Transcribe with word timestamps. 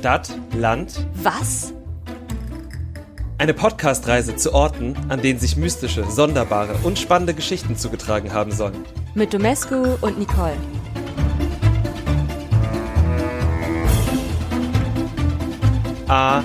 Stadt, 0.00 0.30
Land. 0.54 1.06
Was? 1.12 1.74
Eine 3.36 3.52
Podcast-Reise 3.52 4.34
zu 4.34 4.54
Orten, 4.54 4.96
an 5.10 5.20
denen 5.20 5.38
sich 5.38 5.58
mystische, 5.58 6.10
sonderbare 6.10 6.74
und 6.84 6.98
spannende 6.98 7.34
Geschichten 7.34 7.76
zugetragen 7.76 8.32
haben 8.32 8.50
sollen. 8.50 8.82
Mit 9.14 9.34
Domescu 9.34 9.98
und 10.00 10.18
Nicole. 10.18 10.56
Ah, 16.08 16.44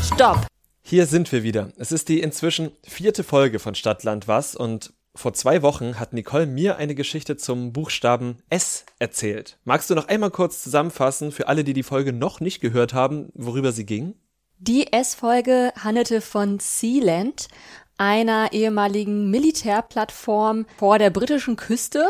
Stopp! 0.00 0.46
hier 0.84 1.06
sind 1.06 1.32
wir 1.32 1.42
wieder. 1.42 1.72
Es 1.76 1.90
ist 1.90 2.08
die 2.08 2.20
inzwischen 2.20 2.70
vierte 2.84 3.24
Folge 3.24 3.58
von 3.58 3.74
Stadt, 3.74 4.04
Land, 4.04 4.28
Was 4.28 4.54
und 4.54 4.92
vor 5.16 5.32
zwei 5.32 5.62
Wochen 5.62 6.00
hat 6.00 6.12
Nicole 6.12 6.46
mir 6.46 6.76
eine 6.76 6.94
Geschichte 6.94 7.36
zum 7.36 7.72
Buchstaben 7.72 8.38
S 8.50 8.84
erzählt. 8.98 9.58
Magst 9.64 9.88
du 9.88 9.94
noch 9.94 10.08
einmal 10.08 10.30
kurz 10.30 10.62
zusammenfassen 10.62 11.30
für 11.30 11.46
alle, 11.46 11.62
die 11.62 11.72
die 11.72 11.84
Folge 11.84 12.12
noch 12.12 12.40
nicht 12.40 12.60
gehört 12.60 12.94
haben, 12.94 13.30
worüber 13.34 13.70
sie 13.70 13.86
ging? 13.86 14.14
Die 14.58 14.92
S-Folge 14.92 15.72
handelte 15.78 16.20
von 16.20 16.58
Sealand, 16.58 17.48
einer 17.96 18.52
ehemaligen 18.52 19.30
Militärplattform 19.30 20.66
vor 20.78 20.98
der 20.98 21.10
britischen 21.10 21.56
Küste, 21.56 22.08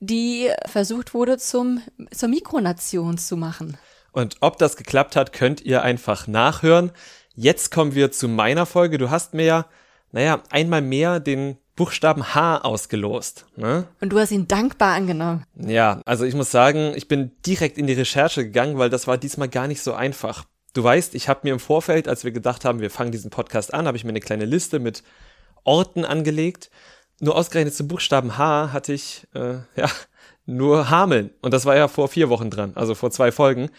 die 0.00 0.50
versucht 0.66 1.14
wurde, 1.14 1.38
zum, 1.38 1.80
zur 2.10 2.28
Mikronation 2.28 3.18
zu 3.18 3.36
machen. 3.36 3.78
Und 4.12 4.36
ob 4.40 4.58
das 4.58 4.76
geklappt 4.76 5.16
hat, 5.16 5.32
könnt 5.32 5.62
ihr 5.62 5.82
einfach 5.82 6.26
nachhören. 6.26 6.92
Jetzt 7.34 7.70
kommen 7.70 7.94
wir 7.94 8.12
zu 8.12 8.28
meiner 8.28 8.66
Folge. 8.66 8.98
Du 8.98 9.08
hast 9.08 9.32
mir 9.32 9.44
ja, 9.44 9.66
naja, 10.10 10.42
einmal 10.50 10.82
mehr 10.82 11.18
den 11.18 11.56
Buchstaben 11.74 12.34
H 12.34 12.58
ausgelost. 12.58 13.46
Ne? 13.56 13.86
Und 14.00 14.10
du 14.10 14.18
hast 14.18 14.30
ihn 14.30 14.46
dankbar 14.46 14.94
angenommen. 14.94 15.44
Ja, 15.56 16.02
also 16.04 16.24
ich 16.24 16.34
muss 16.34 16.50
sagen, 16.50 16.92
ich 16.94 17.08
bin 17.08 17.32
direkt 17.46 17.78
in 17.78 17.86
die 17.86 17.94
Recherche 17.94 18.44
gegangen, 18.44 18.78
weil 18.78 18.90
das 18.90 19.06
war 19.06 19.16
diesmal 19.16 19.48
gar 19.48 19.66
nicht 19.68 19.82
so 19.82 19.94
einfach. 19.94 20.44
Du 20.74 20.84
weißt, 20.84 21.14
ich 21.14 21.28
habe 21.28 21.40
mir 21.44 21.52
im 21.52 21.60
Vorfeld, 21.60 22.08
als 22.08 22.24
wir 22.24 22.32
gedacht 22.32 22.64
haben, 22.64 22.80
wir 22.80 22.90
fangen 22.90 23.12
diesen 23.12 23.30
Podcast 23.30 23.72
an, 23.72 23.86
habe 23.86 23.96
ich 23.96 24.04
mir 24.04 24.10
eine 24.10 24.20
kleine 24.20 24.44
Liste 24.44 24.78
mit 24.78 25.02
Orten 25.64 26.04
angelegt. 26.04 26.70
Nur 27.20 27.36
ausgerechnet 27.36 27.74
zum 27.74 27.88
Buchstaben 27.88 28.36
H 28.36 28.72
hatte 28.72 28.92
ich 28.92 29.26
äh, 29.34 29.58
ja 29.76 29.88
nur 30.46 30.90
Hameln 30.90 31.30
und 31.40 31.54
das 31.54 31.64
war 31.66 31.76
ja 31.76 31.88
vor 31.88 32.08
vier 32.08 32.28
Wochen 32.28 32.50
dran, 32.50 32.72
also 32.74 32.94
vor 32.94 33.10
zwei 33.10 33.32
Folgen. 33.32 33.70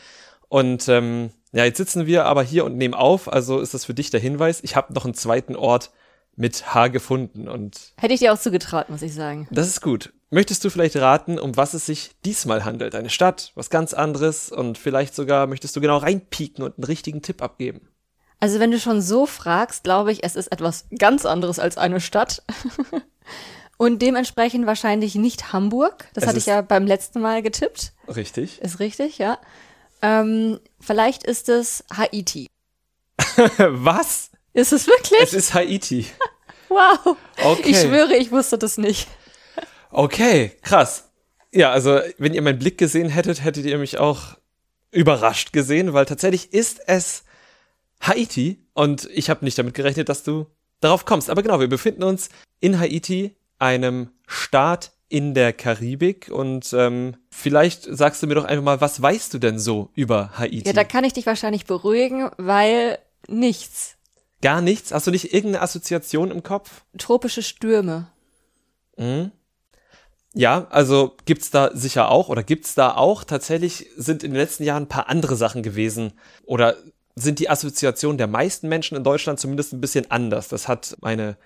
Und 0.49 0.87
ähm, 0.87 1.31
ja, 1.51 1.65
jetzt 1.65 1.77
sitzen 1.77 2.07
wir 2.07 2.25
aber 2.25 2.41
hier 2.43 2.65
und 2.65 2.77
nehmen 2.77 2.93
auf, 2.93 3.31
also 3.31 3.59
ist 3.59 3.73
das 3.73 3.85
für 3.85 3.93
dich 3.93 4.09
der 4.09 4.19
Hinweis. 4.19 4.61
Ich 4.63 4.75
habe 4.75 4.93
noch 4.93 5.05
einen 5.05 5.13
zweiten 5.13 5.55
Ort 5.55 5.91
mit 6.35 6.73
H 6.73 6.87
gefunden 6.87 7.47
und 7.47 7.93
Hätte 7.97 8.13
ich 8.13 8.19
dir 8.19 8.33
auch 8.33 8.39
zugetraut, 8.39 8.89
muss 8.89 9.01
ich 9.01 9.13
sagen. 9.13 9.47
das 9.51 9.67
ist 9.67 9.81
gut. 9.81 10.13
Möchtest 10.29 10.65
du 10.65 10.71
vielleicht 10.71 10.95
raten, 10.95 11.37
um 11.37 11.55
was 11.57 11.75
es 11.75 11.85
sich 11.85 12.11
diesmal 12.25 12.65
handelt? 12.65 12.95
Eine 12.95 13.11
Stadt, 13.11 13.51
was 13.53 13.69
ganz 13.69 13.93
anderes 13.93 14.51
und 14.51 14.79
vielleicht 14.79 15.13
sogar 15.13 15.45
möchtest 15.45 15.75
du 15.75 15.81
genau 15.81 15.97
reinpieken 15.97 16.63
und 16.63 16.77
einen 16.77 16.85
richtigen 16.85 17.21
Tipp 17.21 17.43
abgeben. 17.43 17.87
Also 18.39 18.59
wenn 18.59 18.71
du 18.71 18.79
schon 18.79 19.01
so 19.01 19.25
fragst, 19.27 19.83
glaube 19.83 20.11
ich, 20.11 20.23
es 20.23 20.35
ist 20.35 20.47
etwas 20.47 20.85
ganz 20.97 21.25
anderes 21.25 21.59
als 21.59 21.77
eine 21.77 22.01
Stadt. 22.01 22.43
Und 23.77 24.01
dementsprechend 24.01 24.65
wahrscheinlich 24.65 25.15
nicht 25.15 25.51
Hamburg. 25.51 26.07
Das 26.13 26.23
Es 26.23 26.27
hatte 26.27 26.37
ich 26.37 26.45
ja 26.45 26.61
beim 26.61 26.85
letzten 26.85 27.21
Mal 27.21 27.41
getippt. 27.41 27.93
Richtig? 28.07 28.61
Ist 28.61 28.79
richtig, 28.79 29.17
ja. 29.17 29.39
Ähm, 30.01 30.59
vielleicht 30.79 31.23
ist 31.23 31.49
es 31.49 31.83
Haiti. 31.91 32.47
was? 33.57 34.29
Ist 34.53 34.73
es 34.73 34.87
wirklich? 34.87 35.21
Es 35.21 35.33
ist 35.33 35.53
Haiti. 35.53 36.05
wow. 36.69 37.17
Okay. 37.43 37.69
Ich 37.69 37.79
schwöre, 37.79 38.15
ich 38.15 38.31
wusste 38.31 38.57
das 38.57 38.77
nicht. 38.77 39.07
Okay, 39.91 40.51
krass. 40.61 41.11
Ja, 41.51 41.71
also 41.71 41.99
wenn 42.17 42.33
ihr 42.33 42.41
meinen 42.41 42.59
Blick 42.59 42.77
gesehen 42.77 43.09
hättet, 43.09 43.43
hättet 43.43 43.65
ihr 43.65 43.77
mich 43.77 43.97
auch 43.97 44.37
überrascht 44.91 45.53
gesehen, 45.53 45.93
weil 45.93 46.05
tatsächlich 46.05 46.53
ist 46.53 46.81
es 46.87 47.23
Haiti 48.01 48.59
und 48.73 49.09
ich 49.13 49.29
habe 49.29 49.45
nicht 49.45 49.57
damit 49.57 49.73
gerechnet, 49.73 50.09
dass 50.09 50.23
du 50.23 50.47
darauf 50.81 51.05
kommst. 51.05 51.29
Aber 51.29 51.41
genau, 51.41 51.59
wir 51.59 51.69
befinden 51.69 52.03
uns 52.03 52.29
in 52.59 52.79
Haiti, 52.79 53.35
einem 53.59 54.09
Staat 54.27 54.91
in 55.09 55.33
der 55.35 55.53
Karibik 55.53 56.29
und 56.31 56.73
ähm, 56.73 57.15
vielleicht 57.29 57.83
sagst 57.83 58.23
du 58.23 58.27
mir 58.27 58.35
doch 58.35 58.45
einfach 58.45 58.63
mal, 58.63 58.81
was 58.81 59.01
weißt 59.01 59.33
du 59.33 59.37
denn 59.37 59.59
so 59.59 59.89
über 59.93 60.31
Haiti? 60.37 60.63
Ja, 60.65 60.73
da 60.73 60.83
kann 60.83 61.03
ich 61.03 61.13
dich 61.13 61.25
wahrscheinlich 61.25 61.65
beruhigen, 61.65 62.31
weil 62.37 62.97
nichts. 63.27 63.95
Gar 64.43 64.61
nichts? 64.61 64.91
Hast 64.91 65.07
du 65.07 65.11
nicht 65.11 65.33
irgendeine 65.33 65.63
Assoziation 65.63 66.29
im 66.29 66.43
Kopf? 66.43 66.83
Tropische 66.97 67.41
Stürme. 67.41 68.07
Ja, 70.33 70.67
also 70.69 71.15
gibt's 71.25 71.49
da 71.49 71.71
sicher 71.73 72.09
auch 72.11 72.27
oder 72.27 72.43
gibt's 72.43 72.75
da 72.75 72.93
auch. 72.93 73.23
Tatsächlich 73.23 73.87
sind 73.95 74.21
in 74.21 74.31
den 74.31 74.39
letzten 74.39 74.65
Jahren 74.65 74.83
ein 74.83 74.89
paar 74.89 75.07
andere 75.07 75.37
Sachen 75.37 75.63
gewesen 75.63 76.11
oder 76.43 76.75
sind 77.15 77.39
die 77.39 77.49
Assoziationen 77.49 78.17
der 78.17 78.27
meisten 78.27 78.67
Menschen 78.67 78.97
in 78.97 79.03
Deutschland 79.05 79.39
zumindest 79.39 79.71
ein 79.71 79.81
bisschen 79.81 80.11
anders. 80.11 80.49
Das 80.49 80.67
hat 80.67 80.97
meine 80.99 81.37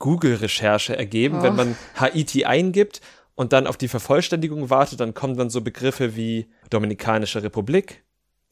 Google-Recherche 0.00 0.96
ergeben. 0.96 1.38
Oh. 1.38 1.42
Wenn 1.42 1.54
man 1.54 1.76
Haiti 1.94 2.46
eingibt 2.46 3.00
und 3.36 3.52
dann 3.52 3.68
auf 3.68 3.76
die 3.76 3.88
Vervollständigung 3.88 4.70
wartet, 4.70 4.98
dann 4.98 5.14
kommen 5.14 5.36
dann 5.36 5.50
so 5.50 5.60
Begriffe 5.60 6.16
wie 6.16 6.50
Dominikanische 6.68 7.44
Republik, 7.44 8.02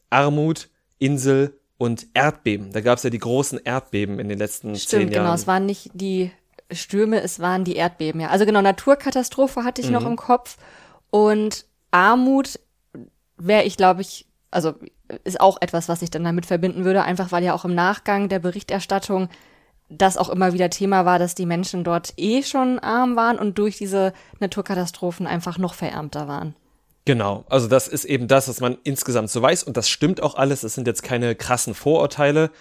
Armut, 0.09 0.69
Insel 0.99 1.59
und 1.79 2.07
Erdbeben. 2.13 2.71
Da 2.73 2.81
gab's 2.81 3.03
ja 3.03 3.09
die 3.09 3.19
großen 3.19 3.57
Erdbeben 3.63 4.19
in 4.19 4.27
den 4.27 4.37
letzten 4.37 4.75
zehn 4.75 4.81
Stimmt, 4.81 5.13
Jahren. 5.13 5.23
genau. 5.23 5.33
Es 5.33 5.47
waren 5.47 5.65
nicht 5.65 5.89
die 5.93 6.29
Stürme, 6.71 7.21
es 7.21 7.39
waren 7.39 7.63
die 7.63 7.77
Erdbeben, 7.77 8.21
ja. 8.21 8.27
Also 8.27 8.45
genau, 8.45 8.61
Naturkatastrophe 8.61 9.63
hatte 9.63 9.81
ich 9.81 9.89
noch 9.89 10.05
im 10.05 10.17
Kopf. 10.17 10.57
Und 11.09 11.65
Armut 11.89 12.59
wäre 13.37 13.63
ich, 13.63 13.77
glaube 13.77 14.01
ich, 14.01 14.27
also 14.51 14.73
ist 15.23 15.39
auch 15.39 15.57
etwas, 15.61 15.87
was 15.87 16.01
ich 16.01 16.11
dann 16.11 16.25
damit 16.25 16.45
verbinden 16.45 16.83
würde, 16.83 17.03
einfach 17.03 17.31
weil 17.31 17.43
ja 17.43 17.53
auch 17.53 17.65
im 17.65 17.73
Nachgang 17.73 18.27
der 18.27 18.39
Berichterstattung 18.39 19.29
das 19.87 20.17
auch 20.17 20.29
immer 20.29 20.53
wieder 20.53 20.69
Thema 20.69 21.05
war, 21.05 21.17
dass 21.17 21.33
die 21.33 21.45
Menschen 21.47 21.85
dort 21.85 22.13
eh 22.17 22.43
schon 22.43 22.77
arm 22.77 23.15
waren 23.15 23.39
und 23.39 23.57
durch 23.57 23.77
diese 23.77 24.13
Naturkatastrophen 24.39 25.25
einfach 25.25 25.57
noch 25.57 25.73
verärmter 25.73 26.27
waren. 26.27 26.55
Genau, 27.09 27.43
also 27.49 27.67
das 27.67 27.87
ist 27.87 28.05
eben 28.05 28.27
das, 28.27 28.47
was 28.49 28.61
man 28.61 28.77
insgesamt 28.83 29.31
so 29.31 29.41
weiß 29.41 29.63
und 29.63 29.75
das 29.77 29.89
stimmt 29.89 30.21
auch 30.21 30.35
alles. 30.35 30.61
Das 30.61 30.75
sind 30.75 30.85
jetzt 30.85 31.01
keine 31.01 31.33
krassen 31.33 31.73
Vorurteile. 31.73 32.51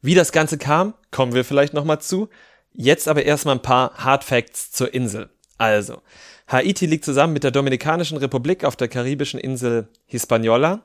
Wie 0.00 0.14
das 0.14 0.30
Ganze 0.30 0.58
kam, 0.58 0.94
kommen 1.10 1.34
wir 1.34 1.44
vielleicht 1.44 1.74
noch 1.74 1.82
mal 1.82 1.98
zu. 1.98 2.28
Jetzt 2.72 3.08
aber 3.08 3.24
erstmal 3.24 3.56
ein 3.56 3.62
paar 3.62 3.94
Hard 3.96 4.22
Facts 4.22 4.70
zur 4.70 4.94
Insel. 4.94 5.28
Also, 5.58 6.02
Haiti 6.46 6.86
liegt 6.86 7.04
zusammen 7.04 7.32
mit 7.32 7.42
der 7.42 7.50
Dominikanischen 7.50 8.16
Republik 8.16 8.62
auf 8.64 8.76
der 8.76 8.86
karibischen 8.86 9.40
Insel 9.40 9.88
Hispaniola. 10.06 10.82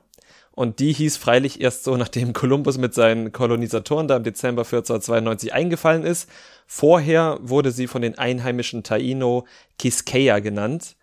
Und 0.50 0.80
die 0.80 0.92
hieß 0.92 1.16
freilich 1.16 1.60
erst 1.60 1.84
so, 1.84 1.96
nachdem 1.96 2.32
Kolumbus 2.32 2.76
mit 2.76 2.92
seinen 2.92 3.30
Kolonisatoren 3.30 4.08
da 4.08 4.16
im 4.16 4.24
Dezember 4.24 4.62
1492 4.62 5.52
eingefallen 5.52 6.02
ist. 6.02 6.28
Vorher 6.66 7.38
wurde 7.40 7.70
sie 7.70 7.86
von 7.86 8.02
den 8.02 8.18
einheimischen 8.18 8.82
Taino 8.82 9.46
Quisqueya 9.78 10.40
genannt. 10.40 10.96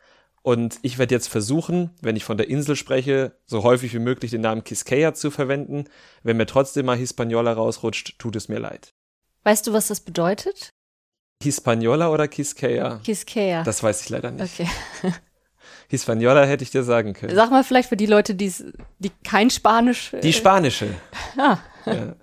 Und 0.43 0.77
ich 0.81 0.97
werde 0.97 1.15
jetzt 1.15 1.29
versuchen, 1.29 1.91
wenn 2.01 2.15
ich 2.17 2.25
von 2.25 2.37
der 2.37 2.49
Insel 2.49 2.75
spreche, 2.75 3.37
so 3.45 3.63
häufig 3.63 3.93
wie 3.93 3.99
möglich 3.99 4.29
den 4.31 4.41
Namen 4.41 4.63
Quisqueya 4.63 5.13
zu 5.13 5.31
verwenden. 5.31 5.85
Wenn 6.21 6.35
mir 6.37 6.45
trotzdem 6.45 6.85
mal 6.85 6.97
Hispaniola 6.97 7.53
rausrutscht, 7.53 8.19
tut 8.19 8.35
es 8.35 8.49
mir 8.49 8.59
leid. 8.59 8.93
Weißt 9.43 9.65
du, 9.67 9.73
was 9.73 9.87
das 9.87 10.01
bedeutet? 10.01 10.69
Hispaniola 11.41 12.09
oder 12.09 12.27
Quisqueya? 12.27 12.99
Quisqueya. 13.05 13.63
Das 13.63 13.81
weiß 13.83 14.01
ich 14.01 14.09
leider 14.09 14.31
nicht. 14.31 14.59
Okay. 14.59 14.69
Hispaniola 15.89 16.43
hätte 16.45 16.63
ich 16.63 16.71
dir 16.71 16.83
sagen 16.83 17.13
können. 17.13 17.35
Sag 17.35 17.49
mal 17.51 17.63
vielleicht 17.63 17.89
für 17.89 17.97
die 17.97 18.05
Leute, 18.05 18.35
die 18.35 18.51
kein 19.23 19.49
Spanisch. 19.49 20.13
äh, 20.13 20.19
Die 20.21 20.33
spanische. 20.33 20.87
Ah. 21.37 21.57
Ja, 21.85 22.15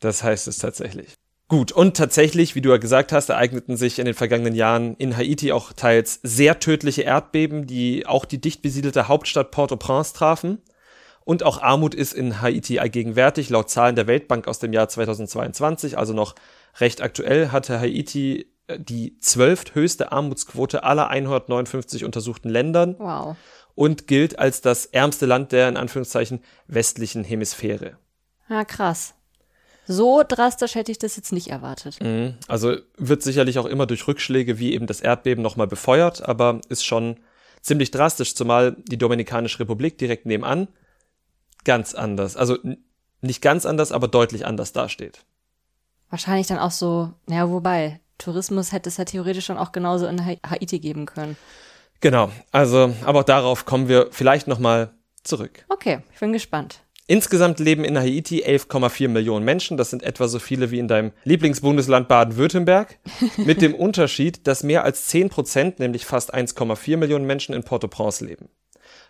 das 0.00 0.22
heißt 0.22 0.48
es 0.48 0.58
tatsächlich. 0.58 1.14
Gut, 1.48 1.72
und 1.72 1.96
tatsächlich, 1.96 2.54
wie 2.54 2.62
du 2.62 2.70
ja 2.70 2.78
gesagt 2.78 3.12
hast, 3.12 3.28
ereigneten 3.28 3.76
sich 3.76 3.98
in 3.98 4.06
den 4.06 4.14
vergangenen 4.14 4.54
Jahren 4.54 4.94
in 4.96 5.14
Haiti 5.16 5.52
auch 5.52 5.72
teils 5.74 6.18
sehr 6.22 6.58
tödliche 6.58 7.02
Erdbeben, 7.02 7.66
die 7.66 8.06
auch 8.06 8.24
die 8.24 8.40
dicht 8.40 8.62
besiedelte 8.62 9.08
Hauptstadt 9.08 9.50
Port-au-Prince 9.50 10.14
trafen. 10.14 10.62
Und 11.24 11.42
auch 11.42 11.60
Armut 11.60 11.94
ist 11.94 12.12
in 12.14 12.40
Haiti 12.40 12.78
allgegenwärtig. 12.78 13.50
Laut 13.50 13.70
Zahlen 13.70 13.94
der 13.94 14.06
Weltbank 14.06 14.48
aus 14.48 14.58
dem 14.58 14.72
Jahr 14.72 14.88
2022, 14.88 15.98
also 15.98 16.12
noch 16.14 16.34
recht 16.80 17.02
aktuell, 17.02 17.50
hatte 17.52 17.78
Haiti 17.78 18.46
äh, 18.66 18.78
die 18.78 19.18
zwölfthöchste 19.20 20.12
Armutsquote 20.12 20.82
aller 20.82 21.08
159 21.08 22.04
untersuchten 22.04 22.48
Ländern 22.48 22.96
Wow. 22.98 23.36
und 23.74 24.06
gilt 24.06 24.38
als 24.38 24.62
das 24.62 24.86
ärmste 24.86 25.26
Land 25.26 25.52
der 25.52 25.68
in 25.68 25.76
Anführungszeichen 25.76 26.40
westlichen 26.66 27.22
Hemisphäre. 27.24 27.98
Ja, 28.48 28.64
krass. 28.64 29.14
So 29.86 30.22
drastisch 30.26 30.74
hätte 30.74 30.92
ich 30.92 30.98
das 30.98 31.16
jetzt 31.16 31.32
nicht 31.32 31.48
erwartet. 31.48 32.02
Mhm. 32.02 32.34
Also 32.48 32.76
wird 32.96 33.22
sicherlich 33.22 33.58
auch 33.58 33.66
immer 33.66 33.86
durch 33.86 34.06
Rückschläge 34.08 34.58
wie 34.58 34.72
eben 34.72 34.86
das 34.86 35.00
Erdbeben 35.00 35.42
nochmal 35.42 35.66
befeuert, 35.66 36.26
aber 36.26 36.60
ist 36.68 36.84
schon 36.84 37.18
ziemlich 37.60 37.90
drastisch, 37.90 38.34
zumal 38.34 38.76
die 38.88 38.98
Dominikanische 38.98 39.60
Republik 39.60 39.98
direkt 39.98 40.26
nebenan 40.26 40.68
ganz 41.64 41.94
anders, 41.94 42.36
also 42.36 42.58
nicht 43.22 43.40
ganz 43.40 43.64
anders, 43.64 43.90
aber 43.90 44.06
deutlich 44.06 44.44
anders 44.46 44.72
dasteht. 44.72 45.24
Wahrscheinlich 46.10 46.46
dann 46.46 46.58
auch 46.58 46.70
so, 46.70 47.12
naja, 47.26 47.48
wobei, 47.48 48.00
Tourismus 48.18 48.70
hätte 48.70 48.90
es 48.90 48.98
ja 48.98 49.04
theoretisch 49.04 49.46
dann 49.46 49.58
auch 49.58 49.72
genauso 49.72 50.06
in 50.06 50.24
Ha- 50.24 50.36
Haiti 50.46 50.78
geben 50.78 51.06
können. 51.06 51.36
Genau, 52.00 52.30
also, 52.52 52.94
aber 53.04 53.20
auch 53.20 53.24
darauf 53.24 53.64
kommen 53.64 53.88
wir 53.88 54.08
vielleicht 54.10 54.46
nochmal 54.46 54.92
zurück. 55.22 55.64
Okay, 55.70 56.00
ich 56.12 56.20
bin 56.20 56.32
gespannt. 56.34 56.80
Insgesamt 57.06 57.58
leben 57.58 57.84
in 57.84 57.98
Haiti 57.98 58.44
11,4 58.44 59.08
Millionen 59.08 59.44
Menschen. 59.44 59.76
Das 59.76 59.90
sind 59.90 60.02
etwa 60.02 60.26
so 60.26 60.38
viele 60.38 60.70
wie 60.70 60.78
in 60.78 60.88
deinem 60.88 61.12
Lieblingsbundesland 61.24 62.08
Baden-Württemberg. 62.08 62.98
Mit 63.36 63.60
dem 63.60 63.74
Unterschied, 63.74 64.46
dass 64.46 64.62
mehr 64.62 64.84
als 64.84 65.06
10 65.06 65.28
Prozent, 65.28 65.78
nämlich 65.80 66.06
fast 66.06 66.34
1,4 66.34 66.96
Millionen 66.96 67.26
Menschen 67.26 67.54
in 67.54 67.62
Port-au-Prince 67.62 68.24
leben. 68.24 68.48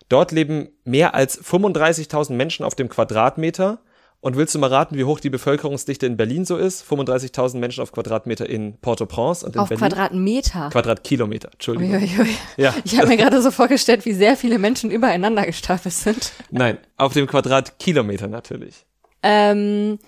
Dort 0.09 0.33
leben 0.33 0.71
mehr 0.85 1.15
als 1.15 1.41
35.000 1.43 2.33
Menschen 2.33 2.65
auf 2.65 2.75
dem 2.75 2.89
Quadratmeter 2.89 3.81
und 4.25 4.37
willst 4.37 4.55
du 4.55 4.59
mal 4.59 4.71
raten, 4.71 4.97
wie 4.97 5.05
hoch 5.05 5.21
die 5.21 5.29
Bevölkerungsdichte 5.29 6.07
in 6.07 6.17
Berlin 6.17 6.47
so 6.47 6.57
ist? 6.57 6.83
35.000 6.91 7.59
Menschen 7.59 7.83
auf 7.83 7.93
Quadratmeter 7.93 8.49
in 8.49 8.79
Port-au-Prince 8.79 9.45
und 9.45 9.55
in 9.55 9.61
Auf 9.61 9.69
Berlin. 9.69 9.87
Quadratmeter. 9.87 10.71
Quadratkilometer, 10.71 11.51
Entschuldigung. 11.53 11.97
Uiuiui. 11.97 12.35
Ja. 12.57 12.75
Ich 12.85 12.97
habe 12.97 13.09
mir 13.09 13.17
gerade 13.19 13.43
so 13.43 13.51
vorgestellt, 13.51 14.07
wie 14.07 14.15
sehr 14.15 14.39
viele 14.39 14.59
Menschen 14.59 14.91
übereinander 14.91 15.45
gestapelt 15.45 15.95
sind. 15.95 16.33
Nein, 16.51 16.79
auf 16.97 17.13
dem 17.13 17.27
Quadratkilometer 17.27 18.27
natürlich. 18.29 18.87
Ähm, 19.23 19.99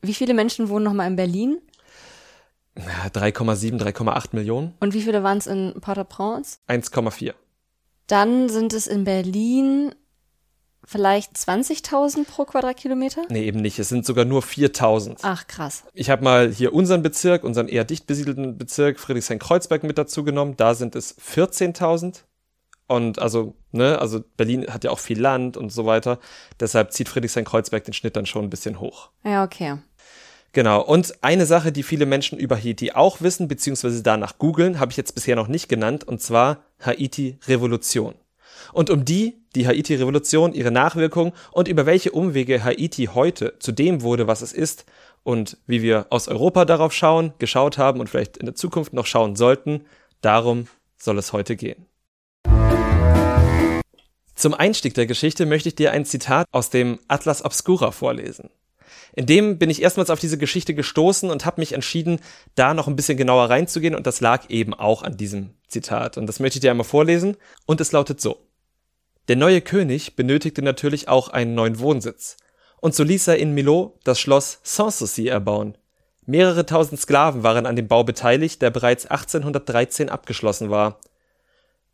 wie 0.00 0.14
viele 0.14 0.32
Menschen 0.32 0.68
wohnen 0.68 0.84
nochmal 0.84 1.08
in 1.08 1.16
Berlin? 1.16 1.58
Ja, 2.76 3.08
3,7, 3.08 3.82
3,8 3.82 4.28
Millionen. 4.30 4.74
Und 4.78 4.94
wie 4.94 5.02
viele 5.02 5.24
waren 5.24 5.38
es 5.38 5.48
in 5.48 5.74
Port-au-Prince? 5.80 6.58
1,4. 6.68 7.34
Dann 8.06 8.48
sind 8.48 8.72
es 8.74 8.86
in 8.86 9.02
Berlin 9.02 9.92
vielleicht 10.88 11.36
20.000 11.36 12.24
pro 12.24 12.46
Quadratkilometer? 12.46 13.22
Nee, 13.28 13.44
eben 13.46 13.60
nicht. 13.60 13.78
Es 13.78 13.90
sind 13.90 14.06
sogar 14.06 14.24
nur 14.24 14.40
4000. 14.40 15.20
Ach, 15.22 15.46
krass. 15.46 15.84
Ich 15.92 16.08
habe 16.08 16.24
mal 16.24 16.50
hier 16.50 16.72
unseren 16.72 17.02
Bezirk, 17.02 17.44
unseren 17.44 17.68
eher 17.68 17.84
dicht 17.84 18.06
besiedelten 18.06 18.56
Bezirk 18.56 18.98
Friedrichshain-Kreuzberg 18.98 19.82
mit 19.82 19.98
dazu 19.98 20.24
genommen. 20.24 20.54
Da 20.56 20.74
sind 20.74 20.96
es 20.96 21.16
14.000. 21.18 22.22
Und 22.86 23.18
also, 23.18 23.54
ne, 23.70 23.98
also 23.98 24.24
Berlin 24.38 24.66
hat 24.72 24.82
ja 24.82 24.90
auch 24.90 24.98
viel 24.98 25.20
Land 25.20 25.58
und 25.58 25.70
so 25.70 25.84
weiter. 25.84 26.18
Deshalb 26.58 26.92
zieht 26.92 27.10
Friedrichshain-Kreuzberg 27.10 27.84
den 27.84 27.92
Schnitt 27.92 28.16
dann 28.16 28.24
schon 28.24 28.44
ein 28.44 28.50
bisschen 28.50 28.80
hoch. 28.80 29.10
Ja, 29.24 29.44
okay. 29.44 29.76
Genau. 30.52 30.82
Und 30.82 31.22
eine 31.22 31.44
Sache, 31.44 31.70
die 31.70 31.82
viele 31.82 32.06
Menschen 32.06 32.38
über 32.38 32.56
Haiti 32.56 32.92
auch 32.92 33.20
wissen, 33.20 33.46
beziehungsweise 33.46 34.02
danach 34.02 34.38
googeln, 34.38 34.80
habe 34.80 34.90
ich 34.90 34.96
jetzt 34.96 35.14
bisher 35.14 35.36
noch 35.36 35.48
nicht 35.48 35.68
genannt, 35.68 36.04
und 36.04 36.22
zwar 36.22 36.64
Haiti-Revolution. 36.80 38.14
Und 38.72 38.90
um 38.90 39.04
die, 39.04 39.42
die 39.54 39.66
Haiti-Revolution, 39.66 40.52
ihre 40.52 40.70
Nachwirkungen 40.70 41.32
und 41.52 41.68
über 41.68 41.86
welche 41.86 42.12
Umwege 42.12 42.64
Haiti 42.64 43.10
heute 43.14 43.54
zu 43.58 43.72
dem 43.72 44.02
wurde, 44.02 44.26
was 44.26 44.42
es 44.42 44.52
ist 44.52 44.84
und 45.22 45.56
wie 45.66 45.82
wir 45.82 46.06
aus 46.10 46.28
Europa 46.28 46.64
darauf 46.64 46.92
schauen, 46.92 47.32
geschaut 47.38 47.78
haben 47.78 48.00
und 48.00 48.08
vielleicht 48.08 48.36
in 48.36 48.46
der 48.46 48.54
Zukunft 48.54 48.92
noch 48.92 49.06
schauen 49.06 49.36
sollten, 49.36 49.84
darum 50.20 50.66
soll 50.96 51.18
es 51.18 51.32
heute 51.32 51.56
gehen. 51.56 51.86
Zum 54.34 54.54
Einstieg 54.54 54.94
der 54.94 55.06
Geschichte 55.06 55.46
möchte 55.46 55.68
ich 55.68 55.74
dir 55.74 55.90
ein 55.90 56.04
Zitat 56.04 56.46
aus 56.52 56.70
dem 56.70 57.00
Atlas 57.08 57.44
Obscura 57.44 57.90
vorlesen. 57.90 58.50
In 59.14 59.26
dem 59.26 59.58
bin 59.58 59.68
ich 59.68 59.82
erstmals 59.82 60.10
auf 60.10 60.20
diese 60.20 60.38
Geschichte 60.38 60.74
gestoßen 60.74 61.30
und 61.30 61.44
habe 61.44 61.60
mich 61.60 61.72
entschieden, 61.72 62.20
da 62.54 62.72
noch 62.72 62.86
ein 62.86 62.94
bisschen 62.94 63.18
genauer 63.18 63.50
reinzugehen 63.50 63.96
und 63.96 64.06
das 64.06 64.20
lag 64.20 64.48
eben 64.48 64.74
auch 64.74 65.02
an 65.02 65.16
diesem 65.16 65.50
Zitat. 65.66 66.16
Und 66.16 66.26
das 66.26 66.38
möchte 66.38 66.58
ich 66.58 66.60
dir 66.60 66.70
einmal 66.70 66.84
vorlesen 66.84 67.36
und 67.66 67.80
es 67.80 67.90
lautet 67.90 68.20
so. 68.20 68.47
Der 69.28 69.36
neue 69.36 69.60
König 69.60 70.16
benötigte 70.16 70.62
natürlich 70.62 71.08
auch 71.08 71.28
einen 71.28 71.54
neuen 71.54 71.78
Wohnsitz. 71.78 72.38
Und 72.80 72.94
so 72.94 73.02
ließ 73.02 73.28
er 73.28 73.38
in 73.38 73.52
Milot 73.52 73.94
das 74.04 74.18
Schloss 74.18 74.60
Sanssouci 74.62 75.28
erbauen. 75.28 75.76
Mehrere 76.24 76.64
tausend 76.64 77.00
Sklaven 77.00 77.42
waren 77.42 77.66
an 77.66 77.76
dem 77.76 77.88
Bau 77.88 78.04
beteiligt, 78.04 78.62
der 78.62 78.70
bereits 78.70 79.06
1813 79.06 80.08
abgeschlossen 80.08 80.70
war. 80.70 80.98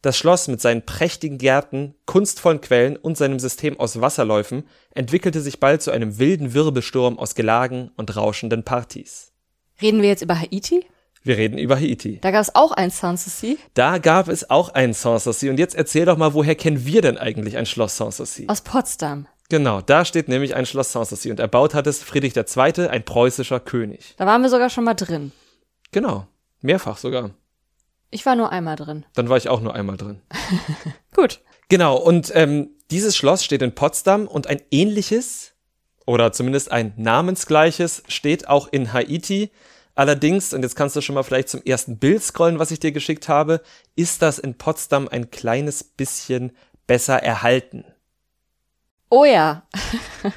Das 0.01 0.17
Schloss 0.17 0.49
mit 0.49 0.61
seinen 0.61 0.85
prächtigen 0.85 1.39
Gärten, 1.39 1.95
kunstvollen 2.05 2.61
Quellen 2.61 2.97
und 2.97 3.17
seinem 3.17 3.41
System 3.41 3.81
aus 3.81 4.01
Wasserläufen 4.01 4.69
entwickelte 4.95 5.41
sich 5.41 5.59
bald 5.61 5.83
zu 5.83 5.91
einem 5.91 6.19
wilden 6.19 6.53
Wirbelsturm 6.53 7.19
aus 7.19 7.35
Gelagen 7.35 7.91
und 7.97 8.15
rauschenden 8.15 8.65
Partys. 8.65 9.33
Reden 9.81 10.03
wir 10.03 10.09
jetzt 10.09 10.23
über 10.23 10.39
Haiti? 10.39 10.85
Wir 11.27 11.39
reden 11.39 11.57
über 11.57 11.77
Haiti. 11.77 12.19
Da 12.21 12.31
gab 12.31 12.43
es 12.43 12.55
auch 12.55 12.73
ein 12.73 12.91
Sanssouci 12.91 13.59
Da 13.73 13.97
gab 13.97 14.29
es 14.29 14.51
auch 14.51 14.69
ein 14.75 14.93
Sanssouci 14.93 15.49
und 15.49 15.59
jetzt 15.59 15.75
erzähl 15.75 16.05
doch 16.05 16.19
mal, 16.19 16.35
woher 16.35 16.55
kennen 16.55 16.85
wir 16.85 17.01
denn 17.01 17.17
eigentlich 17.17 17.57
ein 17.57 17.65
Schloss 17.65 17.97
Sanssouci? 17.97 18.47
aus 18.49 18.61
Potsdam. 18.61 19.27
Genau, 19.49 19.81
da 19.81 20.05
steht 20.05 20.29
nämlich 20.29 20.55
ein 20.55 20.67
Schloss 20.67 20.93
Sanssouci 20.93 21.31
und 21.31 21.41
erbaut 21.41 21.73
hat 21.73 21.87
es 21.87 22.03
Friedrich 22.03 22.37
II., 22.37 22.89
ein 22.89 23.05
preußischer 23.07 23.59
König. 23.59 24.15
Da 24.19 24.27
waren 24.27 24.43
wir 24.43 24.51
sogar 24.51 24.69
schon 24.69 24.85
mal 24.85 24.93
drin. 24.93 25.33
Genau, 25.93 26.27
mehrfach 26.61 26.99
sogar. 26.99 27.31
Ich 28.11 28.27
war 28.27 28.37
nur 28.37 28.53
einmal 28.53 28.77
drin. 28.77 29.07
Dann 29.15 29.31
war 29.31 29.39
ich 29.39 29.49
auch 29.49 29.63
nur 29.63 29.75
einmal 29.75 29.97
drin. 29.97 30.21
Gut. 31.17 31.41
Genau, 31.71 31.97
und 31.97 32.33
ähm, 32.35 32.69
dieses 32.91 33.17
Schloss 33.17 33.43
steht 33.43 33.63
in 33.63 33.75
Potsdam 33.75 34.27
und 34.27 34.47
ein 34.47 34.61
ähnliches 34.71 35.53
oder 36.07 36.33
zumindest 36.33 36.71
ein 36.71 36.93
namensgleiches 36.97 38.03
steht 38.09 38.47
auch 38.47 38.69
in 38.71 38.93
Haiti. 38.93 39.51
Allerdings, 39.95 40.53
und 40.53 40.63
jetzt 40.63 40.75
kannst 40.77 40.97
du 40.97 41.01
schon 41.01 41.15
mal 41.15 41.23
vielleicht 41.23 41.49
zum 41.49 41.63
ersten 41.63 41.99
Bild 41.99 42.23
scrollen, 42.23 42.59
was 42.59 42.71
ich 42.73 42.81
dir 42.81 42.91
geschickt 42.93 43.29
habe, 43.29 43.61
ist 43.95 44.23
das 44.23 44.39
in 44.39 44.59
Potsdam 44.59 45.07
ein 45.09 45.31
kleines 45.31 45.85
bisschen 45.85 46.53
besser 46.87 47.23
erhalten. 47.23 47.85
Oh 49.11 49.25
ja. 49.25 49.63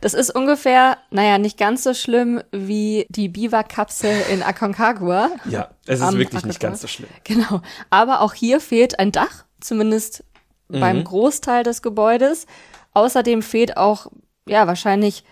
Das 0.00 0.14
ist 0.14 0.30
ungefähr, 0.30 0.96
naja, 1.10 1.38
nicht 1.38 1.58
ganz 1.58 1.82
so 1.82 1.92
schlimm 1.92 2.40
wie 2.52 3.04
die 3.08 3.28
Biwa-Kapsel 3.28 4.14
in 4.30 4.44
Aconcagua. 4.44 5.28
Ja, 5.44 5.70
es 5.86 5.98
ist 5.98 6.06
Am 6.06 6.18
wirklich 6.18 6.44
nicht 6.44 6.58
Acker. 6.58 6.68
ganz 6.68 6.82
so 6.82 6.86
schlimm. 6.86 7.08
Genau. 7.24 7.62
Aber 7.90 8.20
auch 8.20 8.32
hier 8.32 8.60
fehlt 8.60 9.00
ein 9.00 9.10
Dach, 9.10 9.44
zumindest 9.60 10.22
Mhm. 10.68 10.78
beim 10.80 11.02
Großteil 11.04 11.64
des 11.64 11.82
Gebäudes. 11.82 12.46
Außerdem 12.94 13.42
fehlt 13.42 13.76
auch, 13.76 14.06
ja, 14.48 14.68
wahrscheinlich 14.68 15.24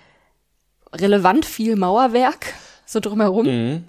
relevant 0.93 1.47
viel 1.47 1.77
Mauerwerk, 1.77 2.55
so 2.87 3.01
drumherum. 3.01 3.47
Mhm. 3.47 3.85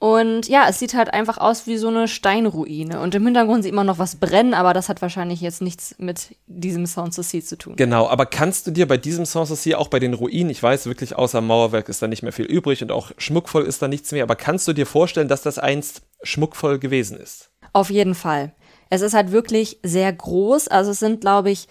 Und 0.00 0.48
ja, 0.48 0.64
es 0.66 0.78
sieht 0.78 0.94
halt 0.94 1.12
einfach 1.12 1.36
aus 1.36 1.66
wie 1.66 1.76
so 1.76 1.88
eine 1.88 2.08
Steinruine. 2.08 3.00
Und 3.00 3.14
im 3.14 3.22
Hintergrund 3.26 3.64
sieht 3.64 3.74
man 3.74 3.86
noch 3.86 3.98
was 3.98 4.16
brennen, 4.16 4.54
aber 4.54 4.72
das 4.72 4.88
hat 4.88 5.02
wahrscheinlich 5.02 5.42
jetzt 5.42 5.60
nichts 5.60 5.94
mit 5.98 6.34
diesem 6.46 6.86
Sanssouci 6.86 7.42
zu 7.42 7.58
tun. 7.58 7.76
Genau, 7.76 8.08
aber 8.08 8.24
kannst 8.24 8.66
du 8.66 8.70
dir 8.70 8.88
bei 8.88 8.96
diesem 8.96 9.26
Sanssouci, 9.26 9.74
auch 9.74 9.88
bei 9.88 9.98
den 9.98 10.14
Ruinen, 10.14 10.48
ich 10.48 10.62
weiß 10.62 10.86
wirklich, 10.86 11.16
außer 11.16 11.42
Mauerwerk 11.42 11.90
ist 11.90 12.00
da 12.00 12.08
nicht 12.08 12.22
mehr 12.22 12.32
viel 12.32 12.46
übrig 12.46 12.82
und 12.82 12.90
auch 12.90 13.10
schmuckvoll 13.18 13.64
ist 13.64 13.82
da 13.82 13.88
nichts 13.88 14.10
mehr, 14.12 14.22
aber 14.22 14.36
kannst 14.36 14.66
du 14.66 14.72
dir 14.72 14.86
vorstellen, 14.86 15.28
dass 15.28 15.42
das 15.42 15.58
einst 15.58 16.00
schmuckvoll 16.22 16.78
gewesen 16.78 17.18
ist? 17.18 17.50
Auf 17.74 17.90
jeden 17.90 18.14
Fall. 18.14 18.54
Es 18.88 19.02
ist 19.02 19.12
halt 19.12 19.32
wirklich 19.32 19.80
sehr 19.82 20.10
groß. 20.10 20.68
Also 20.68 20.92
es 20.92 20.98
sind, 20.98 21.20
glaube 21.20 21.50
ich, 21.50 21.68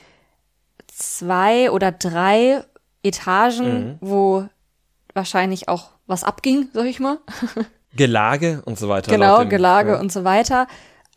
zwei 0.87 1.71
oder 1.71 1.91
drei 1.91 2.63
Etagen, 3.01 3.97
wo 4.01 4.47
wahrscheinlich 5.15 5.67
auch 5.67 5.89
was 6.09 6.23
abging, 6.23 6.69
sag 6.73 6.85
ich 6.85 6.99
mal. 6.99 7.17
Gelage 7.95 8.61
und 8.65 8.77
so 8.77 8.89
weiter. 8.89 9.11
genau, 9.11 9.39
dem- 9.39 9.49
Gelage 9.49 9.91
ja. 9.93 9.99
und 9.99 10.11
so 10.11 10.23
weiter. 10.23 10.67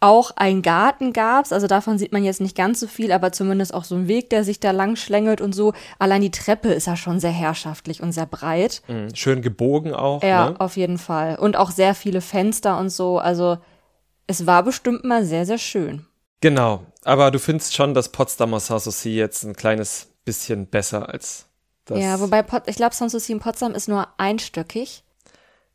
Auch 0.00 0.32
ein 0.34 0.62
Garten 0.62 1.12
gab's, 1.12 1.52
also 1.52 1.68
davon 1.68 1.96
sieht 1.96 2.10
man 2.12 2.24
jetzt 2.24 2.40
nicht 2.40 2.56
ganz 2.56 2.80
so 2.80 2.88
viel, 2.88 3.12
aber 3.12 3.30
zumindest 3.30 3.72
auch 3.72 3.84
so 3.84 3.94
ein 3.94 4.08
Weg, 4.08 4.30
der 4.30 4.42
sich 4.42 4.58
da 4.58 4.72
lang 4.72 4.96
schlängelt 4.96 5.40
und 5.40 5.54
so. 5.54 5.74
Allein 6.00 6.22
die 6.22 6.32
Treppe 6.32 6.72
ist 6.72 6.88
ja 6.88 6.96
schon 6.96 7.20
sehr 7.20 7.30
herrschaftlich 7.30 8.02
und 8.02 8.10
sehr 8.10 8.26
breit. 8.26 8.82
Mhm, 8.88 9.14
Schön 9.14 9.42
gebogen 9.42 9.94
auch. 9.94 10.20
Ja, 10.24 10.50
ne? 10.50 10.60
auf 10.60 10.76
jeden 10.76 10.98
Fall. 10.98 11.36
Und 11.36 11.56
auch 11.56 11.70
sehr 11.70 11.94
viele 11.94 12.20
Fenster 12.20 12.78
und 12.78 12.88
so. 12.90 13.18
Also 13.18 13.58
es 14.26 14.44
war 14.44 14.64
bestimmt 14.64 15.04
mal 15.04 15.24
sehr, 15.24 15.46
sehr 15.46 15.58
schön. 15.58 16.04
Genau, 16.40 16.82
aber 17.04 17.30
du 17.30 17.38
findest 17.38 17.74
schon, 17.76 17.94
dass 17.94 18.08
Potsdamer 18.10 18.58
Sanssouci 18.58 19.14
jetzt 19.14 19.44
ein 19.44 19.54
kleines 19.54 20.08
bisschen 20.24 20.66
besser 20.66 21.08
als. 21.10 21.46
Ja, 22.00 22.20
wobei 22.20 22.42
Pot 22.42 22.62
ich 22.66 22.76
glaube, 22.76 22.94
Sanssouci 22.94 23.32
in 23.32 23.40
Potsdam 23.40 23.74
ist 23.74 23.88
nur 23.88 24.08
einstöckig. 24.18 25.04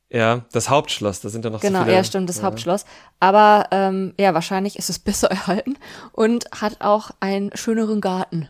Ja, 0.10 0.46
das 0.54 0.70
Hauptschloss, 0.70 1.20
da 1.20 1.28
sind 1.30 1.44
ja 1.44 1.52
noch 1.52 1.60
Genau, 1.60 1.80
so 1.80 1.84
viele. 1.86 1.96
ja, 1.98 2.04
stimmt, 2.04 2.30
das 2.30 2.42
Hauptschloss. 2.42 2.86
Aber 3.20 3.68
ähm, 3.72 4.14
ja, 4.18 4.34
wahrscheinlich 4.34 4.78
ist 4.80 4.90
es 4.90 5.00
besser 5.08 5.30
erhalten 5.30 5.78
und 6.14 6.46
hat 6.52 6.78
auch 6.80 7.12
einen 7.20 7.56
schöneren 7.56 8.00
Garten. 8.00 8.50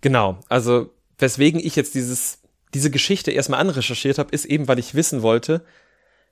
Genau, 0.00 0.38
also 0.48 0.90
weswegen 1.18 1.60
ich 1.60 1.76
jetzt 1.76 1.94
dieses, 1.94 2.38
diese 2.72 2.90
Geschichte 2.90 3.30
erstmal 3.30 3.60
anrecherchiert 3.60 4.18
habe, 4.18 4.30
ist 4.30 4.46
eben, 4.46 4.68
weil 4.68 4.78
ich 4.78 4.94
wissen 4.94 5.20
wollte, 5.22 5.64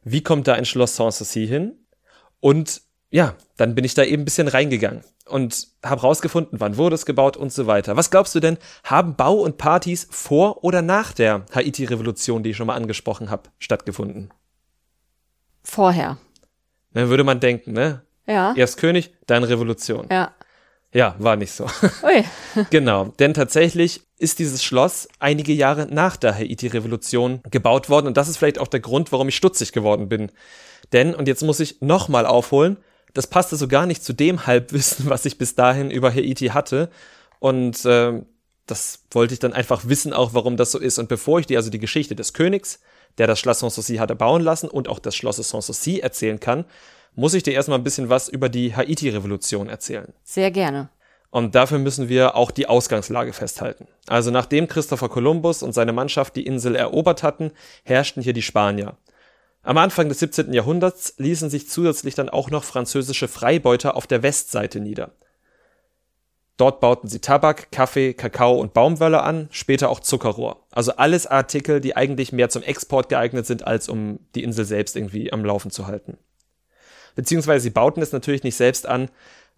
wie 0.02 0.22
kommt 0.22 0.46
da 0.48 0.54
ein 0.54 0.64
Schloss 0.64 0.96
Sanssouci 0.96 1.46
hin? 1.46 1.86
Und 2.40 2.82
ja, 3.14 3.36
dann 3.56 3.76
bin 3.76 3.84
ich 3.84 3.94
da 3.94 4.02
eben 4.02 4.22
ein 4.22 4.24
bisschen 4.24 4.48
reingegangen 4.48 5.04
und 5.26 5.68
habe 5.84 6.00
rausgefunden, 6.00 6.58
wann 6.58 6.76
wurde 6.76 6.96
es 6.96 7.06
gebaut 7.06 7.36
und 7.36 7.52
so 7.52 7.68
weiter. 7.68 7.96
Was 7.96 8.10
glaubst 8.10 8.34
du 8.34 8.40
denn, 8.40 8.58
haben 8.82 9.14
Bau 9.14 9.34
und 9.34 9.56
Partys 9.56 10.08
vor 10.10 10.64
oder 10.64 10.82
nach 10.82 11.12
der 11.12 11.46
Haiti-Revolution, 11.54 12.42
die 12.42 12.50
ich 12.50 12.56
schon 12.56 12.66
mal 12.66 12.74
angesprochen 12.74 13.30
habe, 13.30 13.44
stattgefunden? 13.60 14.34
Vorher. 15.62 16.18
Dann 16.92 17.08
würde 17.08 17.22
man 17.22 17.38
denken, 17.38 17.70
ne? 17.72 18.02
Ja. 18.26 18.52
Erst 18.56 18.78
König, 18.78 19.14
dann 19.28 19.44
Revolution. 19.44 20.08
Ja. 20.10 20.34
Ja, 20.92 21.14
war 21.20 21.36
nicht 21.36 21.52
so. 21.52 21.66
Ui. 22.02 22.24
Genau, 22.70 23.12
denn 23.20 23.32
tatsächlich 23.32 24.00
ist 24.18 24.40
dieses 24.40 24.64
Schloss 24.64 25.06
einige 25.20 25.52
Jahre 25.52 25.86
nach 25.86 26.16
der 26.16 26.34
Haiti-Revolution 26.34 27.42
gebaut 27.48 27.88
worden 27.88 28.08
und 28.08 28.16
das 28.16 28.28
ist 28.28 28.38
vielleicht 28.38 28.58
auch 28.58 28.66
der 28.66 28.80
Grund, 28.80 29.12
warum 29.12 29.28
ich 29.28 29.36
stutzig 29.36 29.70
geworden 29.70 30.08
bin. 30.08 30.32
Denn, 30.92 31.14
und 31.14 31.28
jetzt 31.28 31.44
muss 31.44 31.60
ich 31.60 31.80
nochmal 31.80 32.26
aufholen, 32.26 32.76
das 33.14 33.26
passte 33.26 33.56
so 33.56 33.68
gar 33.68 33.86
nicht 33.86 34.04
zu 34.04 34.12
dem 34.12 34.46
Halbwissen, 34.46 35.06
was 35.08 35.24
ich 35.24 35.38
bis 35.38 35.54
dahin 35.54 35.90
über 35.90 36.12
Haiti 36.12 36.48
hatte. 36.48 36.90
Und 37.38 37.80
ähm, 37.86 38.26
das 38.66 39.00
wollte 39.10 39.34
ich 39.34 39.40
dann 39.40 39.52
einfach 39.52 39.86
wissen, 39.86 40.12
auch 40.12 40.34
warum 40.34 40.56
das 40.56 40.72
so 40.72 40.78
ist. 40.78 40.98
Und 40.98 41.08
bevor 41.08 41.38
ich 41.38 41.46
dir 41.46 41.58
also 41.58 41.70
die 41.70 41.78
Geschichte 41.78 42.14
des 42.14 42.32
Königs, 42.32 42.80
der 43.18 43.26
das 43.26 43.38
Schloss 43.38 43.60
Sanssouci 43.60 43.96
hatte 43.96 44.14
bauen 44.14 44.42
lassen 44.42 44.68
und 44.68 44.88
auch 44.88 44.98
das 44.98 45.14
Schloss 45.14 45.36
Sanssouci 45.36 46.00
erzählen 46.00 46.40
kann, 46.40 46.64
muss 47.14 47.34
ich 47.34 47.42
dir 47.42 47.52
erstmal 47.52 47.78
ein 47.78 47.84
bisschen 47.84 48.08
was 48.08 48.28
über 48.28 48.48
die 48.48 48.74
Haiti-Revolution 48.74 49.68
erzählen. 49.68 50.12
Sehr 50.24 50.50
gerne. 50.50 50.88
Und 51.30 51.54
dafür 51.54 51.78
müssen 51.78 52.08
wir 52.08 52.36
auch 52.36 52.50
die 52.50 52.68
Ausgangslage 52.68 53.32
festhalten. 53.32 53.88
Also 54.06 54.30
nachdem 54.30 54.68
Christopher 54.68 55.08
Columbus 55.08 55.62
und 55.62 55.72
seine 55.72 55.92
Mannschaft 55.92 56.36
die 56.36 56.46
Insel 56.46 56.76
erobert 56.76 57.22
hatten, 57.22 57.50
herrschten 57.82 58.22
hier 58.22 58.32
die 58.32 58.42
Spanier. 58.42 58.96
Am 59.64 59.78
Anfang 59.78 60.10
des 60.10 60.18
17. 60.18 60.52
Jahrhunderts 60.52 61.14
ließen 61.16 61.48
sich 61.48 61.70
zusätzlich 61.70 62.14
dann 62.14 62.28
auch 62.28 62.50
noch 62.50 62.64
französische 62.64 63.28
Freibeuter 63.28 63.96
auf 63.96 64.06
der 64.06 64.22
Westseite 64.22 64.78
nieder. 64.78 65.12
Dort 66.58 66.80
bauten 66.80 67.08
sie 67.08 67.18
Tabak, 67.18 67.72
Kaffee, 67.72 68.12
Kakao 68.12 68.60
und 68.60 68.74
Baumwolle 68.74 69.22
an, 69.22 69.48
später 69.50 69.88
auch 69.88 70.00
Zuckerrohr. 70.00 70.66
Also 70.70 70.94
alles 70.96 71.26
Artikel, 71.26 71.80
die 71.80 71.96
eigentlich 71.96 72.30
mehr 72.30 72.50
zum 72.50 72.62
Export 72.62 73.08
geeignet 73.08 73.46
sind, 73.46 73.66
als 73.66 73.88
um 73.88 74.20
die 74.34 74.44
Insel 74.44 74.66
selbst 74.66 74.96
irgendwie 74.96 75.32
am 75.32 75.44
Laufen 75.44 75.70
zu 75.70 75.86
halten. 75.86 76.18
Beziehungsweise 77.16 77.62
sie 77.62 77.70
bauten 77.70 78.02
es 78.02 78.12
natürlich 78.12 78.44
nicht 78.44 78.56
selbst 78.56 78.86
an, 78.86 79.08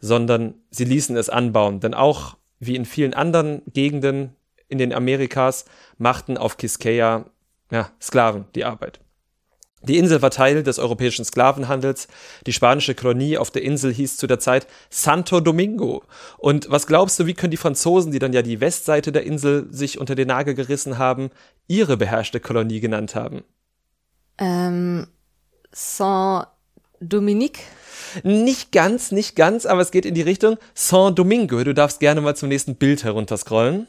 sondern 0.00 0.54
sie 0.70 0.84
ließen 0.84 1.16
es 1.16 1.28
anbauen. 1.28 1.80
Denn 1.80 1.94
auch 1.94 2.36
wie 2.60 2.76
in 2.76 2.84
vielen 2.84 3.12
anderen 3.12 3.60
Gegenden 3.72 4.36
in 4.68 4.78
den 4.78 4.94
Amerikas 4.94 5.64
machten 5.98 6.38
auf 6.38 6.56
Quisqueya 6.56 7.26
ja, 7.72 7.90
Sklaven 8.00 8.46
die 8.54 8.64
Arbeit. 8.64 9.00
Die 9.86 9.98
Insel 9.98 10.20
war 10.20 10.30
Teil 10.30 10.64
des 10.64 10.80
europäischen 10.80 11.24
Sklavenhandels. 11.24 12.08
Die 12.44 12.52
spanische 12.52 12.96
Kolonie 12.96 13.38
auf 13.38 13.52
der 13.52 13.62
Insel 13.62 13.92
hieß 13.92 14.16
zu 14.16 14.26
der 14.26 14.40
Zeit 14.40 14.66
Santo 14.90 15.40
Domingo. 15.40 16.02
Und 16.38 16.68
was 16.70 16.88
glaubst 16.88 17.20
du, 17.20 17.26
wie 17.26 17.34
können 17.34 17.52
die 17.52 17.56
Franzosen, 17.56 18.10
die 18.10 18.18
dann 18.18 18.32
ja 18.32 18.42
die 18.42 18.60
Westseite 18.60 19.12
der 19.12 19.22
Insel 19.22 19.68
sich 19.70 20.00
unter 20.00 20.16
den 20.16 20.28
Nagel 20.28 20.54
gerissen 20.54 20.98
haben, 20.98 21.30
ihre 21.68 21.96
beherrschte 21.96 22.40
Kolonie 22.40 22.80
genannt 22.80 23.14
haben? 23.14 23.44
Ähm, 24.38 25.06
Saint-Dominique? 25.70 27.60
Nicht 28.24 28.72
ganz, 28.72 29.12
nicht 29.12 29.36
ganz, 29.36 29.66
aber 29.66 29.82
es 29.82 29.92
geht 29.92 30.04
in 30.04 30.14
die 30.14 30.22
Richtung 30.22 30.56
Saint-Domingo. 30.74 31.62
Du 31.62 31.74
darfst 31.74 32.00
gerne 32.00 32.20
mal 32.20 32.34
zum 32.34 32.48
nächsten 32.48 32.74
Bild 32.74 33.04
herunterscrollen 33.04 33.86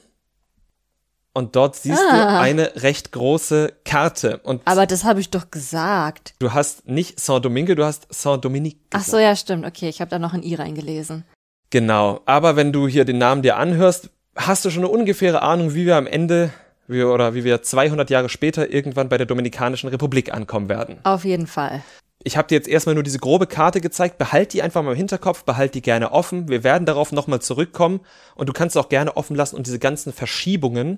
und 1.38 1.56
dort 1.56 1.76
siehst 1.76 2.02
ah. 2.10 2.12
du 2.12 2.40
eine 2.40 2.72
recht 2.78 3.12
große 3.12 3.74
Karte. 3.86 4.40
Und 4.40 4.64
Aber 4.66 4.88
das 4.88 5.04
habe 5.04 5.20
ich 5.20 5.30
doch 5.30 5.52
gesagt. 5.52 6.34
Du 6.40 6.52
hast 6.52 6.88
nicht 6.88 7.20
Saint-Domingue, 7.20 7.76
du 7.76 7.86
hast 7.86 8.08
Saint-Dominique. 8.10 8.80
Ach 8.92 9.04
so, 9.04 9.20
ja, 9.20 9.36
stimmt. 9.36 9.64
Okay, 9.64 9.88
ich 9.88 10.02
habe 10.02 10.10
da 10.10 10.18
noch 10.18 10.34
ein 10.34 10.42
I 10.42 10.56
reingelesen. 10.56 11.26
Genau. 11.70 12.22
Aber 12.26 12.56
wenn 12.56 12.74
du 12.74 12.88
hier 12.88 13.06
den 13.06 13.20
Namen 13.20 13.44
dir 13.44 13.58
anhörst, 13.58 14.10
hast 14.36 14.66
du 14.66 14.72
schon 14.72 14.84
eine 14.84 14.92
ungefähre 14.92 15.44
Ahnung, 15.44 15.76
wie 15.76 15.86
wir 15.86 15.96
am 15.96 16.08
Ende 16.08 16.52
wie, 16.88 17.04
oder 17.04 17.36
wie 17.36 17.44
wir 17.44 17.62
200 17.62 18.10
Jahre 18.10 18.30
später 18.30 18.74
irgendwann 18.74 19.08
bei 19.08 19.20
der 19.20 19.28
Dominikanischen 19.28 19.90
Republik 19.90 20.34
ankommen 20.34 20.70
werden. 20.70 20.98
Auf 21.04 21.24
jeden 21.24 21.46
Fall. 21.46 21.84
Ich 22.24 22.36
habe 22.36 22.48
dir 22.48 22.56
jetzt 22.56 22.68
erstmal 22.68 22.96
nur 22.96 23.04
diese 23.04 23.20
grobe 23.20 23.46
Karte 23.46 23.80
gezeigt. 23.80 24.18
Behalt 24.18 24.54
die 24.54 24.64
einfach 24.64 24.82
mal 24.82 24.92
im 24.92 24.98
Hinterkopf, 24.98 25.44
behalt 25.44 25.76
die 25.76 25.84
gerne 25.84 26.12
offen. 26.12 26.50
Wir 26.50 26.64
werden 26.64 26.86
darauf 26.86 27.12
nochmal 27.12 27.42
zurückkommen 27.42 28.00
und 28.34 28.50
du 28.50 28.54
kannst 28.54 28.76
auch 28.76 28.90
gerne 28.90 29.16
offen 29.16 29.36
lassen 29.36 29.56
und 29.56 29.68
diese 29.68 29.78
ganzen 29.78 30.12
Verschiebungen 30.14 30.98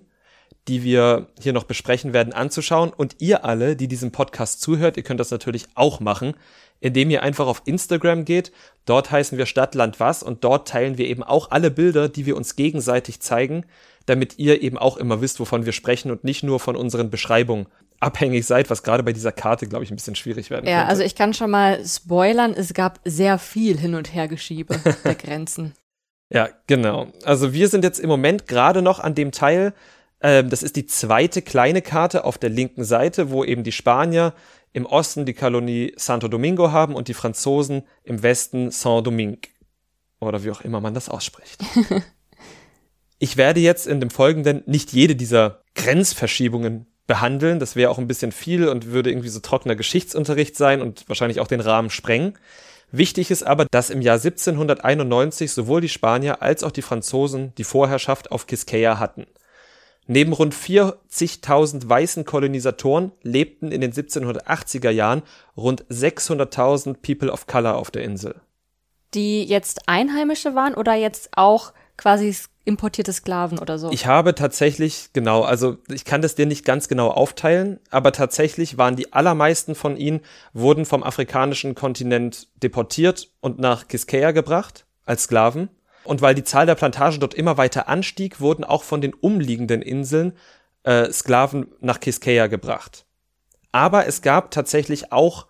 die 0.68 0.84
wir 0.84 1.28
hier 1.40 1.54
noch 1.54 1.64
besprechen 1.64 2.14
werden, 2.14 2.34
anzuschauen. 2.34 2.92
Und 2.96 3.16
ihr 3.20 3.46
alle, 3.46 3.76
die 3.76 3.88
diesem 3.88 4.12
Podcast 4.12 4.62
zuhört, 4.62 4.98
ihr 4.98 5.04
könnt 5.04 5.20
das 5.20 5.32
natürlich 5.32 5.68
auch 5.76 6.00
machen, 6.00 6.36
indem 6.80 7.10
ihr 7.10 7.24
einfach 7.24 7.48
auf 7.48 7.62
Instagram 7.66 8.26
geht. 8.26 8.52
Dort 8.86 9.12
heißen 9.12 9.38
wir 9.38 9.46
Stadtland 9.46 10.00
was 10.00 10.24
und 10.24 10.44
dort 10.44 10.68
teilen 10.68 10.98
wir 10.98 11.08
eben 11.08 11.24
auch 11.24 11.52
alle 11.52 11.72
Bilder, 11.72 12.10
die 12.10 12.26
wir 12.26 12.38
uns 12.38 12.56
gegenseitig 12.56 13.20
zeigen, 13.20 13.66
damit 14.06 14.40
ihr 14.40 14.62
eben 14.62 14.78
auch 14.78 14.98
immer 14.98 15.22
wisst, 15.22 15.40
wovon 15.40 15.66
wir 15.66 15.74
sprechen 15.74 16.12
und 16.12 16.24
nicht 16.24 16.44
nur 16.44 16.60
von 16.60 16.76
unseren 16.76 17.10
Beschreibungen 17.10 17.68
abhängig 18.00 18.46
seid, 18.46 18.70
was 18.70 18.84
gerade 18.84 19.04
bei 19.04 19.14
dieser 19.14 19.32
Karte, 19.32 19.68
glaube 19.68 19.84
ich, 19.84 19.92
ein 19.92 19.96
bisschen 19.96 20.16
schwierig 20.16 20.50
werden 20.50 20.66
ja, 20.66 20.78
könnte. 20.78 20.90
also 20.90 21.04
ich 21.04 21.16
kann 21.16 21.34
schon 21.34 21.52
mal 21.52 21.86
spoilern, 21.86 22.54
es 22.54 22.74
gab 22.74 23.00
sehr 23.04 23.38
viel 23.38 23.78
Hin- 23.78 23.96
und 23.96 24.14
Hergeschiebe 24.14 24.80
der 25.04 25.16
Grenzen. 25.16 25.74
Ja, 26.32 26.50
genau. 26.68 27.08
Also 27.24 27.54
wir 27.54 27.68
sind 27.68 27.84
jetzt 27.84 28.00
im 28.00 28.08
Moment 28.08 28.48
gerade 28.48 28.82
noch 28.82 29.00
an 29.00 29.16
dem 29.16 29.32
Teil, 29.32 29.74
ähm, 30.22 30.50
das 30.50 30.64
ist 30.64 30.76
die 30.76 30.86
zweite 30.86 31.42
kleine 31.42 31.82
Karte 31.82 32.24
auf 32.24 32.38
der 32.38 32.50
linken 32.50 32.84
Seite, 32.84 33.32
wo 33.32 33.44
eben 33.44 33.64
die 33.64 33.72
Spanier 33.72 34.34
im 34.74 34.86
Osten 34.86 35.26
die 35.26 35.34
Kolonie 35.34 35.94
Santo 35.96 36.28
Domingo 36.28 36.72
haben 36.72 36.96
und 36.96 37.08
die 37.08 37.14
Franzosen 37.14 37.84
im 38.04 38.22
Westen 38.22 38.72
Saint-Domingue. 38.72 39.50
Oder 40.20 40.44
wie 40.44 40.52
auch 40.52 40.62
immer 40.62 40.82
man 40.82 40.94
das 40.94 41.10
ausspricht. 41.10 41.64
ich 43.20 43.38
werde 43.38 43.62
jetzt 43.62 43.88
in 43.88 44.00
dem 44.00 44.10
Folgenden 44.10 44.64
nicht 44.66 44.92
jede 44.92 45.16
dieser 45.16 45.62
Grenzverschiebungen 45.76 46.88
behandeln. 47.08 47.60
Das 47.60 47.76
wäre 47.76 47.90
auch 47.90 47.98
ein 47.98 48.08
bisschen 48.08 48.32
viel 48.32 48.68
und 48.68 48.88
würde 48.88 49.10
irgendwie 49.10 49.30
so 49.30 49.40
trockener 49.40 49.76
Geschichtsunterricht 49.76 50.56
sein 50.56 50.82
und 50.82 51.08
wahrscheinlich 51.08 51.40
auch 51.40 51.48
den 51.48 51.62
Rahmen 51.62 51.90
sprengen. 51.90 52.38
Wichtig 52.92 53.32
ist 53.32 53.44
aber, 53.44 53.66
dass 53.66 53.90
im 53.90 54.02
Jahr 54.02 54.16
1791 54.16 55.52
sowohl 55.52 55.82
die 55.82 55.90
Spanier 55.90 56.42
als 56.42 56.64
auch 56.64 56.72
die 56.72 56.82
Franzosen 56.82 57.54
die 57.58 57.64
Vorherrschaft 57.64 58.32
auf 58.32 58.48
Quisqueya 58.48 59.00
hatten. 59.00 59.26
Neben 60.12 60.34
rund 60.34 60.56
40.000 60.56 61.88
weißen 61.88 62.26
Kolonisatoren 62.26 63.12
lebten 63.22 63.72
in 63.72 63.80
den 63.80 63.94
1780er 63.94 64.90
Jahren 64.90 65.22
rund 65.56 65.86
600.000 65.86 66.96
People 67.04 67.32
of 67.32 67.46
Color 67.46 67.76
auf 67.76 67.92
der 67.92 68.02
Insel. 68.02 68.42
Die 69.14 69.44
jetzt 69.44 69.88
Einheimische 69.88 70.56
waren 70.56 70.74
oder 70.74 70.96
jetzt 70.96 71.30
auch 71.34 71.74
quasi 71.96 72.36
importierte 72.66 73.14
Sklaven 73.14 73.60
oder 73.60 73.78
so? 73.78 73.92
Ich 73.92 74.08
habe 74.08 74.34
tatsächlich, 74.34 75.10
genau, 75.14 75.44
also 75.44 75.78
ich 75.90 76.06
kann 76.06 76.24
das 76.24 76.34
dir 76.34 76.48
nicht 76.48 76.66
ganz 76.66 76.88
genau 76.88 77.10
aufteilen, 77.10 77.80
aber 77.92 78.12
tatsächlich 78.12 78.80
waren 78.80 78.96
die 78.96 79.14
allermeisten 79.14 79.76
von 79.76 79.96
ihnen, 79.96 80.22
wurden 80.54 80.86
vom 80.86 81.04
afrikanischen 81.04 81.76
Kontinent 81.76 82.48
deportiert 82.64 83.30
und 83.42 83.60
nach 83.60 83.88
Quisqueya 83.88 84.32
gebracht 84.32 84.86
als 85.06 85.26
Sklaven. 85.26 85.70
Und 86.04 86.22
weil 86.22 86.36
die 86.36 86.44
Zahl 86.44 86.66
der 86.66 86.76
Plantagen 86.76 87.20
dort 87.20 87.34
immer 87.34 87.58
weiter 87.58 87.88
anstieg, 87.88 88.40
wurden 88.40 88.64
auch 88.64 88.84
von 88.84 89.02
den 89.02 89.14
umliegenden 89.14 89.82
Inseln 89.82 90.34
äh, 90.84 91.12
Sklaven 91.12 91.68
nach 91.82 92.00
Quisqueya 92.00 92.48
gebracht. 92.48 93.06
Aber 93.72 94.08
es 94.08 94.22
gab 94.22 94.52
tatsächlich 94.52 95.12
auch 95.12 95.48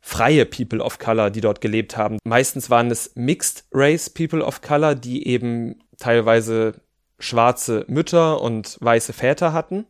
freie 0.00 0.44
People 0.44 0.82
of 0.82 0.98
Color, 0.98 1.30
die 1.30 1.40
dort 1.40 1.60
gelebt 1.60 1.96
haben. 1.96 2.18
Meistens 2.24 2.68
waren 2.68 2.90
es 2.90 3.12
Mixed 3.14 3.64
Race 3.72 4.10
People 4.10 4.44
of 4.44 4.60
Color, 4.60 4.96
die 4.96 5.26
eben 5.26 5.78
teilweise 5.96 6.74
schwarze 7.18 7.84
Mütter 7.86 8.40
und 8.40 8.76
weiße 8.80 9.12
Väter 9.12 9.52
hatten. 9.52 9.86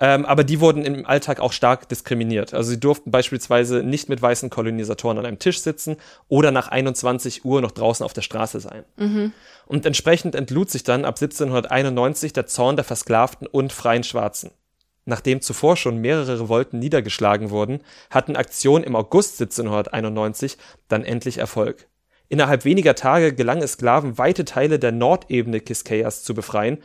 Ähm, 0.00 0.24
aber 0.24 0.44
die 0.44 0.60
wurden 0.60 0.84
im 0.84 1.06
Alltag 1.06 1.40
auch 1.40 1.52
stark 1.52 1.88
diskriminiert. 1.88 2.54
Also 2.54 2.70
sie 2.70 2.80
durften 2.80 3.10
beispielsweise 3.10 3.82
nicht 3.82 4.08
mit 4.08 4.22
weißen 4.22 4.48
Kolonisatoren 4.48 5.18
an 5.18 5.26
einem 5.26 5.40
Tisch 5.40 5.60
sitzen 5.60 5.96
oder 6.28 6.52
nach 6.52 6.68
21 6.68 7.44
Uhr 7.44 7.60
noch 7.60 7.72
draußen 7.72 8.04
auf 8.04 8.12
der 8.12 8.22
Straße 8.22 8.60
sein. 8.60 8.84
Mhm. 8.96 9.32
Und 9.66 9.86
entsprechend 9.86 10.36
entlud 10.36 10.70
sich 10.70 10.84
dann 10.84 11.04
ab 11.04 11.16
1791 11.20 12.32
der 12.32 12.46
Zorn 12.46 12.76
der 12.76 12.84
Versklavten 12.84 13.46
und 13.48 13.72
freien 13.72 14.04
Schwarzen. 14.04 14.52
Nachdem 15.04 15.40
zuvor 15.40 15.76
schon 15.76 15.98
mehrere 15.98 16.40
Revolten 16.40 16.78
niedergeschlagen 16.78 17.50
wurden, 17.50 17.80
hatten 18.10 18.36
Aktionen 18.36 18.84
im 18.84 18.94
August 18.94 19.40
1791 19.40 20.58
dann 20.88 21.02
endlich 21.02 21.38
Erfolg. 21.38 21.88
Innerhalb 22.28 22.66
weniger 22.66 22.94
Tage 22.94 23.32
gelang 23.32 23.62
es 23.62 23.72
Sklaven, 23.72 24.18
weite 24.18 24.44
Teile 24.44 24.78
der 24.78 24.92
Nordebene 24.92 25.60
Quisqueyas 25.60 26.24
zu 26.24 26.34
befreien 26.34 26.82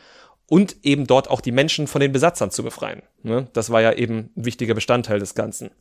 und 0.47 0.77
eben 0.83 1.07
dort 1.07 1.29
auch 1.29 1.41
die 1.41 1.51
Menschen 1.51 1.87
von 1.87 2.01
den 2.01 2.11
Besatzern 2.11 2.51
zu 2.51 2.63
befreien. 2.63 3.01
Ne? 3.23 3.47
Das 3.53 3.69
war 3.69 3.81
ja 3.81 3.93
eben 3.93 4.31
ein 4.35 4.45
wichtiger 4.45 4.73
Bestandteil 4.73 5.19
des 5.19 5.35
Ganzen. 5.35 5.71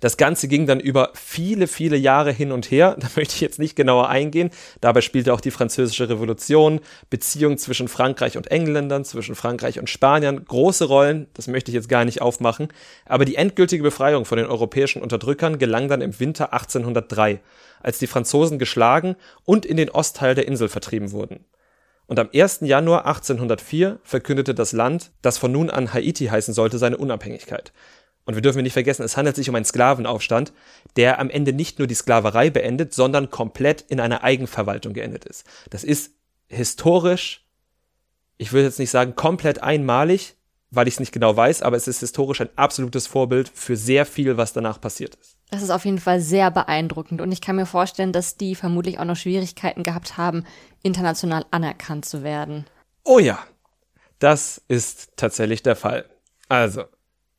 Das 0.00 0.18
Ganze 0.18 0.46
ging 0.46 0.66
dann 0.66 0.78
über 0.78 1.10
viele, 1.14 1.66
viele 1.66 1.96
Jahre 1.96 2.30
hin 2.30 2.52
und 2.52 2.70
her. 2.70 2.96
Da 3.06 3.08
möchte 3.16 3.34
ich 3.34 3.40
jetzt 3.40 3.58
nicht 3.58 3.76
genauer 3.76 4.08
eingehen. 4.08 4.50
Dabei 4.80 5.00
spielte 5.00 5.32
auch 5.32 5.40
die 5.40 5.50
Französische 5.50 6.08
Revolution, 6.08 6.80
Beziehungen 7.08 7.56
zwischen 7.56 7.88
Frankreich 7.88 8.36
und 8.36 8.50
Engländern, 8.50 9.04
zwischen 9.04 9.34
Frankreich 9.34 9.78
und 9.78 9.88
Spaniern 9.88 10.44
große 10.44 10.84
Rollen. 10.84 11.28
Das 11.34 11.46
möchte 11.46 11.70
ich 11.70 11.74
jetzt 11.74 11.88
gar 11.88 12.04
nicht 12.04 12.20
aufmachen. 12.20 12.68
Aber 13.04 13.24
die 13.24 13.36
endgültige 13.36 13.82
Befreiung 13.82 14.24
von 14.24 14.38
den 14.38 14.48
europäischen 14.48 15.02
Unterdrückern 15.02 15.58
gelang 15.58 15.88
dann 15.88 16.00
im 16.00 16.18
Winter 16.18 16.52
1803, 16.52 17.40
als 17.80 17.98
die 17.98 18.06
Franzosen 18.06 18.58
geschlagen 18.58 19.16
und 19.44 19.64
in 19.64 19.76
den 19.76 19.90
Ostteil 19.90 20.34
der 20.34 20.48
Insel 20.48 20.68
vertrieben 20.68 21.12
wurden. 21.12 21.44
Und 22.06 22.18
am 22.18 22.30
1. 22.32 22.60
Januar 22.62 23.06
1804 23.06 23.98
verkündete 24.02 24.54
das 24.54 24.72
Land, 24.72 25.10
das 25.22 25.38
von 25.38 25.50
nun 25.50 25.70
an 25.70 25.92
Haiti 25.92 26.26
heißen 26.26 26.54
sollte, 26.54 26.78
seine 26.78 26.96
Unabhängigkeit. 26.98 27.72
Und 28.24 28.34
wir 28.34 28.42
dürfen 28.42 28.62
nicht 28.62 28.72
vergessen, 28.72 29.04
es 29.04 29.16
handelt 29.16 29.36
sich 29.36 29.48
um 29.48 29.54
einen 29.54 29.64
Sklavenaufstand, 29.64 30.52
der 30.96 31.20
am 31.20 31.30
Ende 31.30 31.52
nicht 31.52 31.78
nur 31.78 31.86
die 31.86 31.94
Sklaverei 31.94 32.50
beendet, 32.50 32.92
sondern 32.92 33.30
komplett 33.30 33.82
in 33.82 34.00
einer 34.00 34.24
Eigenverwaltung 34.24 34.94
geendet 34.94 35.24
ist. 35.24 35.44
Das 35.70 35.84
ist 35.84 36.12
historisch, 36.48 37.46
ich 38.36 38.52
will 38.52 38.64
jetzt 38.64 38.78
nicht 38.78 38.90
sagen 38.90 39.14
komplett 39.14 39.62
einmalig, 39.62 40.36
weil 40.70 40.88
ich 40.88 40.94
es 40.94 41.00
nicht 41.00 41.12
genau 41.12 41.36
weiß, 41.36 41.62
aber 41.62 41.76
es 41.76 41.88
ist 41.88 42.00
historisch 42.00 42.40
ein 42.40 42.48
absolutes 42.56 43.06
Vorbild 43.06 43.50
für 43.54 43.76
sehr 43.76 44.06
viel, 44.06 44.36
was 44.36 44.52
danach 44.52 44.80
passiert 44.80 45.14
ist. 45.16 45.36
Das 45.50 45.62
ist 45.62 45.70
auf 45.70 45.84
jeden 45.84 45.98
Fall 46.00 46.20
sehr 46.20 46.50
beeindruckend 46.50 47.20
und 47.20 47.30
ich 47.30 47.40
kann 47.40 47.56
mir 47.56 47.66
vorstellen, 47.66 48.12
dass 48.12 48.36
die 48.36 48.54
vermutlich 48.54 48.98
auch 48.98 49.04
noch 49.04 49.16
Schwierigkeiten 49.16 49.82
gehabt 49.82 50.16
haben, 50.16 50.44
international 50.82 51.46
anerkannt 51.50 52.04
zu 52.04 52.22
werden. 52.22 52.66
Oh 53.04 53.18
ja, 53.20 53.38
Das 54.18 54.62
ist 54.68 55.10
tatsächlich 55.16 55.62
der 55.62 55.76
Fall. 55.76 56.06
Also, 56.48 56.84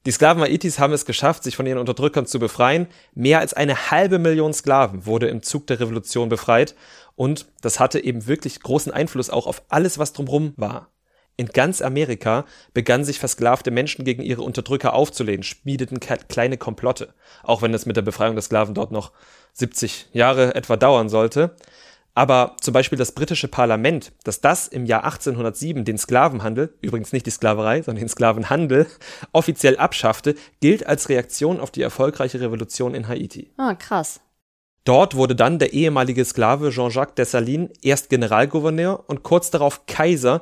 die 0.05 0.11
Sklaven 0.11 0.41
Haitis 0.41 0.79
haben 0.79 0.93
es 0.93 1.05
geschafft, 1.05 1.43
sich 1.43 1.55
von 1.55 1.65
ihren 1.65 1.79
Unterdrückern 1.79 2.25
zu 2.25 2.39
befreien. 2.39 2.87
Mehr 3.13 3.39
als 3.39 3.53
eine 3.53 3.91
halbe 3.91 4.19
Million 4.19 4.53
Sklaven 4.53 5.05
wurde 5.05 5.27
im 5.27 5.41
Zug 5.41 5.67
der 5.67 5.79
Revolution 5.79 6.29
befreit. 6.29 6.75
Und 7.15 7.47
das 7.61 7.79
hatte 7.79 7.99
eben 8.01 8.27
wirklich 8.27 8.59
großen 8.61 8.91
Einfluss 8.91 9.29
auch 9.29 9.47
auf 9.47 9.63
alles, 9.69 9.97
was 9.97 10.13
drumherum 10.13 10.53
war. 10.55 10.91
In 11.39 11.47
ganz 11.47 11.83
Amerika 11.83 12.45
begannen 12.73 13.05
sich 13.05 13.19
versklavte 13.19 13.69
Menschen 13.69 14.03
gegen 14.03 14.23
ihre 14.23 14.41
Unterdrücker 14.41 14.93
aufzulehnen, 14.93 15.43
schmiedeten 15.43 15.99
kleine 15.99 16.57
Komplotte, 16.57 17.13
auch 17.43 17.61
wenn 17.61 17.75
es 17.75 17.85
mit 17.85 17.95
der 17.95 18.01
Befreiung 18.01 18.35
der 18.35 18.41
Sklaven 18.41 18.73
dort 18.73 18.91
noch 18.91 19.11
70 19.53 20.07
Jahre 20.13 20.55
etwa 20.55 20.77
dauern 20.77 21.09
sollte. 21.09 21.55
Aber 22.15 22.55
zum 22.59 22.73
Beispiel 22.73 22.97
das 22.97 23.11
britische 23.11 23.47
Parlament, 23.47 24.11
dass 24.23 24.41
das 24.41 24.67
im 24.67 24.87
Jahr 24.87 25.03
1807 25.03 25.85
den 25.85 25.99
Sklavenhandel, 25.99 26.73
übrigens 26.81 27.13
nicht 27.13 27.27
die 27.27 27.31
Sklaverei, 27.31 27.83
sondern 27.83 28.01
den 28.01 28.09
Sklavenhandel, 28.09 28.87
offiziell 29.31 29.77
abschaffte, 29.77 30.33
gilt 30.59 30.87
als 30.87 31.09
Reaktion 31.09 31.59
auf 31.59 31.69
die 31.69 31.83
erfolgreiche 31.83 32.41
Revolution 32.41 32.95
in 32.95 33.07
Haiti. 33.07 33.51
Ah, 33.57 33.75
krass. 33.75 34.19
Dort 34.83 35.13
wurde 35.13 35.35
dann 35.35 35.59
der 35.59 35.73
ehemalige 35.73 36.25
Sklave 36.25 36.71
Jean-Jacques 36.71 37.13
Dessalines 37.13 37.69
erst 37.83 38.09
Generalgouverneur 38.09 39.03
und 39.05 39.21
kurz 39.21 39.51
darauf 39.51 39.85
Kaiser 39.85 40.41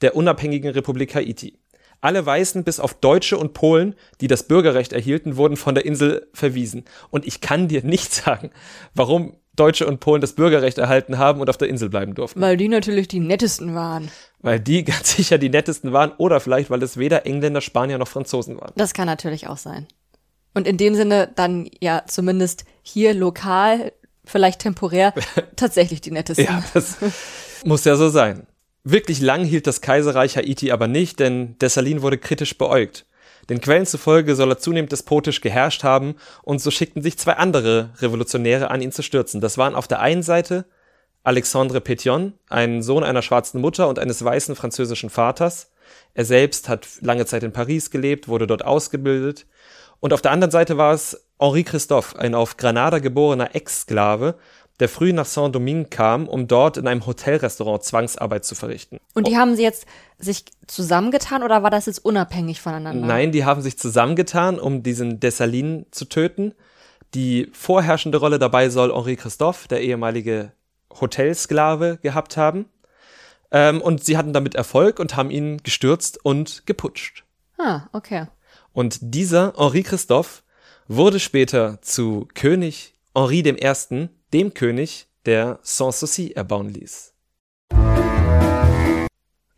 der 0.00 0.16
unabhängigen 0.16 0.70
Republik 0.70 1.14
Haiti. 1.14 1.58
Alle 2.00 2.24
Weißen 2.24 2.64
bis 2.64 2.78
auf 2.78 2.94
Deutsche 2.94 3.38
und 3.38 3.54
Polen, 3.54 3.94
die 4.20 4.28
das 4.28 4.44
Bürgerrecht 4.44 4.92
erhielten, 4.92 5.36
wurden 5.36 5.56
von 5.56 5.74
der 5.74 5.84
Insel 5.84 6.28
verwiesen. 6.32 6.84
Und 7.10 7.26
ich 7.26 7.40
kann 7.40 7.68
dir 7.68 7.82
nicht 7.84 8.12
sagen, 8.12 8.50
warum 8.94 9.36
Deutsche 9.56 9.86
und 9.86 10.00
Polen 10.00 10.20
das 10.20 10.34
Bürgerrecht 10.34 10.78
erhalten 10.78 11.18
haben 11.18 11.40
und 11.40 11.48
auf 11.48 11.56
der 11.56 11.68
Insel 11.68 11.88
bleiben 11.88 12.14
durften. 12.14 12.40
Weil 12.40 12.58
die 12.58 12.68
natürlich 12.68 13.08
die 13.08 13.20
nettesten 13.20 13.74
waren. 13.74 14.10
Weil 14.40 14.60
die 14.60 14.84
ganz 14.84 15.16
sicher 15.16 15.38
die 15.38 15.48
nettesten 15.48 15.92
waren 15.92 16.12
oder 16.18 16.40
vielleicht, 16.40 16.70
weil 16.70 16.82
es 16.82 16.98
weder 16.98 17.26
Engländer, 17.26 17.62
Spanier 17.62 17.98
noch 17.98 18.08
Franzosen 18.08 18.60
waren. 18.60 18.72
Das 18.76 18.92
kann 18.92 19.06
natürlich 19.06 19.48
auch 19.48 19.56
sein. 19.56 19.86
Und 20.54 20.66
in 20.66 20.76
dem 20.76 20.94
Sinne 20.94 21.30
dann 21.34 21.68
ja 21.80 22.04
zumindest 22.06 22.64
hier 22.82 23.14
lokal, 23.14 23.92
vielleicht 24.24 24.60
temporär, 24.60 25.12
tatsächlich 25.56 26.00
die 26.00 26.10
nettesten. 26.10 26.46
ja, 26.46 26.62
das 26.72 26.96
muss 27.64 27.84
ja 27.84 27.96
so 27.96 28.08
sein. 28.08 28.46
Wirklich 28.88 29.20
lang 29.20 29.42
hielt 29.42 29.66
das 29.66 29.80
Kaiserreich 29.80 30.36
Haiti 30.36 30.70
aber 30.70 30.86
nicht, 30.86 31.18
denn 31.18 31.58
Dessalines 31.58 32.04
wurde 32.04 32.18
kritisch 32.18 32.56
beäugt. 32.56 33.04
Den 33.48 33.60
Quellen 33.60 33.84
zufolge 33.84 34.36
soll 34.36 34.52
er 34.52 34.58
zunehmend 34.58 34.92
despotisch 34.92 35.40
geherrscht 35.40 35.82
haben 35.82 36.14
und 36.44 36.60
so 36.60 36.70
schickten 36.70 37.02
sich 37.02 37.18
zwei 37.18 37.32
andere 37.32 37.90
Revolutionäre 37.98 38.70
an, 38.70 38.80
ihn 38.80 38.92
zu 38.92 39.02
stürzen. 39.02 39.40
Das 39.40 39.58
waren 39.58 39.74
auf 39.74 39.88
der 39.88 39.98
einen 39.98 40.22
Seite 40.22 40.66
Alexandre 41.24 41.78
Pétion, 41.80 42.34
ein 42.48 42.80
Sohn 42.80 43.02
einer 43.02 43.22
schwarzen 43.22 43.60
Mutter 43.60 43.88
und 43.88 43.98
eines 43.98 44.24
weißen 44.24 44.54
französischen 44.54 45.10
Vaters. 45.10 45.72
Er 46.14 46.24
selbst 46.24 46.68
hat 46.68 46.86
lange 47.00 47.26
Zeit 47.26 47.42
in 47.42 47.52
Paris 47.52 47.90
gelebt, 47.90 48.28
wurde 48.28 48.46
dort 48.46 48.64
ausgebildet. 48.64 49.46
Und 49.98 50.12
auf 50.12 50.22
der 50.22 50.30
anderen 50.30 50.52
Seite 50.52 50.76
war 50.76 50.94
es 50.94 51.26
Henri 51.40 51.64
Christophe, 51.64 52.16
ein 52.20 52.36
auf 52.36 52.56
Granada 52.56 53.00
geborener 53.00 53.56
Ex-Sklave, 53.56 54.36
der 54.80 54.88
früh 54.88 55.12
nach 55.12 55.26
Saint-Domingue 55.26 55.86
kam, 55.88 56.28
um 56.28 56.48
dort 56.48 56.76
in 56.76 56.86
einem 56.86 57.06
Hotelrestaurant 57.06 57.82
Zwangsarbeit 57.82 58.44
zu 58.44 58.54
verrichten. 58.54 58.98
Und 59.14 59.26
die 59.26 59.36
haben 59.36 59.56
sie 59.56 59.62
jetzt 59.62 59.86
sich 60.18 60.44
zusammengetan 60.66 61.42
oder 61.42 61.62
war 61.62 61.70
das 61.70 61.86
jetzt 61.86 62.04
unabhängig 62.04 62.60
voneinander? 62.60 63.06
Nein, 63.06 63.32
die 63.32 63.44
haben 63.44 63.62
sich 63.62 63.78
zusammengetan, 63.78 64.58
um 64.58 64.82
diesen 64.82 65.20
Dessalines 65.20 65.86
zu 65.90 66.04
töten. 66.04 66.54
Die 67.14 67.48
vorherrschende 67.52 68.18
Rolle 68.18 68.38
dabei 68.38 68.68
soll 68.68 68.92
Henri 68.92 69.16
Christophe, 69.16 69.68
der 69.68 69.80
ehemalige 69.80 70.52
Hotelsklave, 71.00 71.98
gehabt 72.02 72.36
haben. 72.36 72.66
Ähm, 73.50 73.80
und 73.80 74.04
sie 74.04 74.18
hatten 74.18 74.32
damit 74.32 74.54
Erfolg 74.54 74.98
und 74.98 75.16
haben 75.16 75.30
ihn 75.30 75.58
gestürzt 75.62 76.22
und 76.24 76.66
geputscht. 76.66 77.24
Ah, 77.58 77.82
okay. 77.92 78.26
Und 78.72 78.98
dieser 79.00 79.54
Henri 79.56 79.82
Christophe 79.82 80.42
wurde 80.88 81.20
später 81.20 81.80
zu 81.80 82.28
König 82.34 82.94
Henri 83.14 83.40
I., 83.40 84.08
dem 84.32 84.54
König, 84.54 85.06
der 85.24 85.58
Sanssouci 85.62 86.32
erbauen 86.32 86.68
ließ. 86.68 87.14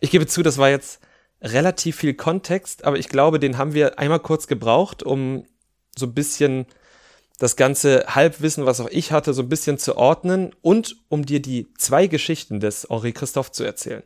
Ich 0.01 0.11
gebe 0.11 0.27
zu, 0.27 0.43
das 0.43 0.59
war 0.59 0.71
jetzt 0.71 1.01
relativ 1.43 1.97
viel 1.97 2.15
Kontext, 2.15 2.85
aber 2.85 2.99
ich 2.99 3.09
glaube, 3.09 3.39
den 3.39 3.59
haben 3.59 3.75
wir 3.75 3.99
einmal 3.99 4.21
kurz 4.21 4.47
gebraucht, 4.47 5.03
um 5.03 5.45
so 5.97 6.07
ein 6.07 6.15
bisschen 6.15 6.67
das 7.39 7.57
ganze 7.57 8.05
Halbwissen, 8.09 8.67
was 8.67 8.81
auch 8.81 8.89
ich 8.91 9.13
hatte, 9.13 9.33
so 9.33 9.43
ein 9.43 9.49
bisschen 9.49 9.79
zu 9.79 9.97
ordnen 9.97 10.55
und 10.61 10.97
um 11.09 11.25
dir 11.25 11.41
die 11.41 11.69
zwei 11.79 12.09
Geschichten 12.09 12.61
des 12.61 12.89
Henri 12.91 13.13
Christophe 13.13 13.53
zu 13.53 13.65
erzählen. 13.65 14.03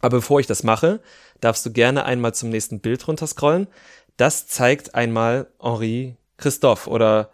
Aber 0.00 0.18
bevor 0.18 0.40
ich 0.40 0.46
das 0.46 0.64
mache, 0.64 1.00
darfst 1.40 1.64
du 1.64 1.72
gerne 1.72 2.04
einmal 2.04 2.34
zum 2.34 2.50
nächsten 2.50 2.80
Bild 2.80 3.06
runterscrollen. 3.06 3.68
Das 4.16 4.46
zeigt 4.46 4.94
einmal 4.94 5.46
Henri 5.60 6.16
Christophe 6.36 6.90
oder 6.90 7.30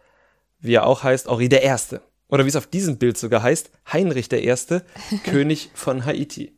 wie 0.61 0.75
er 0.75 0.87
auch 0.87 1.03
heißt, 1.03 1.29
Henri 1.29 1.49
der 1.49 1.63
Erste. 1.63 2.03
Oder 2.31 2.45
wie 2.45 2.49
es 2.49 2.57
auf 2.57 2.67
diesem 2.67 2.99
Bild 2.99 3.19
sogar 3.19 3.43
heißt, 3.43 3.71
Heinrich 3.93 4.33
Erste, 4.33 4.85
König 5.25 5.71
von 5.75 6.05
Haiti. 6.05 6.53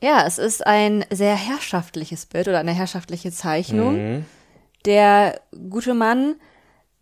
Ja, 0.00 0.24
es 0.26 0.38
ist 0.38 0.66
ein 0.66 1.04
sehr 1.10 1.34
herrschaftliches 1.34 2.26
Bild 2.26 2.48
oder 2.48 2.58
eine 2.60 2.72
herrschaftliche 2.72 3.32
Zeichnung. 3.32 3.96
Mhm. 3.96 4.26
Der 4.84 5.40
gute 5.68 5.94
Mann 5.94 6.36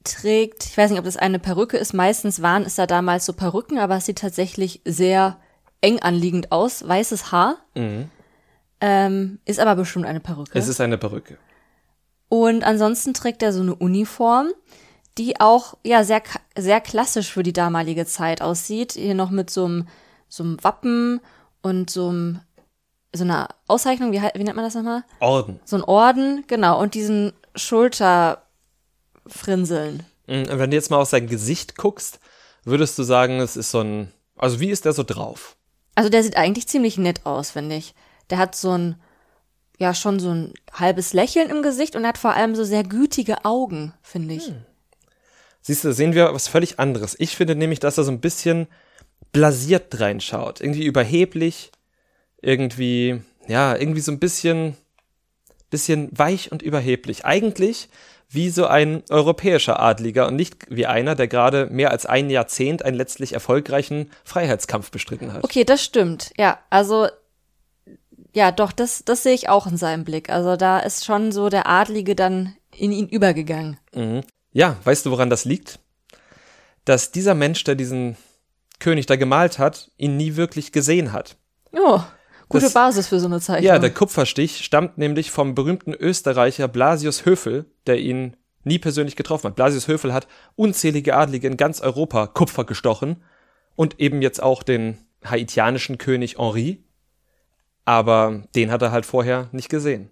trägt, 0.05 0.64
ich 0.64 0.79
weiß 0.79 0.90
nicht, 0.90 0.99
ob 0.99 1.05
das 1.05 1.16
eine 1.16 1.38
Perücke 1.38 1.77
ist, 1.77 1.92
meistens 1.92 2.40
waren 2.40 2.62
es 2.62 2.77
da 2.77 2.87
damals 2.87 3.27
so 3.27 3.33
Perücken, 3.33 3.79
aber 3.79 3.97
es 3.97 4.07
sieht 4.07 4.19
tatsächlich 4.19 4.81
sehr 4.85 5.38
eng 5.81 5.99
anliegend 6.01 6.53
aus, 6.53 6.87
weißes 6.87 7.33
Haar. 7.33 7.59
Mhm. 7.75 8.11
Ähm, 8.81 9.38
ist 9.45 9.59
aber 9.59 9.75
bestimmt 9.75 10.07
eine 10.07 10.21
Perücke. 10.21 10.59
Es 10.59 10.69
ist 10.69 10.81
eine 10.81 10.99
Perücke. 10.99 11.38
Und 12.29 12.64
ansonsten 12.64 13.14
trägt 13.14 13.42
er 13.42 13.53
so 13.53 13.61
eine 13.61 13.75
Uniform, 13.75 14.53
die 15.18 15.40
auch 15.40 15.76
ja 15.85 16.05
sehr 16.05 16.22
sehr 16.57 16.81
klassisch 16.81 17.33
für 17.33 17.42
die 17.42 17.52
damalige 17.52 18.07
Zeit 18.07 18.42
aussieht. 18.42 18.92
Hier 18.92 19.14
noch 19.14 19.31
mit 19.31 19.50
so 19.50 19.64
einem 19.64 19.88
so 20.29 20.42
einem 20.42 20.62
Wappen 20.62 21.20
und 21.62 21.90
so 21.90 22.09
einem 22.09 22.40
so 23.12 23.24
einer 23.24 23.48
Auszeichnung, 23.66 24.12
wie, 24.12 24.20
wie 24.20 24.44
nennt 24.44 24.57
man 24.57 24.64
das 24.64 24.74
nochmal? 24.74 25.05
Orden. 25.20 25.61
So 25.64 25.76
ein 25.76 25.85
Orden, 25.85 26.44
genau, 26.46 26.81
und 26.81 26.94
diesen 26.94 27.33
Schulterfrinseln. 27.55 30.05
Mhm, 30.26 30.46
wenn 30.48 30.70
du 30.70 30.76
jetzt 30.76 30.90
mal 30.90 31.00
auf 31.00 31.09
sein 31.09 31.26
Gesicht 31.26 31.76
guckst, 31.76 32.20
würdest 32.64 32.98
du 32.98 33.02
sagen, 33.02 33.40
es 33.40 33.57
ist 33.57 33.70
so 33.70 33.81
ein, 33.81 34.12
also 34.37 34.61
wie 34.61 34.70
ist 34.70 34.85
der 34.85 34.92
so 34.92 35.02
drauf? 35.02 35.57
Also 35.94 36.11
der 36.11 36.22
sieht 36.22 36.37
eigentlich 36.37 36.68
ziemlich 36.68 36.98
nett 36.98 37.24
aus, 37.24 37.52
finde 37.52 37.76
ich. 37.76 37.94
Der 38.29 38.38
hat 38.38 38.55
so 38.55 38.72
ein, 38.72 38.96
ja, 39.79 39.94
schon 39.94 40.20
so 40.20 40.31
ein 40.31 40.52
halbes 40.72 41.12
Lächeln 41.12 41.48
im 41.48 41.62
Gesicht 41.62 41.96
und 41.96 42.07
hat 42.07 42.18
vor 42.18 42.35
allem 42.35 42.55
so 42.55 42.64
sehr 42.64 42.85
gütige 42.85 43.44
Augen, 43.44 43.94
finde 44.02 44.35
ich. 44.35 44.48
Hm. 44.48 44.66
Siehst 45.66 45.83
du, 45.83 45.92
sehen 45.92 46.14
wir 46.14 46.33
was 46.33 46.46
völlig 46.46 46.79
anderes. 46.79 47.16
Ich 47.18 47.35
finde 47.35 47.57
nämlich, 47.57 47.81
dass 47.81 47.98
er 47.98 48.05
so 48.05 48.12
ein 48.12 48.20
bisschen 48.20 48.68
blasiert 49.33 49.98
reinschaut. 49.98 50.61
Irgendwie 50.61 50.87
überheblich, 50.87 51.72
irgendwie, 52.40 53.20
ja, 53.48 53.74
irgendwie 53.74 54.00
so 54.00 54.12
ein 54.12 54.20
bisschen, 54.20 54.76
bisschen 55.68 56.09
weich 56.16 56.52
und 56.52 56.62
überheblich. 56.62 57.24
Eigentlich 57.24 57.88
wie 58.29 58.48
so 58.50 58.68
ein 58.68 59.02
europäischer 59.11 59.81
Adliger 59.81 60.29
und 60.29 60.37
nicht 60.37 60.55
wie 60.68 60.87
einer, 60.87 61.16
der 61.16 61.26
gerade 61.26 61.66
mehr 61.66 61.90
als 61.90 62.07
ein 62.07 62.31
Jahrzehnt 62.31 62.85
einen 62.85 62.96
letztlich 62.96 63.33
erfolgreichen 63.33 64.12
Freiheitskampf 64.22 64.92
bestritten 64.92 65.33
hat. 65.33 65.42
Okay, 65.42 65.64
das 65.64 65.83
stimmt. 65.83 66.31
Ja, 66.37 66.61
also 66.70 67.09
ja, 68.33 68.52
doch, 68.52 68.70
das, 68.70 69.02
das 69.05 69.24
sehe 69.24 69.35
ich 69.35 69.48
auch 69.48 69.66
in 69.66 69.79
seinem 69.79 70.05
Blick. 70.05 70.31
Also 70.31 70.55
da 70.55 70.79
ist 70.79 71.05
schon 71.05 71.33
so 71.33 71.48
der 71.48 71.66
Adlige 71.66 72.14
dann 72.14 72.55
in 72.72 72.92
ihn 72.92 73.09
übergegangen. 73.09 73.79
Mhm. 73.92 74.22
Ja, 74.57 74.79
weißt 74.85 75.05
du, 75.05 75.11
woran 75.11 75.29
das 75.29 75.45
liegt? 75.45 75.81
Dass 76.87 77.12
dieser 77.12 77.35
Mensch, 77.35 77.62
der 77.64 77.75
diesen 77.75 78.16
König 78.79 79.05
da 79.05 79.16
gemalt 79.16 79.59
hat, 79.59 79.90
ihn 79.99 80.16
nie 80.16 80.37
wirklich 80.37 80.73
gesehen 80.73 81.12
hat. 81.12 81.37
Oh, 81.73 82.01
gute 82.49 82.64
das, 82.64 82.73
Basis 82.73 83.07
für 83.07 83.21
so 83.21 83.27
eine 83.27 83.38
Zeichnung. 83.38 83.66
Ja, 83.66 83.79
der 83.79 83.92
Kupferstich 83.92 84.64
stammt 84.64 84.97
nämlich 84.97 85.31
vom 85.31 85.55
berühmten 85.55 85.92
Österreicher 85.92 86.69
Blasius 86.69 87.27
Höfel, 87.27 87.66
der 87.87 87.99
ihn 87.99 88.35
nie 88.64 88.79
persönlich 88.79 89.14
getroffen 89.14 89.49
hat. 89.49 89.57
Blasius 89.57 89.88
Höfel 89.88 90.14
hat 90.14 90.27
unzählige 90.55 91.16
Adlige 91.16 91.49
in 91.49 91.59
ganz 91.59 91.83
Europa 91.83 92.27
Kupfer 92.27 92.64
gestochen 92.64 93.23
und 93.75 94.01
eben 94.01 94.23
jetzt 94.23 94.42
auch 94.42 94.62
den 94.62 94.97
haitianischen 95.23 95.99
König 95.99 96.38
Henri. 96.38 96.83
Aber 97.85 98.45
den 98.55 98.71
hat 98.71 98.81
er 98.81 98.90
halt 98.90 99.05
vorher 99.05 99.51
nicht 99.53 99.69
gesehen. 99.69 100.09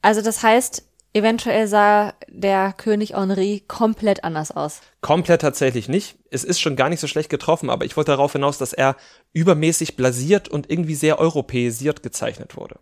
Also 0.00 0.22
das 0.22 0.44
heißt, 0.44 0.91
Eventuell 1.14 1.68
sah 1.68 2.14
der 2.28 2.72
König 2.72 3.14
Henri 3.14 3.62
komplett 3.68 4.24
anders 4.24 4.50
aus. 4.50 4.80
Komplett 5.02 5.42
tatsächlich 5.42 5.88
nicht. 5.88 6.16
Es 6.30 6.42
ist 6.42 6.60
schon 6.60 6.74
gar 6.74 6.88
nicht 6.88 7.00
so 7.00 7.06
schlecht 7.06 7.28
getroffen, 7.28 7.68
aber 7.68 7.84
ich 7.84 7.96
wollte 7.98 8.12
darauf 8.12 8.32
hinaus, 8.32 8.56
dass 8.56 8.72
er 8.72 8.96
übermäßig 9.34 9.96
blasiert 9.96 10.48
und 10.48 10.70
irgendwie 10.70 10.94
sehr 10.94 11.18
europäisiert 11.18 12.02
gezeichnet 12.02 12.56
wurde. 12.56 12.76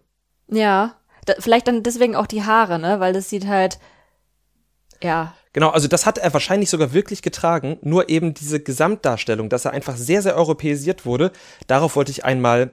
Ja, 0.48 0.96
da, 1.26 1.34
vielleicht 1.40 1.66
dann 1.66 1.82
deswegen 1.82 2.14
auch 2.14 2.28
die 2.28 2.44
Haare, 2.44 2.78
ne? 2.78 3.00
Weil 3.00 3.12
das 3.12 3.28
sieht 3.30 3.48
halt, 3.48 3.80
ja. 5.02 5.34
Genau, 5.52 5.70
also 5.70 5.88
das 5.88 6.06
hat 6.06 6.18
er 6.18 6.32
wahrscheinlich 6.32 6.70
sogar 6.70 6.92
wirklich 6.92 7.22
getragen, 7.22 7.78
nur 7.82 8.08
eben 8.08 8.34
diese 8.34 8.60
Gesamtdarstellung, 8.60 9.48
dass 9.48 9.64
er 9.64 9.72
einfach 9.72 9.96
sehr, 9.96 10.22
sehr 10.22 10.36
europäisiert 10.36 11.04
wurde, 11.04 11.32
darauf 11.66 11.96
wollte 11.96 12.12
ich 12.12 12.24
einmal 12.24 12.70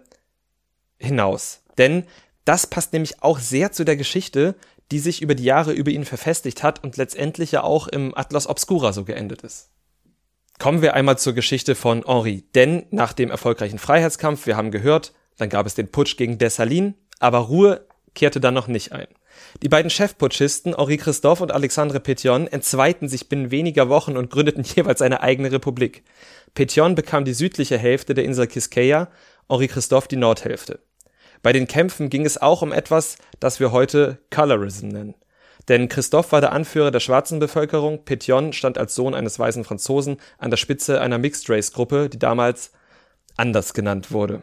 hinaus. 1.00 1.62
Denn 1.80 2.06
Das 2.46 2.66
passt 2.66 2.94
nämlich 2.94 3.22
auch 3.22 3.40
sehr 3.40 3.74
zu 3.74 3.84
der 3.84 3.98
Geschichte, 3.98 4.56
die 4.92 5.00
sich 5.00 5.22
über 5.22 5.36
die 5.36 5.44
Jahre 5.44 5.74
über 5.74 5.92
ihn 5.92 6.06
verfestigt 6.06 6.64
hat 6.64 6.84
und 6.84 6.98
letztendlich 6.98 7.52
ja 7.52 7.64
auch 7.64 7.88
im 7.88 8.18
Atlas 8.18 8.48
Obscura 8.48 8.94
so 8.94 9.04
geendet 9.04 9.42
ist. 9.44 9.70
Kommen 10.60 10.82
wir 10.82 10.96
einmal 10.96 11.18
zur 11.18 11.34
Geschichte 11.34 11.76
von 11.76 12.04
Henri. 12.06 12.44
Denn 12.56 12.86
nach 12.90 13.14
dem 13.14 13.30
erfolgreichen 13.30 13.78
Freiheitskampf, 13.78 14.48
wir 14.48 14.58
haben 14.58 14.72
gehört, 14.72 15.14
dann 15.38 15.50
gab 15.50 15.68
es 15.68 15.76
den 15.76 15.92
Putsch 15.92 16.18
gegen 16.18 16.40
Dessalines, 16.40 16.94
aber 17.20 17.40
Ruhe 17.40 17.86
kehrte 18.16 18.40
dann 18.40 18.56
noch 18.56 18.68
nicht 18.68 18.92
ein. 18.92 19.08
Die 19.62 19.70
beiden 19.70 19.92
Chefputschisten 19.92 20.76
Henri 20.76 20.98
Christophe 20.98 21.44
und 21.44 21.52
Alexandre 21.52 22.00
Pétion 22.00 22.48
entzweiten 22.48 23.08
sich 23.08 23.30
binnen 23.30 23.52
weniger 23.52 23.88
Wochen 23.90 24.18
und 24.18 24.32
gründeten 24.32 24.64
jeweils 24.76 25.02
eine 25.02 25.22
eigene 25.22 25.52
Republik. 25.52 26.04
Pétion 26.56 26.96
bekam 26.96 27.24
die 27.24 27.34
südliche 27.34 27.78
Hälfte 27.78 28.16
der 28.16 28.24
Insel 28.24 28.48
Quisqueya, 28.48 29.10
Henri 29.48 29.68
Christophe 29.68 30.08
die 30.08 30.16
Nordhälfte. 30.16 30.80
Bei 31.42 31.54
den 31.54 31.68
Kämpfen 31.68 32.10
ging 32.10 32.26
es 32.26 32.42
auch 32.42 32.62
um 32.62 32.72
etwas, 32.72 33.18
das 33.40 33.60
wir 33.60 33.72
heute 33.72 34.20
Colorism 34.32 34.88
nennen. 34.88 35.16
Denn 35.68 35.90
Christophe 35.90 36.32
war 36.32 36.42
der 36.42 36.54
Anführer 36.54 36.92
der 36.92 37.00
schwarzen 37.00 37.40
Bevölkerung, 37.40 38.00
Pétion 38.06 38.54
stand 38.54 38.78
als 38.78 38.96
Sohn 38.96 39.14
eines 39.14 39.38
weißen 39.38 39.64
Franzosen 39.66 40.18
an 40.38 40.50
der 40.50 40.58
Spitze 40.58 41.02
einer 41.02 41.18
Mixed-Race-Gruppe, 41.18 42.10
die 42.10 42.20
damals 42.20 42.72
anders 43.36 43.74
genannt 43.74 44.12
wurde. 44.12 44.42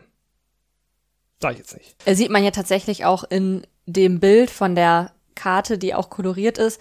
Sag 1.41 1.53
ich 1.53 1.59
jetzt 1.59 1.77
nicht. 1.77 1.97
Sieht 2.07 2.31
man 2.31 2.45
ja 2.45 2.51
tatsächlich 2.51 3.05
auch 3.05 3.25
in 3.25 3.67
dem 3.87 4.21
Bild 4.21 4.51
von 4.51 4.75
der 4.75 5.13
Karte, 5.35 5.79
die 5.79 5.95
auch 5.95 6.11
koloriert 6.11 6.59
ist. 6.59 6.81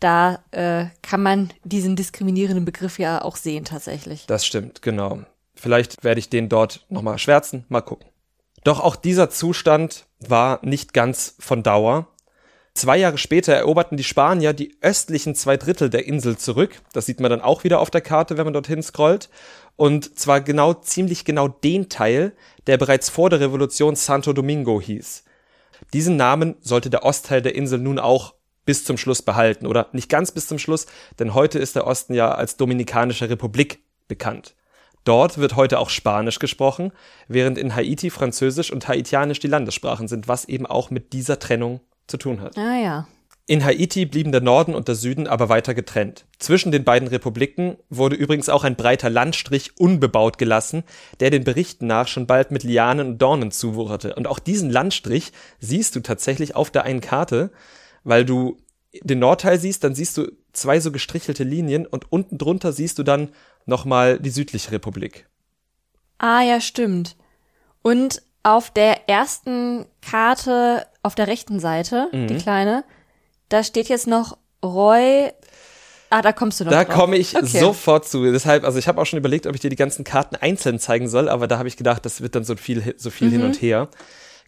Da 0.00 0.44
äh, 0.50 0.86
kann 1.02 1.22
man 1.22 1.52
diesen 1.62 1.96
diskriminierenden 1.96 2.64
Begriff 2.64 2.98
ja 2.98 3.22
auch 3.22 3.36
sehen 3.36 3.64
tatsächlich. 3.64 4.26
Das 4.26 4.44
stimmt, 4.44 4.82
genau. 4.82 5.20
Vielleicht 5.54 6.04
werde 6.04 6.18
ich 6.18 6.28
den 6.28 6.48
dort 6.48 6.84
nochmal 6.88 7.18
schwärzen, 7.18 7.64
mal 7.68 7.80
gucken. 7.80 8.08
Doch 8.64 8.80
auch 8.80 8.96
dieser 8.96 9.30
Zustand 9.30 10.06
war 10.18 10.58
nicht 10.62 10.94
ganz 10.94 11.36
von 11.38 11.62
Dauer. 11.62 12.08
Zwei 12.72 12.96
Jahre 12.96 13.18
später 13.18 13.52
eroberten 13.54 13.96
die 13.96 14.04
Spanier 14.04 14.52
die 14.52 14.76
östlichen 14.80 15.36
zwei 15.36 15.56
Drittel 15.56 15.90
der 15.90 16.06
Insel 16.06 16.36
zurück. 16.36 16.80
Das 16.92 17.06
sieht 17.06 17.20
man 17.20 17.30
dann 17.30 17.40
auch 17.40 17.62
wieder 17.62 17.78
auf 17.78 17.90
der 17.90 18.00
Karte, 18.00 18.36
wenn 18.36 18.44
man 18.44 18.54
dorthin 18.54 18.82
scrollt. 18.82 19.28
Und 19.76 20.18
zwar 20.18 20.40
genau, 20.40 20.74
ziemlich 20.74 21.24
genau 21.24 21.46
den 21.46 21.88
Teil, 21.88 22.32
der 22.66 22.78
bereits 22.78 23.10
vor 23.10 23.30
der 23.30 23.40
Revolution 23.40 23.94
Santo 23.94 24.32
Domingo 24.32 24.80
hieß. 24.80 25.24
Diesen 25.92 26.16
Namen 26.16 26.56
sollte 26.60 26.90
der 26.90 27.04
Ostteil 27.04 27.42
der 27.42 27.54
Insel 27.54 27.78
nun 27.78 27.98
auch 27.98 28.34
bis 28.64 28.84
zum 28.84 28.96
Schluss 28.96 29.22
behalten. 29.22 29.66
Oder 29.66 29.88
nicht 29.92 30.08
ganz 30.08 30.32
bis 30.32 30.48
zum 30.48 30.58
Schluss, 30.58 30.86
denn 31.18 31.34
heute 31.34 31.58
ist 31.58 31.76
der 31.76 31.86
Osten 31.86 32.14
ja 32.14 32.32
als 32.32 32.56
Dominikanische 32.56 33.28
Republik 33.28 33.84
bekannt. 34.08 34.54
Dort 35.04 35.38
wird 35.38 35.56
heute 35.56 35.78
auch 35.78 35.90
Spanisch 35.90 36.38
gesprochen, 36.38 36.92
während 37.28 37.58
in 37.58 37.74
Haiti 37.74 38.10
Französisch 38.10 38.72
und 38.72 38.88
Haitianisch 38.88 39.38
die 39.38 39.48
Landessprachen 39.48 40.08
sind, 40.08 40.28
was 40.28 40.46
eben 40.46 40.66
auch 40.66 40.90
mit 40.90 41.12
dieser 41.12 41.38
Trennung 41.38 41.80
zu 42.06 42.16
tun 42.16 42.40
hat. 42.40 42.56
Ah 42.58 42.78
ja. 42.78 43.06
In 43.46 43.62
Haiti 43.62 44.06
blieben 44.06 44.32
der 44.32 44.40
Norden 44.40 44.74
und 44.74 44.88
der 44.88 44.94
Süden 44.94 45.26
aber 45.26 45.50
weiter 45.50 45.74
getrennt. 45.74 46.24
Zwischen 46.38 46.72
den 46.72 46.82
beiden 46.82 47.08
Republiken 47.08 47.76
wurde 47.90 48.16
übrigens 48.16 48.48
auch 48.48 48.64
ein 48.64 48.74
breiter 48.74 49.10
Landstrich 49.10 49.78
unbebaut 49.78 50.38
gelassen, 50.38 50.82
der 51.20 51.28
den 51.28 51.44
Berichten 51.44 51.86
nach 51.86 52.08
schon 52.08 52.26
bald 52.26 52.50
mit 52.50 52.62
Lianen 52.62 53.06
und 53.08 53.18
Dornen 53.18 53.50
zuwucherte. 53.50 54.14
Und 54.14 54.26
auch 54.26 54.38
diesen 54.38 54.70
Landstrich 54.70 55.32
siehst 55.60 55.94
du 55.94 56.00
tatsächlich 56.00 56.56
auf 56.56 56.70
der 56.70 56.84
einen 56.84 57.02
Karte, 57.02 57.50
weil 58.02 58.24
du 58.24 58.56
den 59.02 59.18
Nordteil 59.18 59.58
siehst, 59.58 59.84
dann 59.84 59.94
siehst 59.94 60.16
du 60.16 60.30
zwei 60.54 60.80
so 60.80 60.90
gestrichelte 60.90 61.44
Linien 61.44 61.86
und 61.86 62.10
unten 62.10 62.38
drunter 62.38 62.72
siehst 62.72 62.98
du 62.98 63.02
dann 63.02 63.28
nochmal 63.66 64.18
die 64.18 64.30
südliche 64.30 64.72
Republik. 64.72 65.28
Ah 66.18 66.42
ja, 66.42 66.60
stimmt. 66.60 67.16
Und 67.82 68.22
auf 68.42 68.70
der 68.70 69.08
ersten 69.08 69.86
Karte 70.00 70.86
auf 71.02 71.14
der 71.14 71.26
rechten 71.26 71.60
Seite, 71.60 72.08
mhm. 72.12 72.28
die 72.28 72.36
kleine, 72.36 72.84
da 73.48 73.62
steht 73.62 73.88
jetzt 73.88 74.06
noch 74.06 74.38
Roy. 74.62 75.30
Ah, 76.10 76.22
da 76.22 76.32
kommst 76.32 76.60
du 76.60 76.64
noch. 76.64 76.70
Da 76.70 76.84
komme 76.84 77.16
ich 77.16 77.36
okay. 77.36 77.58
sofort 77.58 78.06
zu. 78.06 78.30
Deshalb, 78.30 78.64
also 78.64 78.78
ich 78.78 78.86
habe 78.86 79.00
auch 79.00 79.06
schon 79.06 79.18
überlegt, 79.18 79.46
ob 79.46 79.54
ich 79.54 79.60
dir 79.60 79.70
die 79.70 79.76
ganzen 79.76 80.04
Karten 80.04 80.36
einzeln 80.36 80.78
zeigen 80.78 81.08
soll, 81.08 81.28
aber 81.28 81.48
da 81.48 81.58
habe 81.58 81.68
ich 81.68 81.76
gedacht, 81.76 82.04
das 82.04 82.20
wird 82.20 82.34
dann 82.34 82.44
so 82.44 82.56
viel, 82.56 82.94
so 82.96 83.10
viel 83.10 83.28
mhm. 83.28 83.32
hin 83.32 83.42
und 83.44 83.62
her. 83.62 83.88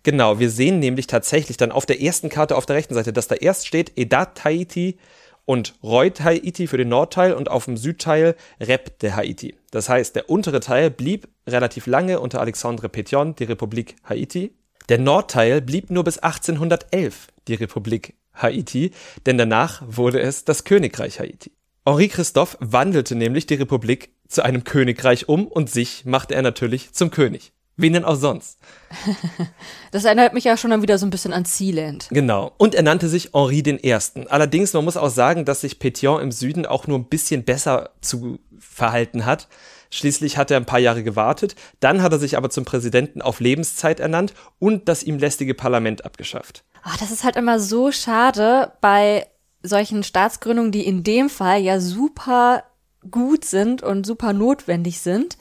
Genau, 0.03 0.39
wir 0.39 0.51
sehen 0.51 0.79
nämlich 0.79 1.09
tatsächlich 1.09 1.57
dann 1.57 1.73
auf 1.73 1.85
der 1.85 2.01
ersten 2.01 2.29
Karte 2.29 2.55
auf 2.57 2.67
der 2.67 2.77
rechten 2.77 2.95
Seite, 2.95 3.13
dass 3.13 3.27
da 3.27 3.35
erst 3.35 3.67
steht 3.67 3.99
Edat 3.99 4.45
Haiti 4.45 4.99
und 5.47 5.75
Reut 5.83 6.21
Haiti 6.21 6.67
für 6.67 6.77
den 6.77 6.91
Nordteil 6.91 7.33
und 7.33 7.51
auf 7.51 7.65
dem 7.65 7.79
Südteil 7.79 8.37
Rep 8.61 8.99
de 8.99 9.13
Haiti. 9.13 9.57
Das 9.71 9.89
heißt, 9.89 10.15
der 10.15 10.29
untere 10.29 10.61
Teil 10.61 10.91
blieb 10.91 11.29
relativ 11.47 11.87
lange 11.87 12.21
unter 12.21 12.41
Alexandre 12.41 12.89
Pétion, 12.89 13.35
die 13.35 13.45
Republik 13.45 13.97
Haiti. 14.05 14.53
Der 14.91 14.99
Nordteil 14.99 15.63
blieb 15.63 15.91
nur 15.91 16.05
bis 16.05 16.19
1811 16.19 17.29
die 17.49 17.55
Republik 17.55 18.15
Haiti, 18.35 18.91
denn 19.25 19.39
danach 19.39 19.83
wurde 19.87 20.21
es 20.21 20.45
das 20.45 20.65
Königreich 20.65 21.21
Haiti. 21.21 21.53
Henri 21.87 22.09
Christophe 22.09 22.59
wandelte 22.61 23.15
nämlich 23.15 23.47
die 23.47 23.55
Republik 23.55 24.11
zu 24.29 24.45
einem 24.45 24.65
Königreich 24.65 25.29
um 25.29 25.47
und 25.47 25.71
sich 25.71 26.05
machte 26.05 26.35
er 26.35 26.43
natürlich 26.43 26.93
zum 26.93 27.11
König. 27.11 27.53
Wen 27.79 27.93
denn 27.93 28.05
auch 28.05 28.17
sonst? 28.17 28.59
Das 29.93 30.05
erinnert 30.05 30.35
mich 30.35 30.45
ja 30.45 30.59
schon 30.59 30.73
dann 30.73 30.83
wieder 30.83 30.99
so 30.99 31.07
ein 31.07 31.11
bisschen 31.11 31.33
an 31.33 31.47
Sealand. 31.47 32.09
Genau. 32.11 32.53
Und 32.59 32.75
er 32.75 32.83
nannte 32.83 33.09
sich 33.09 33.31
Henri 33.33 33.61
I. 33.61 33.97
Allerdings, 34.29 34.75
man 34.75 34.85
muss 34.85 34.99
auch 34.99 35.09
sagen, 35.09 35.47
dass 35.47 35.63
sich 35.63 35.79
Pétion 35.79 36.21
im 36.21 36.33
Süden 36.33 36.67
auch 36.67 36.87
nur 36.87 36.99
ein 36.99 37.07
bisschen 37.07 37.45
besser 37.45 37.91
zu 38.03 38.39
verhalten 38.59 39.25
hat. 39.25 39.49
Schließlich 39.91 40.37
hat 40.37 40.51
er 40.51 40.59
ein 40.59 40.67
paar 40.67 40.81
Jahre 40.81 41.03
gewartet, 41.03 41.55
dann 41.81 42.03
hat 42.03 42.13
er 42.13 42.19
sich 42.19 42.37
aber 42.37 42.51
zum 42.51 42.65
Präsidenten 42.67 43.23
auf 43.23 43.41
Lebenszeit 43.41 44.01
ernannt 44.01 44.35
und 44.59 44.89
das 44.89 45.03
ihm 45.03 45.19
lästige 45.19 45.55
Parlament 45.55 46.05
abgeschafft. 46.05 46.65
Ach, 46.83 46.99
das 46.99 47.11
ist 47.11 47.25
halt 47.25 47.37
immer 47.37 47.59
so 47.59 47.93
schade 47.93 48.73
bei 48.81 49.27
solchen 49.63 50.03
Staatsgründungen, 50.03 50.73
die 50.73 50.87
in 50.87 51.05
dem 51.05 51.31
Fall 51.31 51.61
ja 51.61 51.81
super 51.81 52.65
gut 53.11 53.45
sind 53.45 53.83
und 53.83 54.07
super 54.07 54.33
notwendig 54.33 55.01
sind. 55.01 55.39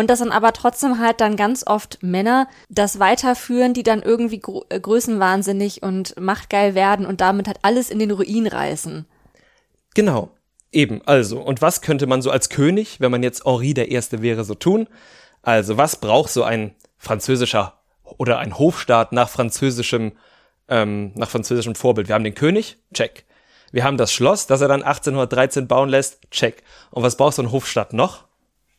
Und 0.00 0.08
dass 0.08 0.20
dann 0.20 0.32
aber 0.32 0.54
trotzdem 0.54 0.98
halt 0.98 1.20
dann 1.20 1.36
ganz 1.36 1.62
oft 1.66 2.02
Männer 2.02 2.48
das 2.70 3.00
weiterführen, 3.00 3.74
die 3.74 3.82
dann 3.82 4.00
irgendwie 4.00 4.38
gr 4.38 4.62
äh, 4.70 4.80
größenwahnsinnig 4.80 5.82
und 5.82 6.18
machtgeil 6.18 6.74
werden 6.74 7.04
und 7.04 7.20
damit 7.20 7.46
halt 7.46 7.58
alles 7.60 7.90
in 7.90 7.98
den 7.98 8.10
Ruin 8.10 8.46
reißen. 8.46 9.04
Genau. 9.94 10.30
Eben, 10.72 11.02
also, 11.04 11.38
und 11.38 11.60
was 11.60 11.82
könnte 11.82 12.06
man 12.06 12.22
so 12.22 12.30
als 12.30 12.48
König, 12.48 12.98
wenn 13.00 13.10
man 13.10 13.22
jetzt 13.22 13.44
Henri 13.44 13.74
der 13.74 13.90
Erste 13.90 14.22
wäre, 14.22 14.44
so 14.44 14.54
tun? 14.54 14.88
Also, 15.42 15.76
was 15.76 15.96
braucht 15.96 16.30
so 16.30 16.44
ein 16.44 16.74
französischer 16.96 17.74
oder 18.16 18.38
ein 18.38 18.58
Hofstaat 18.58 19.12
nach 19.12 19.28
französischem 19.28 20.12
ähm, 20.70 21.12
nach 21.14 21.28
französischem 21.28 21.74
Vorbild. 21.74 22.08
Wir 22.08 22.14
haben 22.14 22.24
den 22.24 22.34
König, 22.34 22.78
check. 22.94 23.26
Wir 23.70 23.84
haben 23.84 23.98
das 23.98 24.14
Schloss, 24.14 24.46
das 24.46 24.62
er 24.62 24.68
dann 24.68 24.82
1813 24.82 25.68
bauen 25.68 25.90
lässt, 25.90 26.30
check. 26.30 26.62
Und 26.90 27.02
was 27.02 27.18
braucht 27.18 27.34
so 27.34 27.42
ein 27.42 27.52
Hofstadt 27.52 27.92
noch? 27.92 28.29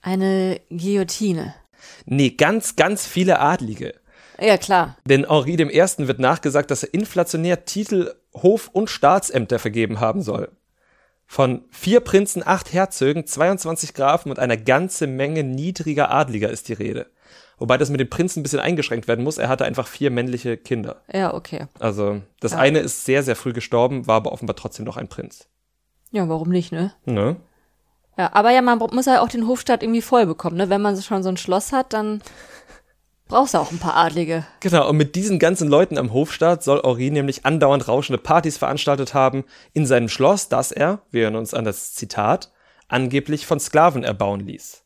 Eine 0.02 0.60
Guillotine. 0.70 1.56
Nee, 2.06 2.32
ganz, 2.32 2.76
ganz 2.76 3.06
viele 3.06 3.40
Adlige. 3.40 3.94
Ja, 4.40 4.58
klar. 4.58 4.98
Denn 5.06 5.30
Henri 5.30 5.56
Ersten 5.72 6.08
wird 6.08 6.20
nachgesagt, 6.20 6.72
dass 6.72 6.84
er 6.84 6.94
inflationär 6.94 7.66
Titel, 7.66 8.14
Hof- 8.34 8.70
und 8.74 8.90
Staatsämter 8.90 9.60
vergeben 9.60 10.00
haben 10.00 10.22
soll. 10.22 10.50
Von 11.28 11.64
vier 11.70 12.02
Prinzen, 12.02 12.46
acht 12.46 12.74
Herzögen, 12.74 13.26
22 13.26 13.94
Grafen 13.94 14.32
und 14.32 14.40
einer 14.40 14.58
ganze 14.58 15.08
Menge 15.08 15.44
niedriger 15.44 16.12
Adliger 16.12 16.50
ist 16.50 16.68
die 16.68 16.74
Rede. 16.74 17.08
Wobei 17.58 17.78
das 17.78 17.92
mit 17.92 18.00
dem 18.00 18.10
Prinzen 18.10 18.40
ein 18.40 18.44
bisschen 18.44 18.60
eingeschränkt 18.60 19.08
werden 19.08 19.24
muss. 19.24 19.38
Er 19.38 19.48
hatte 19.48 19.66
einfach 19.66 19.88
vier 19.88 20.10
männliche 20.10 20.58
Kinder. 20.58 21.04
Ja, 21.14 21.34
okay. 21.34 21.68
Also 21.80 22.22
das 22.40 22.54
ja. 22.54 22.58
eine 22.58 22.80
ist 22.80 23.06
sehr, 23.06 23.22
sehr 23.22 23.36
früh 23.36 23.54
gestorben, 23.54 24.08
war 24.08 24.16
aber 24.16 24.32
offenbar 24.32 24.56
trotzdem 24.56 24.84
noch 24.84 24.98
ein 24.98 25.08
Prinz. 25.08 25.48
Ja, 26.10 26.28
warum 26.28 26.50
nicht, 26.50 26.72
ne? 26.72 26.94
Ne? 27.06 27.38
Ja, 28.18 28.30
aber 28.34 28.52
ja, 28.52 28.62
man 28.62 28.78
muss 28.78 29.06
ja 29.06 29.22
auch 29.22 29.30
den 29.30 29.48
Hofstaat 29.48 29.84
irgendwie 29.84 30.02
voll 30.02 30.26
bekommen, 30.26 30.58
ne? 30.58 30.70
Wenn 30.70 30.82
man 30.82 31.02
schon 31.02 31.24
so 31.24 31.30
ein 31.30 31.38
Schloss 31.38 31.72
hat, 31.72 31.94
dann 31.94 32.22
brauchst 33.28 33.54
du 33.54 33.58
auch 33.60 33.72
ein 33.72 33.80
paar 33.80 33.96
Adlige. 33.96 34.46
Genau, 34.60 34.90
und 34.90 34.98
mit 34.98 35.16
diesen 35.16 35.40
ganzen 35.40 35.70
Leuten 35.70 35.98
am 35.98 36.14
Hofstaat 36.14 36.64
soll 36.64 36.82
Henri 36.84 37.10
nämlich 37.10 37.46
andauernd 37.46 37.88
rauschende 37.88 38.22
Partys 38.22 38.58
veranstaltet 38.58 39.14
haben 39.14 39.46
in 39.74 39.86
seinem 39.86 40.10
Schloss, 40.10 40.50
das 40.50 40.72
er, 40.72 41.02
wir 41.12 41.24
hören 41.24 41.38
uns 41.38 41.54
an 41.54 41.64
das 41.64 41.94
Zitat, 41.94 42.52
angeblich 42.90 43.48
von 43.48 43.60
Sklaven 43.60 44.04
erbauen 44.04 44.42
ließ. 44.42 44.81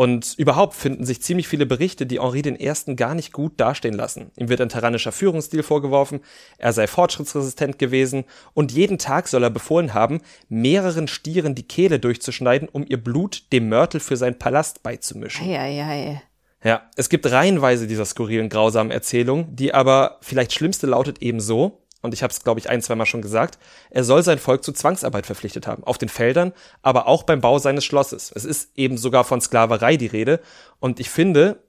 Und 0.00 0.32
überhaupt 0.38 0.76
finden 0.76 1.04
sich 1.04 1.20
ziemlich 1.20 1.46
viele 1.46 1.66
Berichte, 1.66 2.06
die 2.06 2.20
Henri 2.20 2.38
I. 2.38 2.96
gar 2.96 3.14
nicht 3.14 3.34
gut 3.34 3.60
dastehen 3.60 3.92
lassen. 3.92 4.30
Ihm 4.34 4.48
wird 4.48 4.62
ein 4.62 4.70
tyrannischer 4.70 5.12
Führungsstil 5.12 5.62
vorgeworfen, 5.62 6.20
er 6.56 6.72
sei 6.72 6.86
fortschrittsresistent 6.86 7.78
gewesen 7.78 8.24
und 8.54 8.72
jeden 8.72 8.96
Tag 8.96 9.28
soll 9.28 9.42
er 9.42 9.50
befohlen 9.50 9.92
haben, 9.92 10.22
mehreren 10.48 11.06
Stieren 11.06 11.54
die 11.54 11.64
Kehle 11.64 11.98
durchzuschneiden, 11.98 12.66
um 12.72 12.82
ihr 12.88 12.96
Blut 12.96 13.52
dem 13.52 13.68
Mörtel 13.68 14.00
für 14.00 14.16
seinen 14.16 14.38
Palast 14.38 14.82
beizumischen. 14.82 15.46
Eieiei. 15.46 16.22
Ja, 16.64 16.88
es 16.96 17.10
gibt 17.10 17.30
reihenweise 17.30 17.86
dieser 17.86 18.06
skurrilen, 18.06 18.48
grausamen 18.48 18.90
Erzählungen, 18.90 19.54
die 19.54 19.74
aber 19.74 20.16
vielleicht 20.22 20.54
schlimmste 20.54 20.86
lautet 20.86 21.20
eben 21.20 21.40
so, 21.40 21.82
und 22.02 22.14
ich 22.14 22.22
habe 22.22 22.32
es, 22.32 22.42
glaube 22.42 22.60
ich, 22.60 22.70
ein, 22.70 22.82
zweimal 22.82 23.06
schon 23.06 23.22
gesagt, 23.22 23.58
er 23.90 24.04
soll 24.04 24.22
sein 24.22 24.38
Volk 24.38 24.64
zu 24.64 24.72
Zwangsarbeit 24.72 25.26
verpflichtet 25.26 25.66
haben, 25.66 25.84
auf 25.84 25.98
den 25.98 26.08
Feldern, 26.08 26.52
aber 26.82 27.06
auch 27.06 27.24
beim 27.24 27.40
Bau 27.40 27.58
seines 27.58 27.84
Schlosses. 27.84 28.32
Es 28.34 28.44
ist 28.44 28.70
eben 28.76 28.96
sogar 28.96 29.24
von 29.24 29.40
Sklaverei 29.40 29.96
die 29.96 30.06
Rede. 30.06 30.40
Und 30.78 30.98
ich 31.00 31.10
finde, 31.10 31.62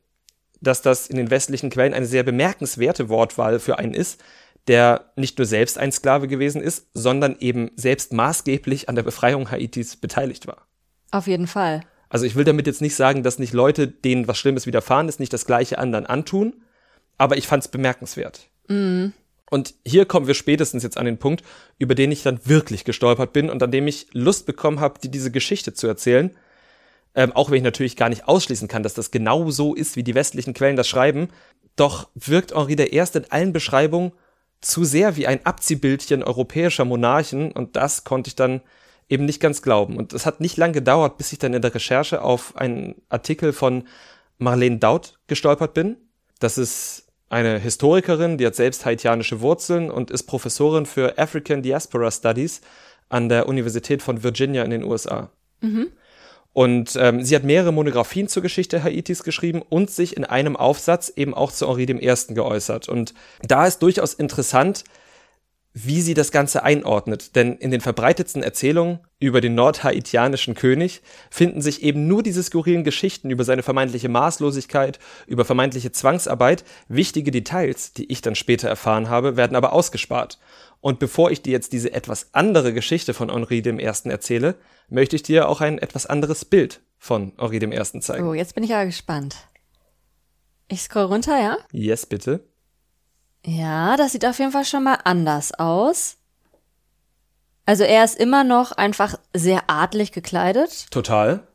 dass 0.62 0.82
das 0.82 1.08
in 1.08 1.18
den 1.18 1.30
westlichen 1.30 1.70
Quellen 1.70 1.94
eine 1.94 2.06
sehr 2.06 2.24
bemerkenswerte 2.24 3.10
Wortwahl 3.10 3.60
für 3.60 3.80
einen 3.80 3.94
ist, 3.94 4.24
der 4.68 5.12
nicht 5.16 5.38
nur 5.38 5.46
selbst 5.46 5.78
ein 5.78 5.92
Sklave 5.92 6.28
gewesen 6.28 6.62
ist, 6.62 6.88
sondern 6.94 7.36
eben 7.40 7.72
selbst 7.76 8.14
maßgeblich 8.14 8.88
an 8.88 8.96
der 8.96 9.04
Befreiung 9.04 9.50
Haitis 9.50 9.96
beteiligt 9.96 10.48
war. 10.48 10.68
Auf 11.12 11.28
jeden 11.28 11.48
Fall. 11.48 11.82
Also 12.10 12.26
ich 12.26 12.36
will 12.36 12.44
damit 12.44 12.68
jetzt 12.68 12.82
nicht 12.82 12.96
sagen, 12.96 13.24
dass 13.24 13.40
nicht 13.40 13.54
Leute, 13.54 13.88
denen 13.88 14.28
was 14.28 14.38
Schlimmes 14.38 14.68
widerfahren 14.68 15.10
ist, 15.10 15.20
nicht 15.20 15.34
das 15.34 15.46
gleiche 15.46 15.78
anderen 15.78 16.06
antun, 16.06 16.62
aber 17.18 17.38
ich 17.38 17.48
fand 17.48 17.64
es 17.64 17.70
bemerkenswert. 17.70 18.50
Mhm. 18.68 19.14
Und 19.52 19.76
hier 19.86 20.06
kommen 20.06 20.28
wir 20.28 20.34
spätestens 20.34 20.82
jetzt 20.82 20.98
an 20.98 21.06
den 21.06 21.18
Punkt, 21.18 21.44
über 21.78 21.94
den 21.94 22.10
ich 22.10 22.24
dann 22.24 22.40
wirklich 22.46 22.86
gestolpert 22.86 23.34
bin 23.34 23.50
und 23.50 23.62
an 23.62 23.70
dem 23.70 23.86
ich 23.86 24.08
Lust 24.14 24.46
bekommen 24.46 24.80
habe, 24.80 25.00
dir 25.00 25.12
diese 25.12 25.30
Geschichte 25.30 25.74
zu 25.74 25.88
erzählen. 25.88 26.32
Ähm, 27.16 27.34
auch 27.34 27.50
wenn 27.50 27.58
ich 27.58 27.64
natürlich 27.64 27.98
gar 27.98 28.08
nicht 28.08 28.30
ausschließen 28.30 28.70
kann, 28.70 28.82
dass 28.82 28.94
das 28.94 29.12
genau 29.12 29.52
so 29.52 29.76
ist, 29.76 29.98
wie 29.98 30.04
die 30.04 30.16
westlichen 30.16 30.54
Quellen 30.54 30.78
das 30.78 30.88
schreiben. 30.88 31.28
Doch 31.76 32.08
wirkt 32.16 32.56
Henri 32.56 32.76
I. 32.82 33.04
in 33.14 33.26
allen 33.30 33.52
Beschreibungen 33.52 34.14
zu 34.62 34.86
sehr 34.86 35.18
wie 35.18 35.28
ein 35.28 35.46
Abziehbildchen 35.46 36.24
europäischer 36.24 36.86
Monarchen 36.86 37.52
und 37.52 37.76
das 37.76 38.06
konnte 38.06 38.30
ich 38.30 38.36
dann 38.36 38.62
eben 39.10 39.26
nicht 39.26 39.42
ganz 39.42 39.62
glauben. 39.62 39.98
Und 39.98 40.14
es 40.14 40.26
hat 40.26 40.40
nicht 40.40 40.56
lang 40.56 40.72
gedauert, 40.72 41.18
bis 41.18 41.34
ich 41.34 41.40
dann 41.40 41.54
in 41.54 41.62
der 41.62 41.76
Recherche 41.76 42.22
auf 42.22 42.56
einen 42.56 42.96
Artikel 43.10 43.52
von 43.52 43.84
Marlene 44.38 44.78
Daut 44.78 45.20
gestolpert 45.28 45.74
bin. 45.74 45.98
Das 46.40 46.58
ist 46.58 47.01
eine 47.32 47.60
Historikerin, 47.60 48.38
die 48.38 48.46
hat 48.46 48.56
selbst 48.56 48.86
haitianische 48.86 49.40
Wurzeln 49.40 49.90
und 49.90 50.12
ist 50.12 50.24
Professorin 50.24 50.86
für 50.86 51.18
African 51.18 51.62
Diaspora 51.62 52.12
Studies 52.12 52.60
an 53.08 53.30
der 53.30 53.48
Universität 53.48 54.02
von 54.02 54.22
Virginia 54.22 54.64
in 54.64 54.72
den 54.72 54.84
USA. 54.84 55.32
Mhm. 55.62 55.88
Und 56.54 56.98
ähm, 57.00 57.24
sie 57.24 57.34
hat 57.36 57.46
mehrere 57.46 57.72
Monographien 57.72 58.28
zur 58.28 58.44
Geschichte 58.44 58.84
Haitis 58.84 59.24
geschrieben 59.24 59.62
und 59.62 59.90
sich 59.90 60.18
in 60.18 60.26
einem 60.26 60.58
Aufsatz 60.58 61.14
eben 61.16 61.34
auch 61.34 61.54
zu 61.54 61.70
Henri 61.70 61.84
I. 61.84 62.34
geäußert. 62.34 62.90
Und 62.90 63.14
da 63.42 63.66
ist 63.66 63.80
durchaus 63.80 64.14
interessant, 64.14 64.84
wie 65.74 66.02
sie 66.02 66.14
das 66.14 66.32
Ganze 66.32 66.64
einordnet. 66.64 67.36
Denn 67.36 67.56
in 67.56 67.72
den 67.72 67.82
verbreitetsten 67.82 68.44
Erzählungen 68.44 69.00
über 69.20 69.40
den 69.40 69.56
nordhaitianischen 69.56 70.54
König 70.54 71.02
finden 71.30 71.62
sich 71.62 71.84
eben 71.84 72.08
nur 72.08 72.24
diese 72.24 72.44
skurrilen 72.44 72.84
Geschichten 72.84 73.30
über 73.30 73.44
seine 73.44 73.64
vermeintliche 73.64 74.10
Maßlosigkeit, 74.10 75.00
über 75.28 75.46
vermeintliche 75.46 75.92
Zwangsarbeit. 75.92 76.66
Wichtige 76.88 77.32
Details, 77.32 77.94
die 77.94 78.12
ich 78.12 78.22
dann 78.22 78.36
später 78.36 78.68
erfahren 78.68 79.10
habe, 79.10 79.38
werden 79.38 79.56
aber 79.56 79.74
ausgespart. 79.74 80.40
Und 80.82 81.00
bevor 81.00 81.32
ich 81.32 81.42
dir 81.42 81.52
jetzt 81.52 81.74
diese 81.74 81.94
etwas 81.94 82.34
andere 82.34 82.74
Geschichte 82.74 83.14
von 83.14 83.32
Henri 83.32 83.62
dem 83.62 83.80
Ersten 83.80 84.10
erzähle, 84.10 84.56
möchte 84.90 85.16
ich 85.16 85.24
dir 85.24 85.48
auch 85.48 85.62
ein 85.62 85.78
etwas 85.78 86.06
anderes 86.06 86.44
Bild 86.44 86.82
von 86.98 87.34
Henri 87.38 87.60
dem 87.60 87.72
Ersten 87.72 88.02
zeigen. 88.02 88.28
Oh, 88.28 88.34
jetzt 88.34 88.56
bin 88.56 88.64
ich 88.64 88.74
aber 88.74 88.86
gespannt. 88.86 89.36
Ich 90.68 90.82
scroll 90.82 91.06
runter, 91.06 91.40
ja? 91.40 91.58
Yes, 91.72 92.06
bitte. 92.06 92.51
Ja, 93.46 93.98
das 93.98 94.12
sieht 94.12 94.26
auf 94.26 94.40
jeden 94.40 94.52
Fall 94.52 94.66
schon 94.66 94.84
mal 94.84 95.00
anders 95.04 95.54
aus. 95.54 96.18
Also 97.66 97.84
er 97.84 98.04
ist 98.04 98.20
immer 98.20 98.44
noch 98.44 98.72
einfach 98.72 99.18
sehr 99.34 99.64
adlig 99.68 100.12
gekleidet. 100.12 100.88
Total. 100.92 101.48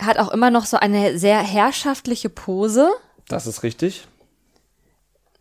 Hat 0.00 0.18
auch 0.18 0.30
immer 0.30 0.50
noch 0.50 0.66
so 0.66 0.76
eine 0.76 1.18
sehr 1.18 1.40
herrschaftliche 1.40 2.30
Pose. 2.30 2.90
Das 3.28 3.46
ist 3.46 3.62
richtig. 3.62 4.06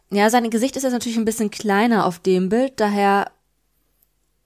Ja, 0.09 0.29
sein 0.29 0.49
Gesicht 0.49 0.75
ist 0.75 0.83
jetzt 0.83 0.93
natürlich 0.93 1.17
ein 1.17 1.25
bisschen 1.25 1.51
kleiner 1.51 2.05
auf 2.05 2.19
dem 2.19 2.49
Bild, 2.49 2.79
daher 2.79 3.29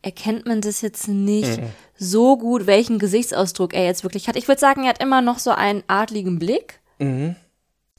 erkennt 0.01 0.47
man 0.47 0.61
das 0.61 0.81
jetzt 0.81 1.07
nicht 1.07 1.61
mhm. 1.61 1.69
so 1.95 2.37
gut, 2.37 2.65
welchen 2.65 2.97
Gesichtsausdruck 2.97 3.73
er 3.73 3.85
jetzt 3.85 4.03
wirklich 4.03 4.27
hat. 4.27 4.35
Ich 4.35 4.47
würde 4.47 4.59
sagen, 4.59 4.83
er 4.83 4.89
hat 4.89 5.01
immer 5.01 5.21
noch 5.21 5.37
so 5.37 5.51
einen 5.51 5.83
adligen 5.85 6.39
Blick. 6.39 6.79
Mhm. 6.97 7.35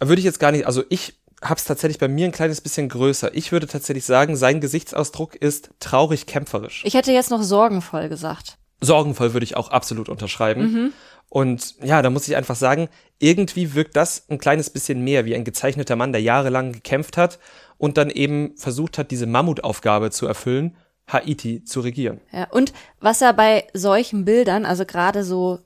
Würde 0.01 0.19
ich 0.19 0.25
jetzt 0.25 0.41
gar 0.41 0.51
nicht, 0.51 0.67
also 0.67 0.83
ich 0.89 1.22
habe 1.43 1.59
es 1.59 1.65
tatsächlich 1.65 1.99
bei 1.99 2.09
mir 2.09 2.27
ein 2.27 2.33
kleines 2.33 2.61
bisschen 2.61 2.89
größer. 2.89 3.35
Ich 3.35 3.53
würde 3.53 3.67
tatsächlich 3.67 4.05
sagen, 4.05 4.37
sein 4.37 4.61
Gesichtsausdruck 4.61 5.35
ist 5.35 5.71
traurig 5.81 6.27
kämpferisch. 6.27 6.83
Ich 6.85 6.95
hätte 6.95 7.13
jetzt 7.13 7.31
noch 7.31 7.43
sorgenvoll 7.43 8.09
gesagt. 8.09 8.59
Sorgenvoll 8.81 9.33
würde 9.33 9.45
ich 9.45 9.57
auch 9.57 9.69
absolut 9.69 10.09
unterschreiben. 10.09 10.63
Mhm. 10.63 10.93
Und 11.29 11.77
ja, 11.83 12.03
da 12.03 12.11
muss 12.11 12.29
ich 12.29 12.37
einfach 12.37 12.57
sagen, 12.57 12.89
irgendwie 13.19 13.75
wirkt 13.75 13.97
das 13.97 14.29
ein 14.29 14.39
kleines 14.39 14.71
bisschen 14.71 15.03
mehr 15.03 15.25
wie 15.25 15.35
ein 15.35 15.45
gezeichneter 15.45 15.97
Mann, 15.97 16.13
der 16.13 16.21
jahrelang 16.21 16.73
gekämpft 16.73 17.17
hat 17.17 17.39
und 17.79 17.97
dann 17.97 18.11
eben 18.11 18.55
versucht 18.57 18.99
hat, 18.99 19.11
diese 19.11 19.27
Mammutaufgabe 19.27 20.11
zu 20.11 20.27
erfüllen, 20.27 20.77
Haiti 21.09 21.65
zu 21.65 21.81
regieren. 21.81 22.21
Ja, 22.33 22.49
und 22.51 22.73
was 23.01 23.23
er 23.23 23.33
bei 23.33 23.67
solchen 23.73 24.25
Bildern, 24.25 24.67
also 24.67 24.85
gerade 24.85 25.25
so 25.25 25.59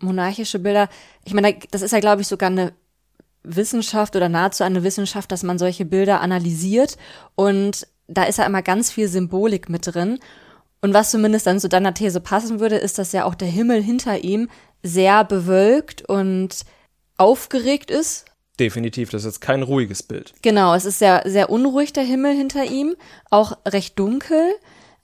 monarchische 0.00 0.58
Bilder, 0.58 0.88
ich 1.24 1.34
meine, 1.34 1.56
das 1.70 1.82
ist 1.82 1.92
ja, 1.92 2.00
glaube 2.00 2.22
ich, 2.22 2.28
sogar 2.28 2.50
eine 2.50 2.72
Wissenschaft 3.46 4.16
oder 4.16 4.28
nahezu 4.28 4.64
eine 4.64 4.82
Wissenschaft, 4.82 5.30
dass 5.32 5.42
man 5.42 5.58
solche 5.58 5.84
Bilder 5.84 6.20
analysiert 6.20 6.96
und 7.34 7.86
da 8.08 8.24
ist 8.24 8.38
ja 8.38 8.46
immer 8.46 8.62
ganz 8.62 8.90
viel 8.90 9.08
Symbolik 9.08 9.68
mit 9.68 9.86
drin. 9.86 10.18
Und 10.80 10.94
was 10.94 11.10
zumindest 11.10 11.46
dann 11.46 11.58
zu 11.58 11.68
deiner 11.68 11.94
These 11.94 12.20
passen 12.20 12.60
würde, 12.60 12.76
ist, 12.76 12.98
dass 12.98 13.12
ja 13.12 13.24
auch 13.24 13.34
der 13.34 13.48
Himmel 13.48 13.82
hinter 13.82 14.22
ihm 14.22 14.48
sehr 14.82 15.24
bewölkt 15.24 16.08
und 16.08 16.64
aufgeregt 17.16 17.90
ist. 17.90 18.26
Definitiv, 18.60 19.10
das 19.10 19.22
ist 19.22 19.26
jetzt 19.26 19.40
kein 19.40 19.62
ruhiges 19.62 20.02
Bild. 20.02 20.32
Genau, 20.42 20.74
es 20.74 20.84
ist 20.84 20.98
sehr, 20.98 21.22
sehr 21.26 21.50
unruhig, 21.50 21.92
der 21.92 22.04
Himmel 22.04 22.34
hinter 22.34 22.64
ihm, 22.64 22.94
auch 23.30 23.58
recht 23.66 23.98
dunkel. 23.98 24.54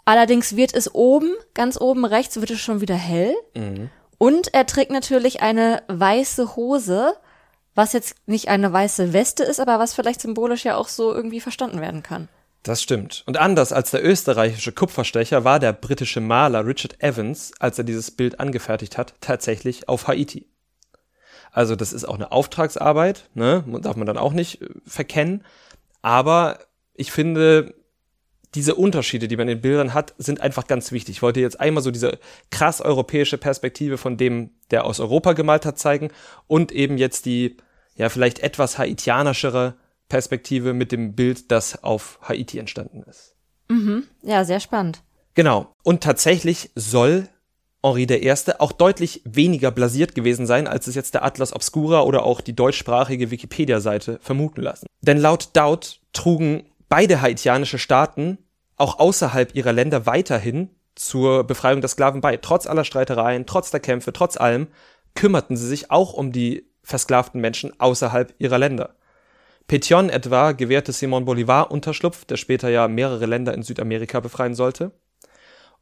Allerdings 0.04 0.56
wird 0.56 0.74
es 0.74 0.94
oben, 0.94 1.32
ganz 1.54 1.80
oben 1.80 2.04
rechts, 2.04 2.40
wird 2.40 2.50
es 2.50 2.60
schon 2.60 2.80
wieder 2.80 2.94
hell. 2.94 3.34
Mhm. 3.54 3.90
Und 4.18 4.54
er 4.54 4.66
trägt 4.66 4.90
natürlich 4.90 5.42
eine 5.42 5.82
weiße 5.88 6.56
Hose, 6.56 7.14
was 7.74 7.92
jetzt 7.92 8.14
nicht 8.26 8.48
eine 8.48 8.72
weiße 8.72 9.12
Weste 9.12 9.44
ist, 9.44 9.60
aber 9.60 9.78
was 9.78 9.94
vielleicht 9.94 10.20
symbolisch 10.20 10.64
ja 10.64 10.76
auch 10.76 10.88
so 10.88 11.14
irgendwie 11.14 11.40
verstanden 11.40 11.80
werden 11.80 12.02
kann. 12.02 12.28
Das 12.62 12.80
stimmt. 12.80 13.24
Und 13.26 13.38
anders 13.38 13.72
als 13.72 13.90
der 13.90 14.04
österreichische 14.04 14.72
Kupferstecher 14.72 15.42
war 15.44 15.58
der 15.58 15.72
britische 15.72 16.20
Maler 16.20 16.64
Richard 16.64 17.02
Evans, 17.02 17.52
als 17.58 17.78
er 17.78 17.84
dieses 17.84 18.12
Bild 18.12 18.38
angefertigt 18.38 18.98
hat, 18.98 19.14
tatsächlich 19.20 19.88
auf 19.88 20.06
Haiti. 20.06 20.46
Also 21.50 21.74
das 21.76 21.92
ist 21.92 22.04
auch 22.04 22.14
eine 22.14 22.32
Auftragsarbeit, 22.32 23.28
ne? 23.34 23.64
darf 23.82 23.96
man 23.96 24.06
dann 24.06 24.16
auch 24.16 24.32
nicht 24.32 24.62
äh, 24.62 24.68
verkennen. 24.86 25.44
Aber 26.02 26.58
ich 26.94 27.12
finde, 27.12 27.74
diese 28.54 28.74
Unterschiede, 28.74 29.28
die 29.28 29.36
man 29.36 29.48
in 29.48 29.58
den 29.58 29.62
Bildern 29.62 29.94
hat, 29.94 30.14
sind 30.18 30.40
einfach 30.40 30.66
ganz 30.66 30.92
wichtig. 30.92 31.16
Ich 31.16 31.22
wollte 31.22 31.40
jetzt 31.40 31.58
einmal 31.60 31.82
so 31.82 31.90
diese 31.90 32.18
krass 32.50 32.80
europäische 32.80 33.38
Perspektive 33.38 33.98
von 33.98 34.16
dem, 34.16 34.50
der 34.70 34.84
aus 34.84 35.00
Europa 35.00 35.32
gemalt 35.32 35.64
hat, 35.64 35.78
zeigen 35.78 36.10
und 36.46 36.70
eben 36.72 36.98
jetzt 36.98 37.24
die, 37.24 37.56
ja, 37.96 38.08
vielleicht 38.08 38.40
etwas 38.40 38.78
haitianischere 38.78 39.74
Perspektive 40.08 40.74
mit 40.74 40.92
dem 40.92 41.14
Bild, 41.14 41.50
das 41.50 41.82
auf 41.82 42.18
Haiti 42.22 42.58
entstanden 42.58 43.02
ist. 43.08 43.34
Mhm. 43.68 44.04
Ja, 44.22 44.44
sehr 44.44 44.60
spannend. 44.60 45.02
Genau. 45.34 45.72
Und 45.82 46.02
tatsächlich 46.02 46.70
soll 46.74 47.28
Henri 47.82 48.04
I. 48.04 48.34
auch 48.58 48.72
deutlich 48.72 49.22
weniger 49.24 49.70
blasiert 49.70 50.14
gewesen 50.14 50.46
sein, 50.46 50.66
als 50.66 50.86
es 50.86 50.94
jetzt 50.94 51.14
der 51.14 51.24
Atlas 51.24 51.52
Obscura 51.52 52.02
oder 52.02 52.24
auch 52.24 52.40
die 52.40 52.54
deutschsprachige 52.54 53.30
Wikipedia-Seite 53.30 54.18
vermuten 54.22 54.60
lassen. 54.62 54.86
Denn 55.00 55.18
laut 55.18 55.50
Daut 55.54 56.00
trugen 56.12 56.64
beide 56.88 57.22
haitianische 57.22 57.78
Staaten 57.78 58.38
auch 58.82 58.98
außerhalb 58.98 59.54
ihrer 59.54 59.72
Länder 59.72 60.06
weiterhin 60.06 60.68
zur 60.96 61.44
Befreiung 61.44 61.80
der 61.80 61.88
Sklaven 61.88 62.20
bei. 62.20 62.36
Trotz 62.36 62.66
aller 62.66 62.84
Streitereien, 62.84 63.46
trotz 63.46 63.70
der 63.70 63.80
Kämpfe, 63.80 64.12
trotz 64.12 64.36
allem, 64.36 64.66
kümmerten 65.14 65.56
sie 65.56 65.68
sich 65.68 65.90
auch 65.90 66.12
um 66.12 66.32
die 66.32 66.68
versklavten 66.82 67.40
Menschen 67.40 67.78
außerhalb 67.78 68.34
ihrer 68.38 68.58
Länder. 68.58 68.96
Petion 69.68 70.10
etwa 70.10 70.50
gewährte 70.50 70.90
Simon 70.90 71.24
Bolivar 71.24 71.70
Unterschlupf, 71.70 72.24
der 72.24 72.36
später 72.36 72.68
ja 72.68 72.88
mehrere 72.88 73.26
Länder 73.26 73.54
in 73.54 73.62
Südamerika 73.62 74.18
befreien 74.18 74.56
sollte. 74.56 74.90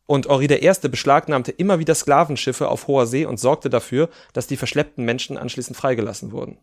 Und 0.05 0.29
Henri 0.29 0.53
I. 0.53 0.89
beschlagnahmte 0.89 1.53
immer 1.53 1.79
wieder 1.79 1.95
Sklavenschiffe 1.95 2.69
auf 2.69 2.87
hoher 2.87 3.07
See 3.07 3.25
und 3.25 3.41
sorgte 3.41 3.71
dafür, 3.71 4.11
dass 4.35 4.47
die 4.47 4.59
verschleppten 4.59 5.07
Menschen 5.07 5.39
anschließend 5.39 5.77
freigelassen 5.77 6.33
wurden. 6.33 6.59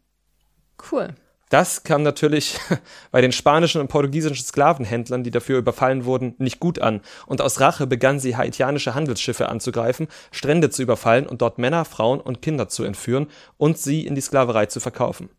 Cool. 0.92 1.16
Das 1.50 1.84
kam 1.84 2.04
natürlich 2.04 2.60
bei 3.12 3.22
den 3.22 3.32
spanischen 3.32 3.80
und 3.80 3.88
portugiesischen 3.88 4.46
Sklavenhändlern, 4.46 5.24
die 5.24 5.32
dafür 5.32 5.60
überfallen 5.60 6.06
wurden, 6.06 6.36
nicht 6.40 6.60
gut 6.60 6.80
an. 6.80 7.02
Und 7.26 7.42
aus 7.42 7.60
Rache 7.62 7.88
begannen 7.88 8.20
sie 8.20 8.36
haitianische 8.36 8.96
Handelsschiffe 8.96 9.48
anzugreifen, 9.48 10.08
Strände 10.32 10.70
zu 10.70 10.82
überfallen 10.82 11.26
und 11.26 11.42
dort 11.42 11.58
Männer, 11.58 11.86
Frauen 11.86 12.20
und 12.20 12.42
Kinder 12.42 12.68
zu 12.68 12.84
entführen 12.84 13.28
und 13.58 13.78
sie 13.78 14.06
in 14.06 14.16
die 14.16 14.22
Sklaverei 14.22 14.66
zu 14.66 14.80
verkaufen. 14.80 15.30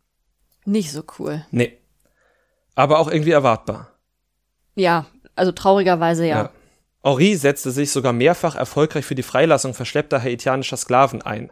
Nicht 0.64 0.92
so 0.92 1.02
cool. 1.18 1.44
Nee. 1.50 1.78
Aber 2.74 2.98
auch 2.98 3.10
irgendwie 3.10 3.32
erwartbar. 3.32 3.90
Ja, 4.74 5.06
also 5.34 5.52
traurigerweise 5.52 6.26
ja. 6.26 6.42
ja. 6.42 6.50
Henri 7.02 7.36
setzte 7.36 7.70
sich 7.70 7.90
sogar 7.90 8.12
mehrfach 8.12 8.54
erfolgreich 8.54 9.04
für 9.04 9.14
die 9.14 9.22
Freilassung 9.22 9.74
verschleppter 9.74 10.22
haitianischer 10.22 10.76
Sklaven 10.76 11.22
ein. 11.22 11.50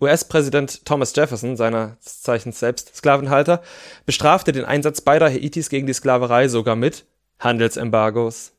US-Präsident 0.00 0.84
Thomas 0.84 1.14
Jefferson, 1.14 1.56
seiner 1.56 1.96
Zeichens 2.00 2.60
selbst 2.60 2.94
Sklavenhalter, 2.94 3.62
bestrafte 4.06 4.52
den 4.52 4.64
Einsatz 4.64 5.00
beider 5.00 5.28
Haitis 5.28 5.70
gegen 5.70 5.86
die 5.86 5.92
Sklaverei 5.92 6.48
sogar 6.48 6.76
mit 6.76 7.06
Handelsembargos. 7.40 8.52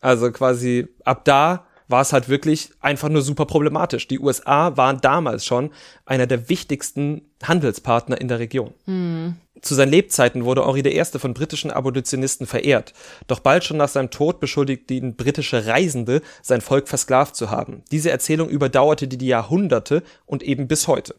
Also 0.00 0.30
quasi 0.32 0.88
ab 1.04 1.24
da 1.24 1.66
war 1.88 2.00
es 2.00 2.12
halt 2.12 2.28
wirklich 2.28 2.70
einfach 2.80 3.08
nur 3.08 3.22
super 3.22 3.46
problematisch. 3.46 4.08
Die 4.08 4.18
USA 4.18 4.76
waren 4.76 5.00
damals 5.00 5.44
schon 5.44 5.70
einer 6.06 6.26
der 6.26 6.48
wichtigsten 6.48 7.22
Handelspartner 7.42 8.20
in 8.20 8.28
der 8.28 8.38
Region. 8.38 8.72
Hm. 8.86 9.36
Zu 9.60 9.74
seinen 9.74 9.90
Lebzeiten 9.90 10.44
wurde 10.44 10.66
Henri 10.66 10.80
I. 10.80 11.04
von 11.04 11.32
britischen 11.32 11.70
Abolitionisten 11.70 12.46
verehrt. 12.46 12.92
Doch 13.28 13.40
bald 13.40 13.64
schon 13.64 13.76
nach 13.76 13.88
seinem 13.88 14.10
Tod 14.10 14.40
beschuldigten 14.40 14.96
ihn 14.96 15.16
britische 15.16 15.66
Reisende, 15.66 16.22
sein 16.42 16.60
Volk 16.60 16.88
versklavt 16.88 17.36
zu 17.36 17.50
haben. 17.50 17.82
Diese 17.90 18.10
Erzählung 18.10 18.48
überdauerte 18.48 19.08
die 19.08 19.26
Jahrhunderte 19.26 20.02
und 20.26 20.42
eben 20.42 20.68
bis 20.68 20.88
heute. 20.88 21.14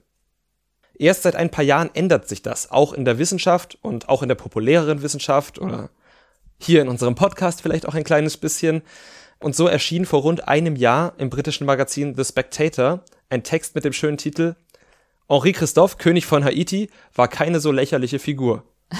Erst 0.97 1.23
seit 1.23 1.35
ein 1.35 1.49
paar 1.49 1.63
Jahren 1.63 1.89
ändert 1.93 2.27
sich 2.27 2.41
das, 2.41 2.71
auch 2.71 2.93
in 2.93 3.03
der 3.03 3.17
Wissenschaft 3.17 3.77
und 3.81 4.09
auch 4.09 4.21
in 4.21 4.29
der 4.29 4.35
populäreren 4.35 5.01
Wissenschaft 5.01 5.59
oder 5.59 5.89
hier 6.57 6.81
in 6.81 6.87
unserem 6.87 7.15
Podcast 7.15 7.61
vielleicht 7.61 7.87
auch 7.87 7.95
ein 7.95 8.03
kleines 8.03 8.37
bisschen. 8.37 8.81
Und 9.39 9.55
so 9.55 9.67
erschien 9.67 10.05
vor 10.05 10.21
rund 10.21 10.47
einem 10.47 10.75
Jahr 10.75 11.13
im 11.17 11.29
britischen 11.29 11.65
Magazin 11.65 12.15
The 12.15 12.23
Spectator 12.23 13.03
ein 13.29 13.43
Text 13.43 13.75
mit 13.75 13.85
dem 13.85 13.93
schönen 13.93 14.17
Titel 14.17 14.55
Henri 15.27 15.53
Christophe, 15.53 15.97
König 15.97 16.25
von 16.25 16.43
Haiti, 16.43 16.89
war 17.13 17.27
keine 17.27 17.59
so 17.59 17.71
lächerliche 17.71 18.19
Figur. 18.19 18.63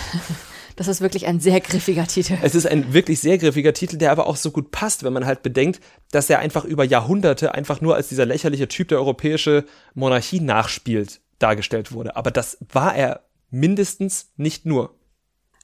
Das 0.77 0.89
ist 0.89 0.99
wirklich 0.99 1.25
ein 1.25 1.39
sehr 1.39 1.61
griffiger 1.61 2.05
Titel. 2.05 2.37
Es 2.41 2.53
ist 2.53 2.67
ein 2.67 2.93
wirklich 2.93 3.21
sehr 3.21 3.37
griffiger 3.37 3.73
Titel, 3.73 3.97
der 3.97 4.11
aber 4.11 4.27
auch 4.27 4.35
so 4.35 4.51
gut 4.51 4.71
passt, 4.71 5.03
wenn 5.03 5.13
man 5.13 5.25
halt 5.25 5.41
bedenkt, 5.41 5.79
dass 6.11 6.29
er 6.29 6.39
einfach 6.39 6.65
über 6.65 6.83
Jahrhunderte 6.83 7.53
einfach 7.53 7.79
nur 7.79 7.95
als 7.95 8.09
dieser 8.09 8.25
lächerliche 8.25 8.67
Typ 8.67 8.89
der 8.89 8.97
europäische 8.97 9.63
Monarchie 9.93 10.41
nachspielt 10.41 11.21
dargestellt 11.39 11.91
wurde. 11.91 12.15
Aber 12.15 12.31
das 12.31 12.57
war 12.71 12.95
er 12.95 13.21
mindestens 13.49 14.31
nicht 14.37 14.65
nur. 14.65 14.95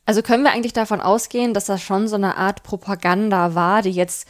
Also 0.05 0.21
können 0.21 0.43
wir 0.43 0.51
eigentlich 0.51 0.73
davon 0.73 1.01
ausgehen, 1.01 1.53
dass 1.53 1.65
das 1.65 1.81
schon 1.81 2.07
so 2.07 2.15
eine 2.15 2.37
Art 2.37 2.63
Propaganda 2.63 3.55
war, 3.55 3.81
die 3.81 3.91
jetzt 3.91 4.27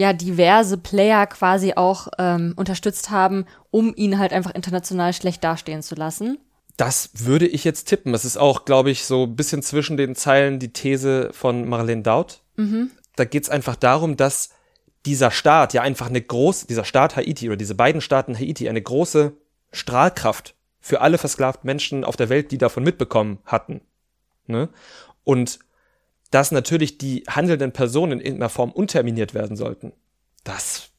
ja 0.00 0.14
diverse 0.14 0.78
Player 0.78 1.26
quasi 1.26 1.74
auch 1.76 2.08
ähm, 2.18 2.54
unterstützt 2.56 3.10
haben, 3.10 3.44
um 3.70 3.94
ihn 3.94 4.18
halt 4.18 4.32
einfach 4.32 4.54
international 4.54 5.12
schlecht 5.12 5.44
dastehen 5.44 5.82
zu 5.82 5.94
lassen? 5.94 6.38
Das 6.78 7.10
würde 7.12 7.46
ich 7.46 7.64
jetzt 7.64 7.84
tippen. 7.84 8.12
Das 8.12 8.24
ist 8.24 8.38
auch, 8.38 8.64
glaube 8.64 8.90
ich, 8.90 9.04
so 9.04 9.24
ein 9.24 9.36
bisschen 9.36 9.62
zwischen 9.62 9.98
den 9.98 10.14
Zeilen 10.16 10.58
die 10.58 10.72
These 10.72 11.28
von 11.32 11.68
Marlene 11.68 12.02
Daut. 12.02 12.40
Mhm. 12.56 12.90
Da 13.14 13.26
geht 13.26 13.42
es 13.42 13.50
einfach 13.50 13.76
darum, 13.76 14.16
dass 14.16 14.48
dieser 15.04 15.30
Staat 15.30 15.74
ja 15.74 15.82
einfach 15.82 16.08
eine 16.08 16.22
große, 16.22 16.66
dieser 16.66 16.84
Staat 16.84 17.16
Haiti 17.16 17.48
oder 17.48 17.58
diese 17.58 17.74
beiden 17.74 18.00
Staaten 18.00 18.34
Haiti 18.34 18.70
eine 18.70 18.80
große 18.80 19.34
Strahlkraft 19.70 20.54
für 20.80 21.02
alle 21.02 21.18
versklavten 21.18 21.66
Menschen 21.66 22.04
auf 22.04 22.16
der 22.16 22.30
Welt, 22.30 22.50
die 22.52 22.58
davon 22.58 22.84
mitbekommen 22.84 23.38
hatten. 23.44 23.82
Ne? 24.46 24.70
Und 25.24 25.58
dass 26.30 26.52
natürlich 26.52 26.98
die 26.98 27.24
handelnden 27.28 27.72
Personen 27.72 28.12
in 28.12 28.20
irgendeiner 28.20 28.50
Form 28.50 28.70
unterminiert 28.70 29.34
werden 29.34 29.56
sollten, 29.56 29.92
das 30.44 30.90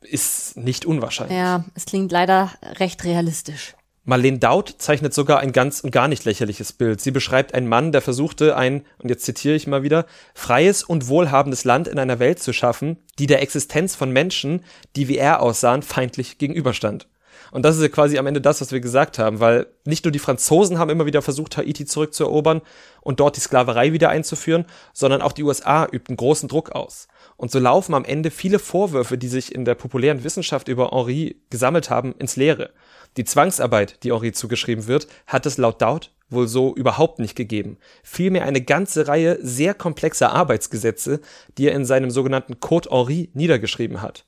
ist 0.00 0.56
nicht 0.56 0.86
unwahrscheinlich. 0.86 1.36
Ja, 1.36 1.64
es 1.74 1.84
klingt 1.84 2.10
leider 2.10 2.52
recht 2.78 3.04
realistisch. 3.04 3.74
Marlene 4.04 4.38
Daut 4.38 4.74
zeichnet 4.78 5.12
sogar 5.12 5.40
ein 5.40 5.52
ganz 5.52 5.80
und 5.80 5.90
gar 5.90 6.08
nicht 6.08 6.24
lächerliches 6.24 6.72
Bild. 6.72 7.00
Sie 7.00 7.10
beschreibt 7.10 7.54
einen 7.54 7.68
Mann, 7.68 7.92
der 7.92 8.00
versuchte, 8.00 8.56
ein, 8.56 8.86
und 8.98 9.10
jetzt 9.10 9.24
zitiere 9.24 9.54
ich 9.54 9.66
mal 9.66 9.82
wieder, 9.82 10.06
freies 10.34 10.82
und 10.82 11.08
wohlhabendes 11.08 11.64
Land 11.64 11.86
in 11.86 11.98
einer 11.98 12.18
Welt 12.18 12.42
zu 12.42 12.54
schaffen, 12.54 12.96
die 13.18 13.26
der 13.26 13.42
Existenz 13.42 13.94
von 13.94 14.10
Menschen, 14.10 14.64
die 14.96 15.08
wie 15.08 15.18
er 15.18 15.42
aussahen, 15.42 15.82
feindlich 15.82 16.38
gegenüberstand. 16.38 17.08
Und 17.50 17.64
das 17.64 17.76
ist 17.76 17.82
ja 17.82 17.88
quasi 17.88 18.18
am 18.18 18.26
Ende 18.26 18.40
das, 18.40 18.60
was 18.60 18.72
wir 18.72 18.80
gesagt 18.80 19.18
haben, 19.18 19.40
weil 19.40 19.66
nicht 19.84 20.04
nur 20.04 20.12
die 20.12 20.18
Franzosen 20.18 20.78
haben 20.78 20.90
immer 20.90 21.06
wieder 21.06 21.22
versucht, 21.22 21.56
Haiti 21.56 21.84
zurückzuerobern 21.84 22.60
und 23.00 23.20
dort 23.20 23.36
die 23.36 23.40
Sklaverei 23.40 23.92
wieder 23.92 24.08
einzuführen, 24.08 24.66
sondern 24.92 25.22
auch 25.22 25.32
die 25.32 25.42
USA 25.42 25.86
übten 25.90 26.16
großen 26.16 26.48
Druck 26.48 26.72
aus. 26.72 27.08
Und 27.36 27.50
so 27.50 27.58
laufen 27.58 27.94
am 27.94 28.04
Ende 28.04 28.30
viele 28.30 28.58
Vorwürfe, 28.58 29.18
die 29.18 29.28
sich 29.28 29.54
in 29.54 29.64
der 29.64 29.74
populären 29.74 30.24
Wissenschaft 30.24 30.68
über 30.68 30.90
Henri 30.92 31.36
gesammelt 31.50 31.90
haben, 31.90 32.14
ins 32.18 32.36
Leere. 32.36 32.70
Die 33.16 33.24
Zwangsarbeit, 33.24 34.04
die 34.04 34.12
Henri 34.12 34.32
zugeschrieben 34.32 34.86
wird, 34.86 35.08
hat 35.26 35.46
es 35.46 35.58
laut 35.58 35.82
Daut 35.82 36.12
wohl 36.30 36.48
so 36.48 36.74
überhaupt 36.74 37.18
nicht 37.18 37.34
gegeben. 37.34 37.76
Vielmehr 38.02 38.44
eine 38.44 38.60
ganze 38.62 39.08
Reihe 39.08 39.38
sehr 39.42 39.74
komplexer 39.74 40.32
Arbeitsgesetze, 40.32 41.20
die 41.58 41.66
er 41.66 41.74
in 41.74 41.84
seinem 41.84 42.10
sogenannten 42.10 42.60
Code 42.60 42.88
Henri 42.90 43.30
niedergeschrieben 43.34 44.00
hat. 44.00 44.24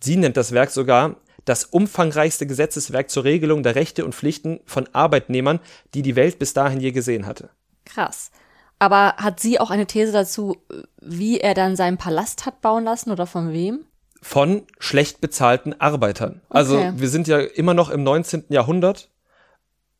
Sie 0.00 0.16
nennt 0.16 0.36
das 0.36 0.52
Werk 0.52 0.70
sogar 0.70 1.16
das 1.44 1.64
umfangreichste 1.64 2.46
Gesetzeswerk 2.46 3.10
zur 3.10 3.24
Regelung 3.24 3.62
der 3.62 3.74
Rechte 3.74 4.04
und 4.04 4.14
Pflichten 4.14 4.60
von 4.64 4.88
Arbeitnehmern, 4.92 5.60
die 5.94 6.02
die 6.02 6.16
Welt 6.16 6.38
bis 6.38 6.54
dahin 6.54 6.80
je 6.80 6.92
gesehen 6.92 7.26
hatte. 7.26 7.50
Krass. 7.84 8.30
Aber 8.78 9.16
hat 9.16 9.40
sie 9.40 9.60
auch 9.60 9.70
eine 9.70 9.86
These 9.86 10.12
dazu, 10.12 10.56
wie 11.00 11.40
er 11.40 11.54
dann 11.54 11.76
seinen 11.76 11.98
Palast 11.98 12.46
hat 12.46 12.60
bauen 12.60 12.84
lassen 12.84 13.10
oder 13.10 13.26
von 13.26 13.52
wem? 13.52 13.84
Von 14.20 14.66
schlecht 14.78 15.20
bezahlten 15.20 15.78
Arbeitern. 15.80 16.40
Also 16.48 16.76
okay. 16.76 16.86
Also 16.86 17.00
wir 17.00 17.08
sind 17.08 17.28
ja 17.28 17.38
immer 17.38 17.74
noch 17.74 17.90
im 17.90 18.02
19. 18.02 18.46
Jahrhundert 18.48 19.10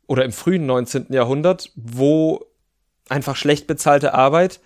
oder 0.06 0.24
im 0.24 0.32
frühen 0.32 0.66
19. 0.66 1.06
Jahrhundert, 1.10 1.70
wo 1.76 2.44
einfach 3.08 3.36
schlecht 3.36 3.66
bezahlte 3.66 4.14
Arbeit 4.14 4.60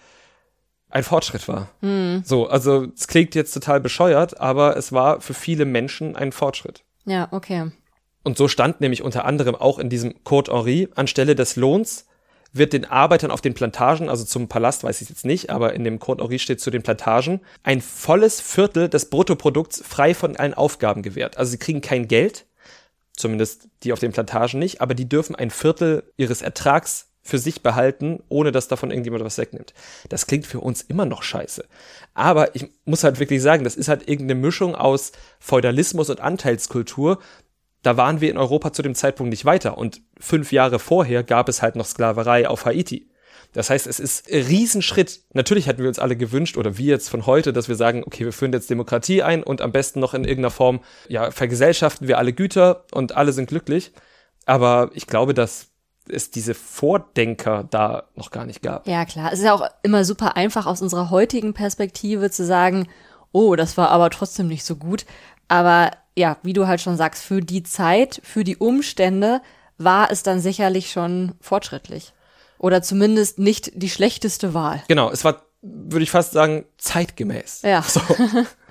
ein 0.91 1.05
Fortschritt 1.05 1.49
war. 1.49 1.69
Mhm. 1.81 2.23
So, 2.25 2.49
also 2.49 2.87
es 2.95 3.09
klingt 3.09 3.35
jetzt 3.35 3.53
total 3.53 3.81
bescheuert, 3.81 4.41
aber 4.41 4.77
es 4.77 4.93
war 4.93 5.21
für 5.21 5.35
viele 5.35 5.65
Menschen 5.65 6.17
ein 6.17 6.33
Fortschritt. 6.33 6.83
Ja, 7.05 7.29
okay. 7.31 7.71
Und 8.25 8.37
so 8.37 8.49
stand 8.49 8.81
nämlich 8.81 9.03
unter 9.03 9.25
anderem 9.25 9.55
auch 9.55 9.79
in 9.79 9.89
diesem 9.91 10.23
Code 10.25 10.53
Henri, 10.53 10.89
anstelle 10.95 11.35
des 11.35 11.57
Lohns 11.57 12.07
wird 12.53 12.73
den 12.73 12.87
Arbeitern 12.87 13.31
auf 13.31 13.41
den 13.41 13.55
Plantagen, 13.55 14.09
also 14.09 14.25
zum 14.25 14.49
Palast 14.49 14.83
weiß 14.83 15.03
ich 15.03 15.09
jetzt 15.09 15.25
nicht, 15.25 15.51
aber 15.51 15.75
in 15.75 15.85
dem 15.85 15.99
Code 15.99 16.23
Henri 16.23 16.39
steht 16.39 16.61
zu 16.61 16.71
den 16.71 16.83
Plantagen, 16.83 17.41
ein 17.63 17.81
volles 17.81 18.41
Viertel 18.41 18.89
des 18.89 19.11
Bruttoprodukts 19.11 19.83
frei 19.87 20.15
von 20.15 20.37
allen 20.37 20.55
Aufgaben 20.55 21.03
gewährt. 21.03 21.37
Also 21.37 21.51
sie 21.51 21.59
kriegen 21.59 21.81
kein 21.81 22.09
Geld, 22.09 22.47
zumindest 23.15 23.69
die 23.83 23.93
auf 23.93 24.01
den 24.01 24.13
Plantagen 24.13 24.59
nicht, 24.59 24.81
aber 24.81 24.95
die 24.95 25.09
dürfen 25.09 25.37
ein 25.37 25.51
Viertel 25.51 26.05
ihres 26.17 26.41
Ertrags 26.41 27.08
für 27.29 27.39
sich 27.39 27.63
behalten, 27.63 28.23
ohne 28.29 28.53
dass 28.53 28.69
davon 28.69 28.91
irgendjemand 28.91 29.23
was 29.23 29.37
wegnimmt. 29.37 29.75
Das 30.09 30.27
klingt 30.27 30.47
für 30.47 30.61
uns 30.61 30.81
immer 30.81 31.05
noch 31.05 31.23
scheiße. 31.23 31.65
Aber 32.15 32.55
ich 32.57 32.71
muss 32.87 33.05
halt 33.05 33.21
wirklich 33.21 33.43
sagen, 33.43 33.65
das 33.65 33.77
ist 33.77 33.89
halt 33.89 34.09
irgendeine 34.09 34.41
Mischung 34.41 34.75
aus 34.75 35.13
Feudalismus 35.39 36.09
und 36.09 36.21
Anteilskultur. 36.21 37.19
Da 37.83 37.99
waren 37.99 38.23
wir 38.23 38.31
in 38.31 38.39
Europa 38.39 38.73
zu 38.73 38.81
dem 38.81 38.95
Zeitpunkt 38.95 39.31
nicht 39.31 39.45
weiter. 39.45 39.77
Und 39.77 40.01
fünf 40.19 40.53
Jahre 40.53 40.79
vorher 40.79 41.23
gab 41.23 41.51
es 41.51 41.61
halt 41.61 41.77
noch 41.77 41.85
Sklaverei 41.85 42.49
auf 42.49 42.65
Haiti. 42.65 43.11
Das 43.53 43.69
heißt, 43.69 43.87
es 43.87 44.01
ist 44.01 44.31
ein 44.33 44.43
Riesenschritt. 44.43 45.21
Natürlich 45.35 45.67
hätten 45.67 45.83
wir 45.83 45.89
uns 45.89 45.99
alle 45.99 46.17
gewünscht, 46.17 46.57
oder 46.57 46.79
wir 46.79 46.87
jetzt 46.87 47.09
von 47.11 47.27
heute, 47.27 47.53
dass 47.53 47.69
wir 47.69 47.77
sagen, 47.77 48.05
okay, 48.07 48.25
wir 48.25 48.33
führen 48.33 48.53
jetzt 48.53 48.71
Demokratie 48.71 49.23
ein 49.23 49.43
und 49.43 49.61
am 49.61 49.73
besten 49.73 50.01
noch 50.01 50.15
in 50.15 50.25
irgendeiner 50.25 50.51
Form, 50.51 50.81
ja, 51.09 51.31
vergesellschaften 51.31 52.09
wir 52.09 52.19
alle 52.19 52.33
Güter 52.33 52.87
und 52.93 53.17
alle 53.17 53.33
sind 53.33 53.49
glücklich. 53.49 53.93
Aber 54.47 54.91
ich 54.95 55.07
glaube, 55.07 55.35
dass 55.35 55.69
es 56.11 56.31
diese 56.31 56.55
Vordenker 56.55 57.65
da 57.71 58.05
noch 58.15 58.31
gar 58.31 58.47
nicht 58.47 58.63
gab. 58.63 58.87
Ja, 58.87 59.05
klar. 59.05 59.33
Es 59.33 59.39
ist 59.39 59.45
ja 59.45 59.55
auch 59.55 59.69
immer 59.83 60.05
super 60.05 60.37
einfach 60.37 60.67
aus 60.67 60.83
unserer 60.83 61.11
heutigen 61.11 61.55
Perspektive 61.55 62.31
zu 62.31 62.45
sagen, 62.45 62.89
oh, 63.33 63.57
das 63.57 63.77
war 63.77 63.91
aber 63.91 64.11
trotzdem 64.11 64.49
nicht 64.49 64.65
so 64.65 64.77
gut. 64.77 65.05
Aber 65.49 65.91
ja, 66.17 66.37
wie 66.43 66.53
du 66.53 66.67
halt 66.67 66.81
schon 66.81 66.97
sagst, 66.97 67.23
für 67.23 67.41
die 67.41 67.63
Zeit, 67.63 68.21
für 68.25 68.45
die 68.45 68.57
Umstände 68.57 69.41
war 69.79 70.11
es 70.11 70.23
dann 70.23 70.41
sicherlich 70.41 70.91
schon 70.91 71.33
fortschrittlich. 71.41 72.13
Oder 72.59 72.83
zumindest 72.83 73.39
nicht 73.39 73.71
die 73.75 73.89
schlechteste 73.89 74.53
Wahl. 74.53 74.83
Genau, 74.89 75.11
es 75.11 75.25
war, 75.25 75.43
würde 75.63 76.03
ich 76.03 76.11
fast 76.11 76.33
sagen, 76.33 76.65
zeitgemäß. 76.77 77.63
Ja. 77.63 77.83
So. 77.83 78.01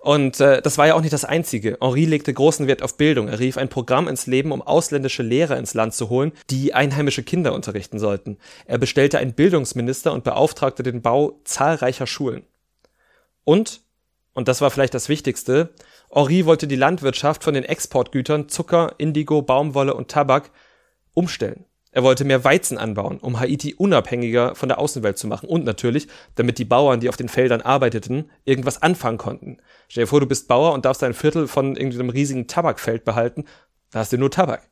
Und 0.00 0.40
äh, 0.40 0.62
das 0.62 0.78
war 0.78 0.86
ja 0.86 0.94
auch 0.94 1.02
nicht 1.02 1.12
das 1.12 1.26
Einzige. 1.26 1.76
Henri 1.80 2.06
legte 2.06 2.32
großen 2.32 2.66
Wert 2.66 2.82
auf 2.82 2.96
Bildung. 2.96 3.28
Er 3.28 3.38
rief 3.38 3.58
ein 3.58 3.68
Programm 3.68 4.08
ins 4.08 4.26
Leben, 4.26 4.50
um 4.50 4.62
ausländische 4.62 5.22
Lehrer 5.22 5.58
ins 5.58 5.74
Land 5.74 5.92
zu 5.92 6.08
holen, 6.08 6.32
die 6.48 6.72
einheimische 6.72 7.22
Kinder 7.22 7.52
unterrichten 7.52 7.98
sollten. 7.98 8.38
Er 8.64 8.78
bestellte 8.78 9.18
einen 9.18 9.34
Bildungsminister 9.34 10.12
und 10.12 10.24
beauftragte 10.24 10.82
den 10.82 11.02
Bau 11.02 11.38
zahlreicher 11.44 12.06
Schulen. 12.06 12.44
Und, 13.44 13.82
und 14.32 14.48
das 14.48 14.62
war 14.62 14.70
vielleicht 14.70 14.94
das 14.94 15.10
Wichtigste, 15.10 15.74
Henri 16.10 16.44
wollte 16.44 16.66
die 16.66 16.76
Landwirtschaft 16.76 17.44
von 17.44 17.54
den 17.54 17.64
Exportgütern 17.64 18.48
Zucker, 18.48 18.94
Indigo, 18.98 19.42
Baumwolle 19.42 19.94
und 19.94 20.10
Tabak 20.10 20.50
umstellen. 21.14 21.64
Er 21.92 22.04
wollte 22.04 22.24
mehr 22.24 22.44
Weizen 22.44 22.78
anbauen, 22.78 23.18
um 23.18 23.40
Haiti 23.40 23.74
unabhängiger 23.74 24.54
von 24.54 24.68
der 24.68 24.78
Außenwelt 24.78 25.18
zu 25.18 25.26
machen 25.26 25.48
und 25.48 25.64
natürlich, 25.64 26.06
damit 26.36 26.58
die 26.58 26.64
Bauern, 26.64 27.00
die 27.00 27.08
auf 27.08 27.16
den 27.16 27.28
Feldern 27.28 27.62
arbeiteten, 27.62 28.30
irgendwas 28.44 28.80
anfangen 28.80 29.18
konnten. 29.18 29.58
Stell 29.88 30.04
dir 30.04 30.08
vor, 30.08 30.20
du 30.20 30.26
bist 30.26 30.46
Bauer 30.46 30.72
und 30.72 30.84
darfst 30.84 31.02
ein 31.02 31.14
Viertel 31.14 31.48
von 31.48 31.74
irgendeinem 31.74 32.10
riesigen 32.10 32.46
Tabakfeld 32.46 33.04
behalten, 33.04 33.44
da 33.90 34.00
hast 34.00 34.12
du 34.12 34.18
nur 34.18 34.30
Tabak. 34.30 34.62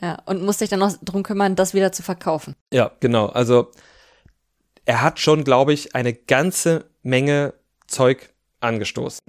Ja, 0.00 0.18
und 0.26 0.42
musst 0.42 0.60
dich 0.60 0.68
dann 0.68 0.80
noch 0.80 0.92
drum 1.02 1.22
kümmern, 1.22 1.54
das 1.54 1.74
wieder 1.74 1.92
zu 1.92 2.02
verkaufen. 2.02 2.54
Ja, 2.72 2.90
genau. 2.98 3.26
Also 3.26 3.70
er 4.84 5.02
hat 5.02 5.20
schon, 5.20 5.44
glaube 5.44 5.72
ich, 5.72 5.94
eine 5.94 6.12
ganze 6.12 6.86
Menge 7.02 7.54
Zeug 7.86 8.34
angestoßen. 8.60 9.20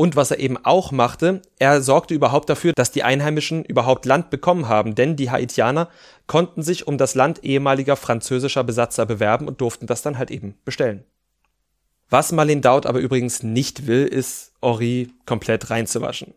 Und 0.00 0.16
was 0.16 0.30
er 0.30 0.38
eben 0.38 0.56
auch 0.56 0.92
machte, 0.92 1.42
er 1.58 1.82
sorgte 1.82 2.14
überhaupt 2.14 2.48
dafür, 2.48 2.72
dass 2.72 2.90
die 2.90 3.02
Einheimischen 3.02 3.66
überhaupt 3.66 4.06
Land 4.06 4.30
bekommen 4.30 4.66
haben, 4.66 4.94
denn 4.94 5.14
die 5.14 5.30
Haitianer 5.30 5.90
konnten 6.26 6.62
sich 6.62 6.86
um 6.86 6.96
das 6.96 7.14
Land 7.14 7.44
ehemaliger 7.44 7.96
französischer 7.96 8.64
Besatzer 8.64 9.04
bewerben 9.04 9.46
und 9.46 9.60
durften 9.60 9.86
das 9.86 10.00
dann 10.00 10.16
halt 10.16 10.30
eben 10.30 10.54
bestellen. 10.64 11.04
Was 12.08 12.32
Marlene 12.32 12.62
Daut 12.62 12.86
aber 12.86 12.98
übrigens 12.98 13.42
nicht 13.42 13.86
will, 13.86 14.06
ist 14.06 14.54
Henri 14.62 15.10
komplett 15.26 15.68
reinzuwaschen. 15.68 16.32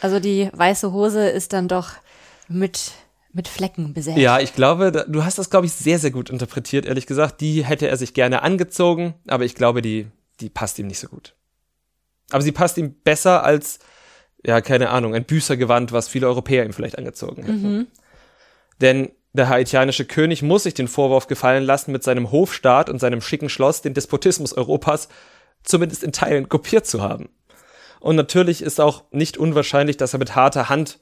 Also 0.00 0.18
die 0.18 0.48
weiße 0.54 0.90
Hose 0.90 1.28
ist 1.28 1.52
dann 1.52 1.68
doch 1.68 1.90
mit 2.48 2.92
mit 3.34 3.48
Flecken 3.48 3.92
besetzt. 3.92 4.16
Ja, 4.16 4.40
ich 4.40 4.54
glaube, 4.54 4.92
du 5.06 5.24
hast 5.26 5.36
das, 5.36 5.50
glaube 5.50 5.66
ich, 5.66 5.72
sehr, 5.74 5.98
sehr 5.98 6.10
gut 6.10 6.30
interpretiert, 6.30 6.86
ehrlich 6.86 7.04
gesagt. 7.04 7.42
Die 7.42 7.66
hätte 7.66 7.86
er 7.86 7.98
sich 7.98 8.14
gerne 8.14 8.42
angezogen, 8.42 9.12
aber 9.28 9.44
ich 9.44 9.54
glaube, 9.54 9.82
die, 9.82 10.06
die 10.40 10.48
passt 10.48 10.78
ihm 10.78 10.86
nicht 10.86 11.00
so 11.00 11.08
gut. 11.08 11.34
Aber 12.34 12.42
sie 12.42 12.50
passt 12.50 12.78
ihm 12.78 12.96
besser 13.04 13.44
als, 13.44 13.78
ja, 14.44 14.60
keine 14.60 14.90
Ahnung, 14.90 15.14
ein 15.14 15.22
Büßergewand, 15.22 15.92
was 15.92 16.08
viele 16.08 16.26
Europäer 16.26 16.64
ihm 16.64 16.72
vielleicht 16.72 16.98
angezogen 16.98 17.44
hätten. 17.44 17.62
Mhm. 17.62 17.86
Denn 18.80 19.12
der 19.34 19.48
haitianische 19.48 20.04
König 20.04 20.42
muss 20.42 20.64
sich 20.64 20.74
den 20.74 20.88
Vorwurf 20.88 21.28
gefallen 21.28 21.62
lassen, 21.62 21.92
mit 21.92 22.02
seinem 22.02 22.32
Hofstaat 22.32 22.90
und 22.90 22.98
seinem 22.98 23.20
schicken 23.20 23.48
Schloss 23.48 23.82
den 23.82 23.94
Despotismus 23.94 24.52
Europas 24.52 25.08
zumindest 25.62 26.02
in 26.02 26.10
Teilen 26.10 26.48
kopiert 26.48 26.88
zu 26.88 27.02
haben. 27.02 27.28
Und 28.00 28.16
natürlich 28.16 28.62
ist 28.62 28.80
auch 28.80 29.04
nicht 29.12 29.38
unwahrscheinlich, 29.38 29.96
dass 29.96 30.12
er 30.12 30.18
mit 30.18 30.34
harter 30.34 30.68
Hand 30.68 30.98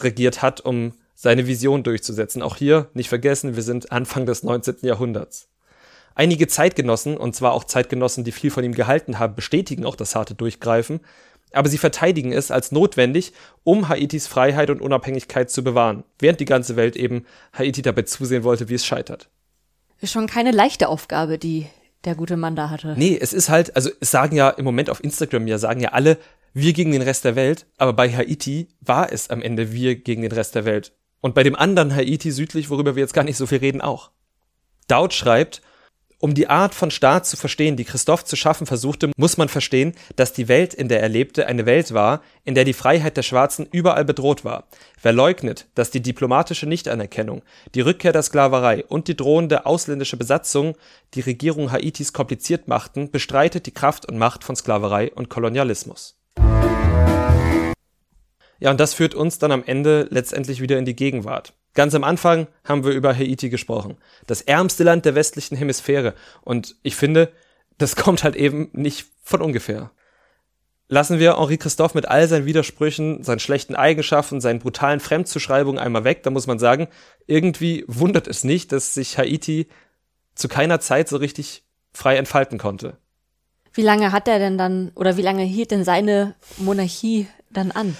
regiert 0.00 0.42
hat, 0.42 0.60
um 0.60 0.94
seine 1.14 1.46
Vision 1.46 1.84
durchzusetzen. 1.84 2.42
Auch 2.42 2.56
hier 2.56 2.90
nicht 2.92 3.08
vergessen, 3.08 3.54
wir 3.54 3.62
sind 3.62 3.92
Anfang 3.92 4.26
des 4.26 4.42
19. 4.42 4.78
Jahrhunderts. 4.82 5.48
Einige 6.14 6.48
Zeitgenossen, 6.48 7.16
und 7.16 7.34
zwar 7.34 7.52
auch 7.52 7.64
Zeitgenossen, 7.64 8.24
die 8.24 8.32
viel 8.32 8.50
von 8.50 8.64
ihm 8.64 8.74
gehalten 8.74 9.18
haben, 9.18 9.34
bestätigen 9.34 9.84
auch 9.84 9.96
das 9.96 10.14
harte 10.14 10.34
Durchgreifen, 10.34 11.00
aber 11.52 11.68
sie 11.68 11.78
verteidigen 11.78 12.32
es 12.32 12.50
als 12.50 12.72
notwendig, 12.72 13.32
um 13.64 13.88
Haitis 13.88 14.26
Freiheit 14.26 14.70
und 14.70 14.80
Unabhängigkeit 14.80 15.50
zu 15.50 15.62
bewahren, 15.62 16.04
während 16.18 16.40
die 16.40 16.44
ganze 16.44 16.76
Welt 16.76 16.96
eben 16.96 17.26
Haiti 17.52 17.82
dabei 17.82 18.02
zusehen 18.02 18.44
wollte, 18.44 18.68
wie 18.68 18.74
es 18.74 18.86
scheitert. 18.86 19.28
Ist 20.00 20.12
schon 20.12 20.26
keine 20.26 20.50
leichte 20.50 20.88
Aufgabe, 20.88 21.38
die 21.38 21.66
der 22.04 22.14
gute 22.14 22.36
Mann 22.36 22.56
da 22.56 22.70
hatte. 22.70 22.94
Nee, 22.96 23.16
es 23.20 23.32
ist 23.32 23.48
halt, 23.48 23.76
also 23.76 23.90
es 24.00 24.10
sagen 24.10 24.34
ja 24.34 24.50
im 24.50 24.64
Moment 24.64 24.90
auf 24.90 25.02
Instagram 25.04 25.46
ja, 25.46 25.58
sagen 25.58 25.80
ja 25.80 25.90
alle, 25.90 26.18
wir 26.54 26.72
gegen 26.72 26.92
den 26.92 27.02
Rest 27.02 27.24
der 27.24 27.36
Welt, 27.36 27.66
aber 27.78 27.92
bei 27.92 28.10
Haiti 28.10 28.68
war 28.80 29.12
es 29.12 29.30
am 29.30 29.40
Ende 29.40 29.72
wir 29.72 29.96
gegen 29.96 30.22
den 30.22 30.32
Rest 30.32 30.54
der 30.54 30.64
Welt. 30.64 30.92
Und 31.20 31.34
bei 31.34 31.44
dem 31.44 31.54
anderen 31.54 31.94
Haiti 31.94 32.32
südlich, 32.32 32.68
worüber 32.68 32.96
wir 32.96 33.02
jetzt 33.02 33.14
gar 33.14 33.24
nicht 33.24 33.36
so 33.36 33.46
viel 33.46 33.58
reden, 33.58 33.80
auch. 33.80 34.10
Daud 34.88 35.14
schreibt, 35.14 35.62
um 36.22 36.34
die 36.34 36.48
Art 36.48 36.72
von 36.72 36.92
Staat 36.92 37.26
zu 37.26 37.36
verstehen, 37.36 37.76
die 37.76 37.84
Christoph 37.84 38.24
zu 38.24 38.36
schaffen 38.36 38.64
versuchte, 38.64 39.10
muss 39.16 39.38
man 39.38 39.48
verstehen, 39.48 39.92
dass 40.14 40.32
die 40.32 40.46
Welt, 40.46 40.72
in 40.72 40.86
der 40.86 41.02
er 41.02 41.08
lebte, 41.08 41.48
eine 41.48 41.66
Welt 41.66 41.92
war, 41.94 42.22
in 42.44 42.54
der 42.54 42.64
die 42.64 42.74
Freiheit 42.74 43.16
der 43.16 43.24
Schwarzen 43.24 43.66
überall 43.72 44.04
bedroht 44.04 44.44
war. 44.44 44.68
Wer 45.02 45.12
leugnet, 45.12 45.66
dass 45.74 45.90
die 45.90 46.00
diplomatische 46.00 46.66
Nichtanerkennung, 46.66 47.42
die 47.74 47.80
Rückkehr 47.80 48.12
der 48.12 48.22
Sklaverei 48.22 48.84
und 48.84 49.08
die 49.08 49.16
drohende 49.16 49.66
ausländische 49.66 50.16
Besatzung 50.16 50.76
die 51.14 51.22
Regierung 51.22 51.72
Haitis 51.72 52.12
kompliziert 52.12 52.68
machten, 52.68 53.10
bestreitet 53.10 53.66
die 53.66 53.74
Kraft 53.74 54.06
und 54.06 54.16
Macht 54.16 54.44
von 54.44 54.54
Sklaverei 54.54 55.10
und 55.12 55.28
Kolonialismus. 55.28 56.16
Ja, 58.60 58.70
und 58.70 58.78
das 58.78 58.94
führt 58.94 59.16
uns 59.16 59.40
dann 59.40 59.50
am 59.50 59.64
Ende 59.66 60.06
letztendlich 60.10 60.60
wieder 60.60 60.78
in 60.78 60.84
die 60.84 60.94
Gegenwart. 60.94 61.52
Ganz 61.74 61.94
am 61.94 62.04
Anfang 62.04 62.48
haben 62.64 62.84
wir 62.84 62.92
über 62.92 63.14
Haiti 63.14 63.48
gesprochen. 63.48 63.96
Das 64.26 64.42
ärmste 64.42 64.84
Land 64.84 65.04
der 65.04 65.14
westlichen 65.14 65.56
Hemisphäre. 65.56 66.14
Und 66.42 66.76
ich 66.82 66.96
finde, 66.96 67.32
das 67.78 67.96
kommt 67.96 68.24
halt 68.24 68.36
eben 68.36 68.70
nicht 68.72 69.06
von 69.22 69.40
ungefähr. 69.40 69.90
Lassen 70.88 71.18
wir 71.18 71.38
Henri 71.38 71.56
Christophe 71.56 71.96
mit 71.96 72.06
all 72.08 72.28
seinen 72.28 72.44
Widersprüchen, 72.44 73.22
seinen 73.22 73.38
schlechten 73.38 73.74
Eigenschaften, 73.74 74.42
seinen 74.42 74.58
brutalen 74.58 75.00
Fremdzuschreibungen 75.00 75.80
einmal 75.80 76.04
weg, 76.04 76.22
da 76.22 76.28
muss 76.28 76.46
man 76.46 76.58
sagen, 76.58 76.88
irgendwie 77.26 77.84
wundert 77.88 78.28
es 78.28 78.44
nicht, 78.44 78.72
dass 78.72 78.92
sich 78.92 79.16
Haiti 79.16 79.68
zu 80.34 80.48
keiner 80.48 80.80
Zeit 80.80 81.08
so 81.08 81.16
richtig 81.16 81.64
frei 81.94 82.16
entfalten 82.16 82.58
konnte. 82.58 82.98
Wie 83.72 83.82
lange 83.82 84.12
hat 84.12 84.28
er 84.28 84.38
denn 84.38 84.58
dann, 84.58 84.92
oder 84.94 85.16
wie 85.16 85.22
lange 85.22 85.44
hielt 85.44 85.70
denn 85.70 85.84
seine 85.84 86.34
Monarchie 86.58 87.26
dann 87.52 87.70
an? 87.70 87.96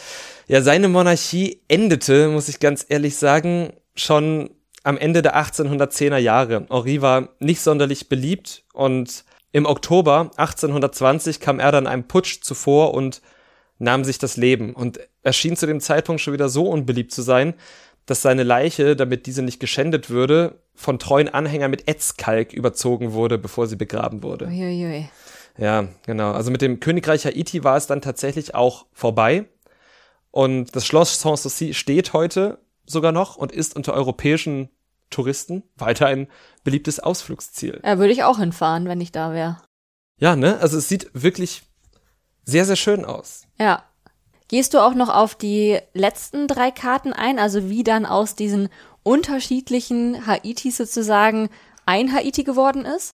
Ja, 0.48 0.62
seine 0.62 0.88
Monarchie 0.88 1.62
endete, 1.68 2.28
muss 2.28 2.48
ich 2.48 2.60
ganz 2.60 2.84
ehrlich 2.88 3.16
sagen, 3.16 3.72
schon 3.94 4.50
am 4.82 4.98
Ende 4.98 5.22
der 5.22 5.36
1810er 5.36 6.18
Jahre. 6.18 6.66
Henri 6.68 7.02
war 7.02 7.28
nicht 7.38 7.60
sonderlich 7.60 8.08
beliebt 8.08 8.64
und 8.72 9.24
im 9.52 9.66
Oktober 9.66 10.30
1820 10.36 11.40
kam 11.40 11.60
er 11.60 11.72
dann 11.72 11.86
einem 11.86 12.08
Putsch 12.08 12.40
zuvor 12.42 12.94
und 12.94 13.22
nahm 13.78 14.04
sich 14.04 14.18
das 14.18 14.36
Leben 14.36 14.74
und 14.74 15.00
erschien 15.22 15.56
zu 15.56 15.66
dem 15.66 15.80
Zeitpunkt 15.80 16.20
schon 16.20 16.32
wieder 16.32 16.48
so 16.48 16.68
unbeliebt 16.68 17.12
zu 17.12 17.22
sein, 17.22 17.54
dass 18.06 18.22
seine 18.22 18.42
Leiche, 18.42 18.96
damit 18.96 19.26
diese 19.26 19.42
nicht 19.42 19.60
geschändet 19.60 20.10
würde, 20.10 20.60
von 20.74 20.98
treuen 20.98 21.28
Anhängern 21.28 21.70
mit 21.70 21.88
Ätzkalk 21.88 22.52
überzogen 22.52 23.12
wurde, 23.12 23.38
bevor 23.38 23.66
sie 23.66 23.76
begraben 23.76 24.22
wurde. 24.22 24.46
Uiuiui. 24.46 25.08
Ja, 25.58 25.88
genau. 26.06 26.32
Also 26.32 26.50
mit 26.50 26.62
dem 26.62 26.80
Königreich 26.80 27.26
Haiti 27.26 27.64
war 27.64 27.76
es 27.76 27.86
dann 27.86 28.00
tatsächlich 28.00 28.54
auch 28.54 28.86
vorbei. 28.92 29.48
Und 30.30 30.74
das 30.74 30.86
Schloss 30.86 31.20
Sanssouci 31.20 31.74
steht 31.74 32.12
heute 32.12 32.58
sogar 32.86 33.12
noch 33.12 33.36
und 33.36 33.52
ist 33.52 33.76
unter 33.76 33.92
europäischen 33.92 34.70
Touristen 35.10 35.62
weiter 35.76 36.06
ein 36.06 36.26
beliebtes 36.64 36.98
Ausflugsziel. 36.98 37.80
Ja, 37.84 37.98
würde 37.98 38.12
ich 38.12 38.24
auch 38.24 38.38
hinfahren, 38.38 38.86
wenn 38.86 39.00
ich 39.00 39.12
da 39.12 39.32
wäre. 39.32 39.58
Ja, 40.18 40.36
ne? 40.36 40.58
Also 40.58 40.78
es 40.78 40.88
sieht 40.88 41.10
wirklich 41.12 41.62
sehr, 42.44 42.64
sehr 42.64 42.76
schön 42.76 43.04
aus. 43.04 43.46
Ja. 43.58 43.84
Gehst 44.48 44.74
du 44.74 44.80
auch 44.80 44.94
noch 44.94 45.08
auf 45.08 45.34
die 45.34 45.78
letzten 45.94 46.46
drei 46.46 46.70
Karten 46.70 47.12
ein, 47.12 47.38
also 47.38 47.70
wie 47.70 47.84
dann 47.84 48.04
aus 48.04 48.34
diesen 48.34 48.68
unterschiedlichen 49.02 50.26
Haitis 50.26 50.76
sozusagen 50.76 51.48
ein 51.86 52.12
Haiti 52.12 52.44
geworden 52.44 52.84
ist? 52.84 53.12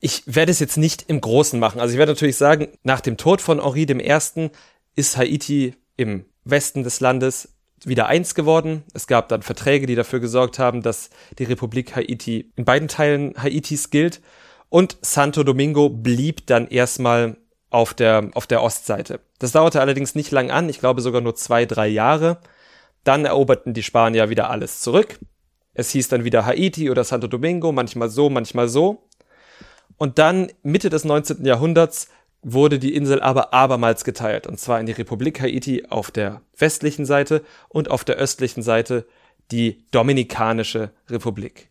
Ich 0.00 0.22
werde 0.26 0.50
es 0.50 0.60
jetzt 0.60 0.78
nicht 0.78 1.04
im 1.08 1.20
Großen 1.20 1.60
machen. 1.60 1.80
Also 1.80 1.92
ich 1.92 1.98
werde 1.98 2.12
natürlich 2.12 2.36
sagen, 2.36 2.68
nach 2.82 3.00
dem 3.00 3.18
Tod 3.18 3.42
von 3.42 3.62
Henri 3.62 3.82
I. 3.82 4.50
ist 4.96 5.16
Haiti 5.16 5.74
im 5.96 6.24
Westen 6.44 6.82
des 6.82 7.00
Landes 7.00 7.50
wieder 7.84 8.06
eins 8.06 8.34
geworden. 8.34 8.82
Es 8.94 9.06
gab 9.06 9.28
dann 9.28 9.42
Verträge, 9.42 9.86
die 9.86 9.94
dafür 9.94 10.20
gesorgt 10.20 10.58
haben, 10.58 10.82
dass 10.82 11.10
die 11.38 11.44
Republik 11.44 11.94
Haiti 11.96 12.50
in 12.56 12.64
beiden 12.64 12.88
Teilen 12.88 13.34
Haitis 13.40 13.90
gilt. 13.90 14.20
Und 14.70 14.96
Santo 15.02 15.42
Domingo 15.42 15.90
blieb 15.90 16.46
dann 16.46 16.68
erstmal 16.68 17.36
auf 17.70 17.94
der, 17.94 18.30
auf 18.34 18.46
der 18.46 18.62
Ostseite. 18.62 19.20
Das 19.38 19.52
dauerte 19.52 19.80
allerdings 19.80 20.14
nicht 20.14 20.30
lang 20.30 20.50
an, 20.50 20.68
ich 20.68 20.80
glaube 20.80 21.00
sogar 21.00 21.20
nur 21.20 21.34
zwei, 21.34 21.66
drei 21.66 21.88
Jahre. 21.88 22.38
Dann 23.04 23.24
eroberten 23.24 23.74
die 23.74 23.82
Spanier 23.82 24.28
wieder 24.28 24.50
alles 24.50 24.80
zurück. 24.80 25.18
Es 25.72 25.90
hieß 25.90 26.08
dann 26.08 26.24
wieder 26.24 26.44
Haiti 26.44 26.90
oder 26.90 27.04
Santo 27.04 27.26
Domingo, 27.26 27.72
manchmal 27.72 28.08
so, 28.08 28.28
manchmal 28.28 28.68
so. 28.68 29.08
Und 30.00 30.18
dann 30.18 30.50
Mitte 30.62 30.88
des 30.88 31.04
19. 31.04 31.44
Jahrhunderts 31.44 32.08
wurde 32.40 32.78
die 32.78 32.94
Insel 32.94 33.20
aber 33.20 33.52
abermals 33.52 34.02
geteilt, 34.02 34.46
und 34.46 34.58
zwar 34.58 34.80
in 34.80 34.86
die 34.86 34.92
Republik 34.92 35.42
Haiti 35.42 35.84
auf 35.90 36.10
der 36.10 36.40
westlichen 36.56 37.04
Seite 37.04 37.44
und 37.68 37.90
auf 37.90 38.02
der 38.02 38.16
östlichen 38.16 38.62
Seite 38.62 39.06
die 39.50 39.84
Dominikanische 39.90 40.90
Republik. 41.10 41.68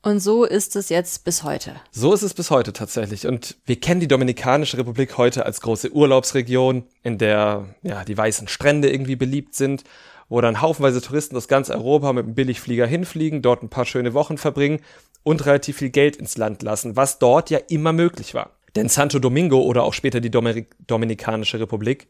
Und 0.00 0.20
so 0.20 0.44
ist 0.44 0.76
es 0.76 0.88
jetzt 0.88 1.26
bis 1.26 1.42
heute. 1.42 1.74
So 1.90 2.14
ist 2.14 2.22
es 2.22 2.32
bis 2.32 2.50
heute 2.50 2.72
tatsächlich. 2.72 3.26
Und 3.26 3.58
wir 3.66 3.78
kennen 3.78 4.00
die 4.00 4.08
Dominikanische 4.08 4.78
Republik 4.78 5.18
heute 5.18 5.44
als 5.44 5.60
große 5.60 5.92
Urlaubsregion, 5.92 6.84
in 7.02 7.18
der 7.18 7.66
ja 7.82 8.02
die 8.06 8.16
weißen 8.16 8.48
Strände 8.48 8.90
irgendwie 8.90 9.16
beliebt 9.16 9.54
sind, 9.54 9.84
wo 10.28 10.40
dann 10.40 10.60
haufenweise 10.60 11.00
Touristen 11.00 11.36
aus 11.36 11.48
ganz 11.48 11.70
Europa 11.70 12.12
mit 12.12 12.24
einem 12.24 12.34
Billigflieger 12.34 12.86
hinfliegen, 12.86 13.42
dort 13.42 13.62
ein 13.62 13.68
paar 13.68 13.84
schöne 13.84 14.14
Wochen 14.14 14.38
verbringen 14.38 14.80
und 15.22 15.46
relativ 15.46 15.78
viel 15.78 15.90
Geld 15.90 16.16
ins 16.16 16.36
Land 16.36 16.62
lassen, 16.62 16.96
was 16.96 17.18
dort 17.18 17.50
ja 17.50 17.58
immer 17.68 17.92
möglich 17.92 18.34
war. 18.34 18.50
Denn 18.74 18.88
Santo 18.88 19.18
Domingo 19.18 19.60
oder 19.60 19.82
auch 19.82 19.92
später 19.92 20.20
die 20.20 20.30
Dominikanische 20.30 21.60
Republik, 21.60 22.08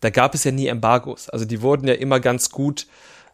da 0.00 0.10
gab 0.10 0.34
es 0.34 0.44
ja 0.44 0.50
nie 0.50 0.66
Embargos. 0.66 1.28
Also 1.28 1.44
die 1.44 1.62
wurden 1.62 1.86
ja 1.86 1.94
immer 1.94 2.18
ganz 2.18 2.50
gut 2.50 2.88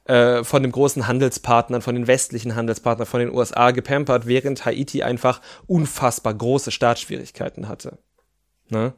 äh, 0.05 0.45
von 0.45 0.63
den 0.63 0.73
großen 0.73 1.07
Handelspartnern, 1.07 1.81
von 1.81 1.95
den 1.95 2.07
westlichen 2.07 2.55
Handelspartnern, 2.55 3.07
von 3.07 3.21
den 3.21 3.35
USA 3.35 3.71
gepampert, 3.71 4.27
während 4.27 4.65
Haiti 4.67 5.03
einfach 5.03 5.41
unfassbar 5.67 6.35
große 6.35 6.71
Startschwierigkeiten 6.71 7.69
hatte. 7.69 7.99
Ne? 8.69 8.93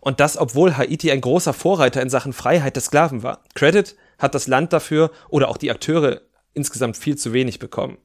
Und 0.00 0.20
das, 0.20 0.36
obwohl 0.36 0.76
Haiti 0.76 1.10
ein 1.10 1.20
großer 1.20 1.54
Vorreiter 1.54 2.02
in 2.02 2.10
Sachen 2.10 2.32
Freiheit 2.32 2.76
der 2.76 2.82
Sklaven 2.82 3.22
war. 3.22 3.42
Credit 3.54 3.96
hat 4.18 4.34
das 4.34 4.46
Land 4.46 4.72
dafür 4.72 5.10
oder 5.28 5.48
auch 5.48 5.56
die 5.56 5.70
Akteure 5.70 6.22
insgesamt 6.54 6.96
viel 6.96 7.16
zu 7.16 7.32
wenig 7.32 7.58
bekommen. 7.58 7.98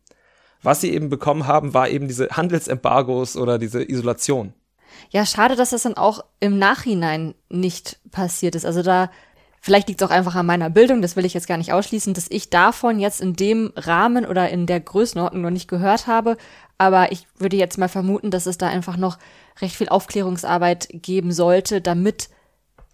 Was 0.64 0.82
sie 0.82 0.94
eben 0.94 1.10
bekommen 1.10 1.48
haben, 1.48 1.74
war 1.74 1.90
eben 1.90 2.08
diese 2.08 2.30
Handelsembargos 2.30 3.36
oder 3.36 3.58
diese 3.58 3.84
Isolation. 3.84 4.54
Ja, 5.10 5.26
schade, 5.26 5.56
dass 5.56 5.72
das 5.72 5.84
dann 5.84 5.98
auch 5.98 6.24
im 6.40 6.60
Nachhinein 6.60 7.34
nicht 7.50 8.00
passiert 8.12 8.56
ist. 8.56 8.66
Also 8.66 8.84
da, 8.84 9.10
vielleicht 9.62 9.88
liegt 9.88 10.02
es 10.02 10.08
auch 10.08 10.12
einfach 10.12 10.36
an 10.36 10.46
meiner 10.46 10.70
Bildung, 10.70 11.02
das 11.02 11.16
will 11.16 11.26
ich 11.26 11.34
jetzt 11.34 11.48
gar 11.48 11.58
nicht 11.58 11.74
ausschließen, 11.74 12.14
dass 12.14 12.28
ich 12.30 12.50
davon 12.50 13.00
jetzt 13.00 13.22
in 13.22 13.34
dem 13.34 13.72
Rahmen 13.76 14.26
oder 14.26 14.50
in 14.50 14.68
der 14.68 14.80
Größenordnung 14.80 15.42
noch 15.42 15.50
nicht 15.50 15.68
gehört 15.68 16.08
habe. 16.08 16.38
Aber 16.78 17.12
ich 17.12 17.26
würde 17.38 17.58
jetzt 17.58 17.78
mal 17.78 17.90
vermuten, 17.90 18.32
dass 18.32 18.46
es 18.46 18.58
da 18.58 18.68
einfach 18.68 18.98
noch 18.98 19.18
recht 19.62 19.76
viel 19.76 19.90
Aufklärungsarbeit 19.90 20.90
geben 20.92 21.32
sollte, 21.32 21.82
damit 21.82 22.30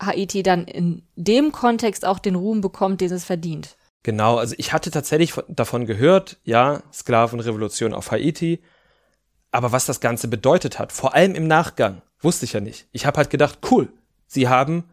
Haiti 0.02 0.44
dann 0.44 0.66
in 0.66 1.04
dem 1.16 1.52
Kontext 1.52 2.06
auch 2.06 2.20
den 2.20 2.36
Ruhm 2.36 2.62
bekommt, 2.62 3.02
den 3.02 3.12
es 3.12 3.26
verdient. 3.26 3.76
Genau, 4.04 4.38
also 4.38 4.56
ich 4.58 4.72
hatte 4.74 4.92
tatsächlich 4.92 5.34
davon 5.50 5.86
gehört, 5.86 6.38
ja, 6.44 6.82
Sklavenrevolution 6.94 7.94
auf 7.94 8.12
Haiti, 8.12 8.62
aber 9.52 9.72
was 9.72 9.86
das 9.86 10.00
Ganze 10.00 10.28
bedeutet 10.28 10.80
hat, 10.80 10.92
vor 10.92 11.14
allem 11.14 11.36
im 11.36 11.48
Nachgang, 11.48 12.02
wusste 12.22 12.46
ich 12.46 12.54
ja 12.54 12.60
nicht. 12.60 12.88
Ich 12.92 13.06
habe 13.06 13.18
halt 13.18 13.30
gedacht, 13.30 13.60
cool, 13.72 13.90
sie 14.28 14.48
haben 14.48 14.86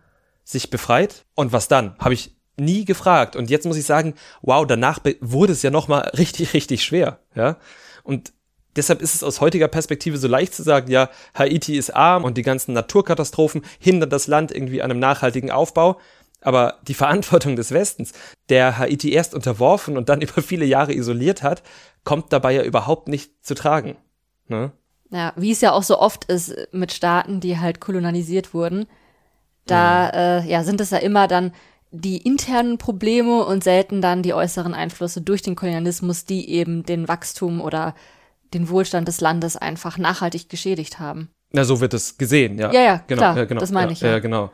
sich 0.43 0.71
befreit 0.71 1.25
und 1.35 1.53
was 1.53 1.69
dann? 1.69 1.97
Habe 1.99 2.15
ich 2.15 2.35
nie 2.57 2.85
gefragt. 2.85 3.37
Und 3.37 3.51
jetzt 3.51 3.67
muss 3.67 3.77
ich 3.77 3.87
sagen, 3.87 4.15
wow, 4.43 4.67
danach 4.67 5.01
wurde 5.21 5.53
es 5.53 5.63
ja 5.63 5.71
nochmal 5.71 6.09
richtig, 6.19 6.55
richtig 6.55 6.85
schwer. 6.85 7.19
Ja. 7.35 7.57
Und 8.03 8.33
deshalb 8.77 9.03
ist 9.03 9.15
es 9.15 9.23
aus 9.23 9.41
heutiger 9.41 9.69
Perspektive 9.69 10.19
so 10.19 10.29
leicht 10.29 10.55
zu 10.55 10.63
sagen, 10.63 10.91
ja, 10.91 11.09
Haiti 11.35 11.77
ist 11.77 11.95
arm 11.95 12.25
und 12.25 12.37
die 12.37 12.43
ganzen 12.43 12.73
Naturkatastrophen 12.73 13.63
hindern 13.79 14.11
das 14.11 14.27
Land 14.27 14.53
irgendwie 14.53 14.83
an 14.83 14.91
einem 14.91 15.01
nachhaltigen 15.01 15.51
Aufbau. 15.51 15.99
Aber 16.41 16.79
die 16.87 16.95
Verantwortung 16.95 17.57
des 17.57 17.73
Westens, 17.73 18.13
der 18.51 18.79
Haiti 18.79 19.13
erst 19.13 19.35
unterworfen 19.35 19.97
und 19.97 20.09
dann 20.09 20.21
über 20.23 20.43
viele 20.43 20.65
Jahre 20.65 20.95
isoliert 20.95 21.43
hat, 21.43 21.63
kommt 22.05 22.33
dabei 22.33 22.53
ja 22.53 22.63
überhaupt 22.63 23.09
nicht 23.09 23.45
zu 23.45 23.55
tragen. 23.55 23.97
Ne? 24.49 24.73
Ja, 25.11 25.33
wie 25.37 25.53
es 25.53 25.61
ja 25.61 25.73
auch 25.73 25.83
so 25.83 25.99
oft 25.99 26.25
ist 26.25 26.55
mit 26.73 26.93
Staaten, 26.93 27.41
die 27.41 27.59
halt 27.59 27.81
kolonialisiert 27.81 28.53
wurden, 28.53 28.87
da 29.67 30.07
mhm. 30.07 30.47
äh, 30.47 30.51
ja, 30.51 30.65
sind 30.65 30.81
es 30.81 30.91
ja 30.91 30.99
immer 30.99 31.29
dann 31.29 31.53
die 31.91 32.19
internen 32.19 32.77
Probleme 32.77 33.45
und 33.45 33.63
selten 33.63 34.03
dann 34.03 34.23
die 34.23 34.35
äußeren 34.35 34.75
Einflüsse 34.75 35.21
durch 35.21 35.43
den 35.43 35.55
Kolonialismus, 35.55 36.25
die 36.25 36.51
eben 36.51 36.85
den 36.85 37.07
Wachstum 37.07 37.61
oder 37.61 37.95
den 38.55 38.69
Wohlstand 38.69 39.09
des 39.09 39.21
Landes 39.21 39.57
einfach 39.57 39.99
nachhaltig 39.99 40.49
geschädigt 40.49 40.99
haben. 40.99 41.31
Na, 41.53 41.65
so 41.65 41.81
wird 41.81 41.95
es 41.95 42.19
gesehen, 42.19 42.59
ja. 42.59 42.73
Ja, 42.73 42.81
ja, 42.81 43.05
genau, 43.07 43.21
klar, 43.21 43.37
ja, 43.37 43.45
genau. 43.45 43.61
das 43.61 43.71
meine 43.71 43.89
ja, 43.89 43.93
ich. 43.93 44.01
Ja. 44.01 44.09
ja, 44.11 44.19
genau. 44.19 44.51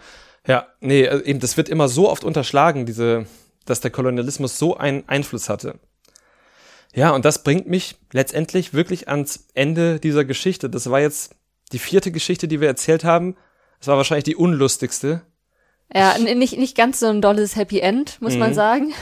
Ja, 0.46 0.66
nee, 0.80 1.03
äh, 1.03 1.22
eben, 1.24 1.40
das 1.40 1.57
wird 1.57 1.68
immer 1.68 1.88
so 1.88 2.11
oft 2.11 2.24
unterschlagen, 2.24 2.86
diese, 2.86 3.26
dass 3.64 3.80
der 3.80 3.90
Kolonialismus 3.90 4.59
so 4.59 4.76
einen 4.76 5.09
Einfluss 5.09 5.48
hatte. 5.48 5.78
Ja, 6.94 7.11
und 7.11 7.24
das 7.24 7.44
bringt 7.44 7.68
mich 7.68 7.96
letztendlich 8.12 8.74
wirklich 8.74 9.09
ans 9.09 9.46
Ende 9.55 10.01
dieser 10.01 10.24
Geschichte. 10.24 10.68
Das 10.68 10.90
war 10.90 11.01
jetzt 11.01 11.36
die 11.72 11.78
vierte 11.78 12.11
Geschichte, 12.11 12.48
die 12.48 12.61
wir 12.61 12.68
erzählt 12.68 13.05
haben. 13.05 13.36
Das 13.78 13.88
war 13.88 13.96
wahrscheinlich 13.96 14.24
die 14.24 14.36
unlustigste. 14.36 15.22
Ja, 15.92 16.18
nicht, 16.18 16.57
nicht 16.57 16.76
ganz 16.76 17.01
so 17.01 17.07
ein 17.07 17.20
dolles 17.20 17.57
Happy 17.57 17.80
End, 17.80 18.20
muss 18.20 18.34
mhm. 18.34 18.40
man 18.40 18.55
sagen. 18.55 18.92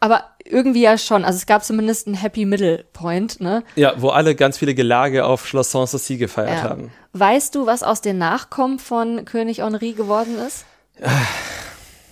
Aber 0.00 0.24
irgendwie 0.44 0.82
ja 0.82 0.96
schon. 0.98 1.24
Also 1.24 1.36
es 1.36 1.46
gab 1.46 1.62
zumindest 1.62 2.06
einen 2.06 2.16
Happy 2.16 2.46
Middle 2.46 2.84
Point, 2.92 3.40
ne? 3.40 3.62
Ja, 3.76 3.94
wo 3.98 4.08
alle 4.08 4.34
ganz 4.34 4.58
viele 4.58 4.74
Gelage 4.74 5.24
auf 5.26 5.46
Schloss 5.46 5.70
Sanssouci 5.70 6.16
gefeiert 6.16 6.64
ja. 6.64 6.70
haben. 6.70 6.90
Weißt 7.12 7.54
du, 7.54 7.66
was 7.66 7.82
aus 7.82 8.00
den 8.00 8.18
Nachkommen 8.18 8.78
von 8.78 9.24
König 9.26 9.58
Henri 9.58 9.92
geworden 9.92 10.38
ist? 10.38 10.64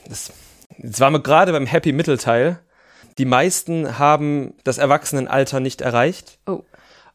Das, 0.09 0.33
das 0.79 1.01
war 1.01 1.11
mir 1.11 1.21
gerade 1.21 1.53
beim 1.53 1.67
Happy 1.67 1.93
Middle 1.93 2.19
Teil. 2.19 2.61
Die 3.19 3.25
meisten 3.25 3.99
haben 3.99 4.55
das 4.65 4.79
Erwachsenenalter 4.79 5.61
nicht 5.61 5.81
erreicht. 5.81 6.39
Oh. 6.47 6.63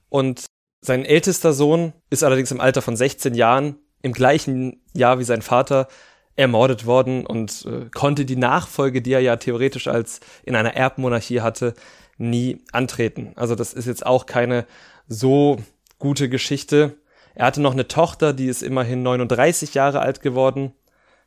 Und 0.10 0.46
sein 0.82 1.06
ältester 1.06 1.54
Sohn 1.54 1.94
ist 2.10 2.24
allerdings 2.24 2.52
im 2.52 2.60
Alter 2.60 2.82
von 2.82 2.96
16 2.96 3.36
Jahren, 3.36 3.78
im 4.02 4.12
gleichen 4.12 4.84
Jahr 4.94 5.18
wie 5.20 5.24
sein 5.24 5.42
Vater, 5.42 5.88
ermordet 6.36 6.86
worden 6.86 7.26
und 7.26 7.66
äh, 7.66 7.90
konnte 7.94 8.26
die 8.26 8.36
Nachfolge, 8.36 9.02
die 9.02 9.14
er 9.14 9.20
ja 9.20 9.36
theoretisch 9.36 9.88
als 9.88 10.20
in 10.44 10.56
einer 10.56 10.76
Erbmonarchie 10.76 11.42
hatte, 11.42 11.74
nie 12.18 12.64
antreten. 12.72 13.34
Also 13.36 13.56
das 13.56 13.74
ist 13.74 13.86
jetzt 13.86 14.06
auch 14.06 14.26
keine 14.26 14.66
so 15.08 15.58
gute 16.00 16.30
Geschichte. 16.30 16.98
Er 17.36 17.46
hatte 17.46 17.62
noch 17.62 17.74
eine 17.74 17.88
Tochter, 17.88 18.34
die 18.34 18.48
ist 18.48 18.64
immerhin 18.64 19.04
39 19.04 19.74
Jahre 19.74 20.00
alt 20.00 20.22
geworden, 20.22 20.74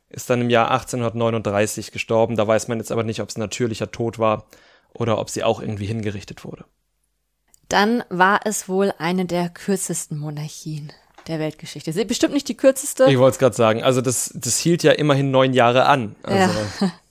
ist 0.09 0.29
dann 0.29 0.41
im 0.41 0.49
Jahr 0.49 0.71
1839 0.71 1.91
gestorben. 1.91 2.35
Da 2.35 2.47
weiß 2.47 2.67
man 2.67 2.77
jetzt 2.77 2.91
aber 2.91 3.03
nicht, 3.03 3.21
ob 3.21 3.29
es 3.29 3.37
natürlicher 3.37 3.91
Tod 3.91 4.19
war 4.19 4.45
oder 4.93 5.19
ob 5.19 5.29
sie 5.29 5.43
auch 5.43 5.61
irgendwie 5.61 5.85
hingerichtet 5.85 6.43
wurde. 6.43 6.65
Dann 7.69 8.03
war 8.09 8.41
es 8.45 8.69
wohl 8.69 8.93
eine 8.97 9.25
der 9.25 9.49
kürzesten 9.49 10.17
Monarchien 10.17 10.93
der 11.27 11.39
Weltgeschichte. 11.39 11.93
Bestimmt 12.05 12.33
nicht 12.33 12.47
die 12.47 12.55
kürzeste. 12.55 13.05
Ich 13.09 13.17
wollte 13.17 13.35
es 13.35 13.39
gerade 13.39 13.55
sagen. 13.55 13.83
Also 13.83 14.01
das, 14.01 14.31
das 14.35 14.57
hielt 14.57 14.83
ja 14.83 14.91
immerhin 14.91 15.31
neun 15.31 15.53
Jahre 15.53 15.85
an. 15.85 16.15
Also 16.23 16.59
ja. 16.81 16.91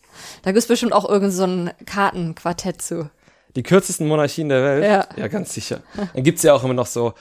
Da 0.43 0.53
gibt 0.53 0.63
es 0.63 0.69
bestimmt 0.69 0.93
auch 0.93 1.09
irgend 1.09 1.33
so 1.33 1.45
ein 1.45 1.73
Kartenquartett 1.87 2.81
zu. 2.81 3.11
Die 3.57 3.65
kürzesten 3.65 4.07
Monarchien 4.07 4.49
der 4.49 4.63
Welt? 4.63 4.85
Ja, 4.85 5.09
ja 5.17 5.29
ganz 5.29 5.53
sicher. 5.53 5.81
Dann 6.15 6.23
gibt 6.23 6.39
es 6.39 6.45
ja 6.45 6.55
auch 6.55 6.63
immer 6.63 6.75
noch 6.75 6.87
so 6.87 7.15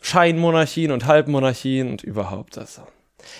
Scheinmonarchien 0.00 0.92
und 0.92 1.06
Halbmonarchien 1.06 1.90
und 1.90 2.04
überhaupt. 2.04 2.56
Also. 2.56 2.82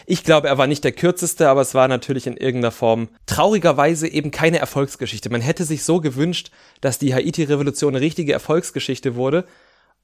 Ich 0.06 0.24
glaube, 0.24 0.48
er 0.48 0.58
war 0.58 0.66
nicht 0.66 0.82
der 0.82 0.92
kürzeste, 0.92 1.48
aber 1.48 1.60
es 1.60 1.74
war 1.74 1.88
natürlich 1.88 2.26
in 2.26 2.36
irgendeiner 2.36 2.72
Form 2.72 3.08
traurigerweise 3.26 4.08
eben 4.08 4.30
keine 4.30 4.58
Erfolgsgeschichte. 4.58 5.30
Man 5.30 5.40
hätte 5.40 5.64
sich 5.64 5.84
so 5.84 6.00
gewünscht, 6.00 6.50
dass 6.80 6.98
die 6.98 7.14
Haiti-Revolution 7.14 7.94
eine 7.94 8.04
richtige 8.04 8.32
Erfolgsgeschichte 8.32 9.14
wurde. 9.14 9.44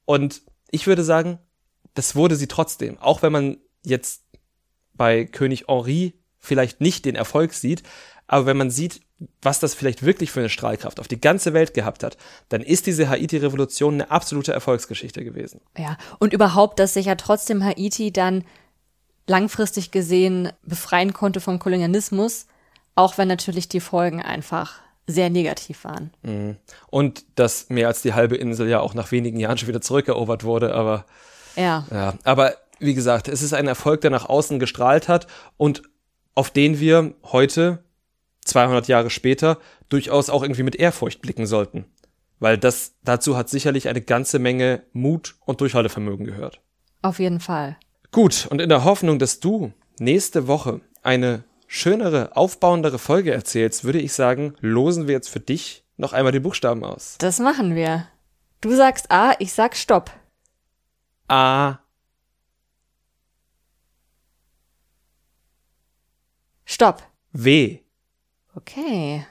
Und 0.05 0.41
ich 0.71 0.87
würde 0.87 1.03
sagen, 1.03 1.39
das 1.95 2.15
wurde 2.15 2.35
sie 2.35 2.47
trotzdem. 2.47 2.97
Auch 2.99 3.21
wenn 3.21 3.31
man 3.31 3.57
jetzt 3.83 4.23
bei 4.93 5.25
König 5.25 5.65
Henri 5.67 6.13
vielleicht 6.39 6.79
nicht 6.79 7.05
den 7.05 7.15
Erfolg 7.15 7.53
sieht, 7.53 7.83
aber 8.27 8.45
wenn 8.45 8.57
man 8.57 8.69
sieht, 8.69 9.01
was 9.41 9.59
das 9.59 9.73
vielleicht 9.73 10.03
wirklich 10.03 10.31
für 10.31 10.41
eine 10.41 10.49
Strahlkraft 10.49 10.99
auf 10.99 11.07
die 11.07 11.19
ganze 11.21 11.53
Welt 11.53 11.73
gehabt 11.73 12.03
hat, 12.03 12.17
dann 12.49 12.61
ist 12.61 12.85
diese 12.85 13.09
Haiti-Revolution 13.09 13.95
eine 13.95 14.11
absolute 14.11 14.51
Erfolgsgeschichte 14.51 15.23
gewesen. 15.23 15.61
Ja, 15.77 15.97
und 16.19 16.33
überhaupt, 16.33 16.79
dass 16.79 16.93
sich 16.93 17.05
ja 17.05 17.15
trotzdem 17.15 17.63
Haiti 17.63 18.11
dann 18.11 18.43
langfristig 19.27 19.91
gesehen 19.91 20.51
befreien 20.63 21.13
konnte 21.13 21.39
vom 21.39 21.59
Kolonialismus, 21.59 22.47
auch 22.95 23.17
wenn 23.17 23.27
natürlich 23.27 23.69
die 23.69 23.79
Folgen 23.79 24.21
einfach 24.21 24.81
sehr 25.07 25.29
negativ 25.29 25.83
waren. 25.83 26.11
Mhm. 26.23 26.57
Und 26.87 27.25
dass 27.35 27.69
mehr 27.69 27.87
als 27.87 28.01
die 28.01 28.13
halbe 28.13 28.35
Insel 28.35 28.67
ja 28.67 28.79
auch 28.79 28.93
nach 28.93 29.11
wenigen 29.11 29.39
Jahren 29.39 29.57
schon 29.57 29.67
wieder 29.67 29.81
zurückerobert 29.81 30.43
wurde, 30.43 30.73
aber 30.73 31.05
ja. 31.55 31.85
ja. 31.91 32.13
Aber 32.23 32.55
wie 32.79 32.93
gesagt, 32.93 33.27
es 33.27 33.41
ist 33.41 33.53
ein 33.53 33.67
Erfolg, 33.67 34.01
der 34.01 34.11
nach 34.11 34.27
außen 34.27 34.59
gestrahlt 34.59 35.07
hat 35.07 35.27
und 35.57 35.83
auf 36.33 36.49
den 36.49 36.79
wir 36.79 37.13
heute, 37.23 37.83
200 38.43 38.87
Jahre 38.87 39.09
später, 39.09 39.57
durchaus 39.89 40.29
auch 40.29 40.43
irgendwie 40.43 40.63
mit 40.63 40.75
Ehrfurcht 40.75 41.21
blicken 41.21 41.47
sollten. 41.47 41.85
Weil 42.39 42.57
das, 42.57 42.93
dazu 43.03 43.37
hat 43.37 43.49
sicherlich 43.49 43.87
eine 43.87 44.01
ganze 44.01 44.39
Menge 44.39 44.83
Mut 44.91 45.35
und 45.45 45.61
Durchhaltevermögen 45.61 46.25
gehört. 46.25 46.59
Auf 47.01 47.19
jeden 47.19 47.39
Fall. 47.39 47.77
Gut, 48.11 48.47
und 48.49 48.61
in 48.61 48.69
der 48.69 48.83
Hoffnung, 48.83 49.19
dass 49.19 49.39
du 49.39 49.73
nächste 49.99 50.47
Woche 50.47 50.81
eine 51.01 51.43
schönere, 51.67 52.35
aufbauendere 52.35 52.99
Folge 52.99 53.33
erzählst, 53.33 53.83
würde 53.83 53.99
ich 53.99 54.13
sagen, 54.13 54.55
losen 54.59 55.07
wir 55.07 55.13
jetzt 55.13 55.29
für 55.29 55.39
dich 55.39 55.83
noch 55.97 56.13
einmal 56.13 56.31
die 56.31 56.39
Buchstaben 56.39 56.83
aus. 56.83 57.15
Das 57.19 57.39
machen 57.39 57.75
wir. 57.75 58.07
Du 58.61 58.75
sagst 58.75 59.11
A, 59.11 59.33
ich 59.39 59.53
sag 59.53 59.75
Stopp. 59.75 60.11
A. 61.27 61.79
Stopp. 66.65 67.03
W. 67.31 67.79
Okay. 68.55 69.25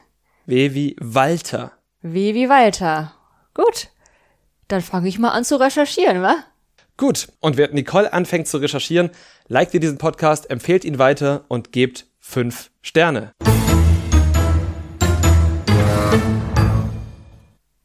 W 0.46 0.74
wie 0.74 0.96
Walter. 1.00 1.72
W 2.02 2.34
wie 2.34 2.48
Walter. 2.48 3.14
Gut. 3.54 3.88
Dann 4.68 4.82
fange 4.82 5.08
ich 5.08 5.18
mal 5.18 5.30
an 5.30 5.44
zu 5.44 5.56
recherchieren, 5.56 6.22
wa? 6.22 6.36
Gut. 6.96 7.28
Und 7.40 7.56
während 7.56 7.74
Nicole 7.74 8.12
anfängt 8.12 8.48
zu 8.48 8.58
recherchieren, 8.58 9.10
liked 9.48 9.74
ihr 9.74 9.80
diesen 9.80 9.98
Podcast, 9.98 10.50
empfehlt 10.50 10.84
ihn 10.84 10.98
weiter 10.98 11.44
und 11.48 11.72
gebt 11.72 12.06
fünf 12.18 12.70
Sterne. 12.82 13.32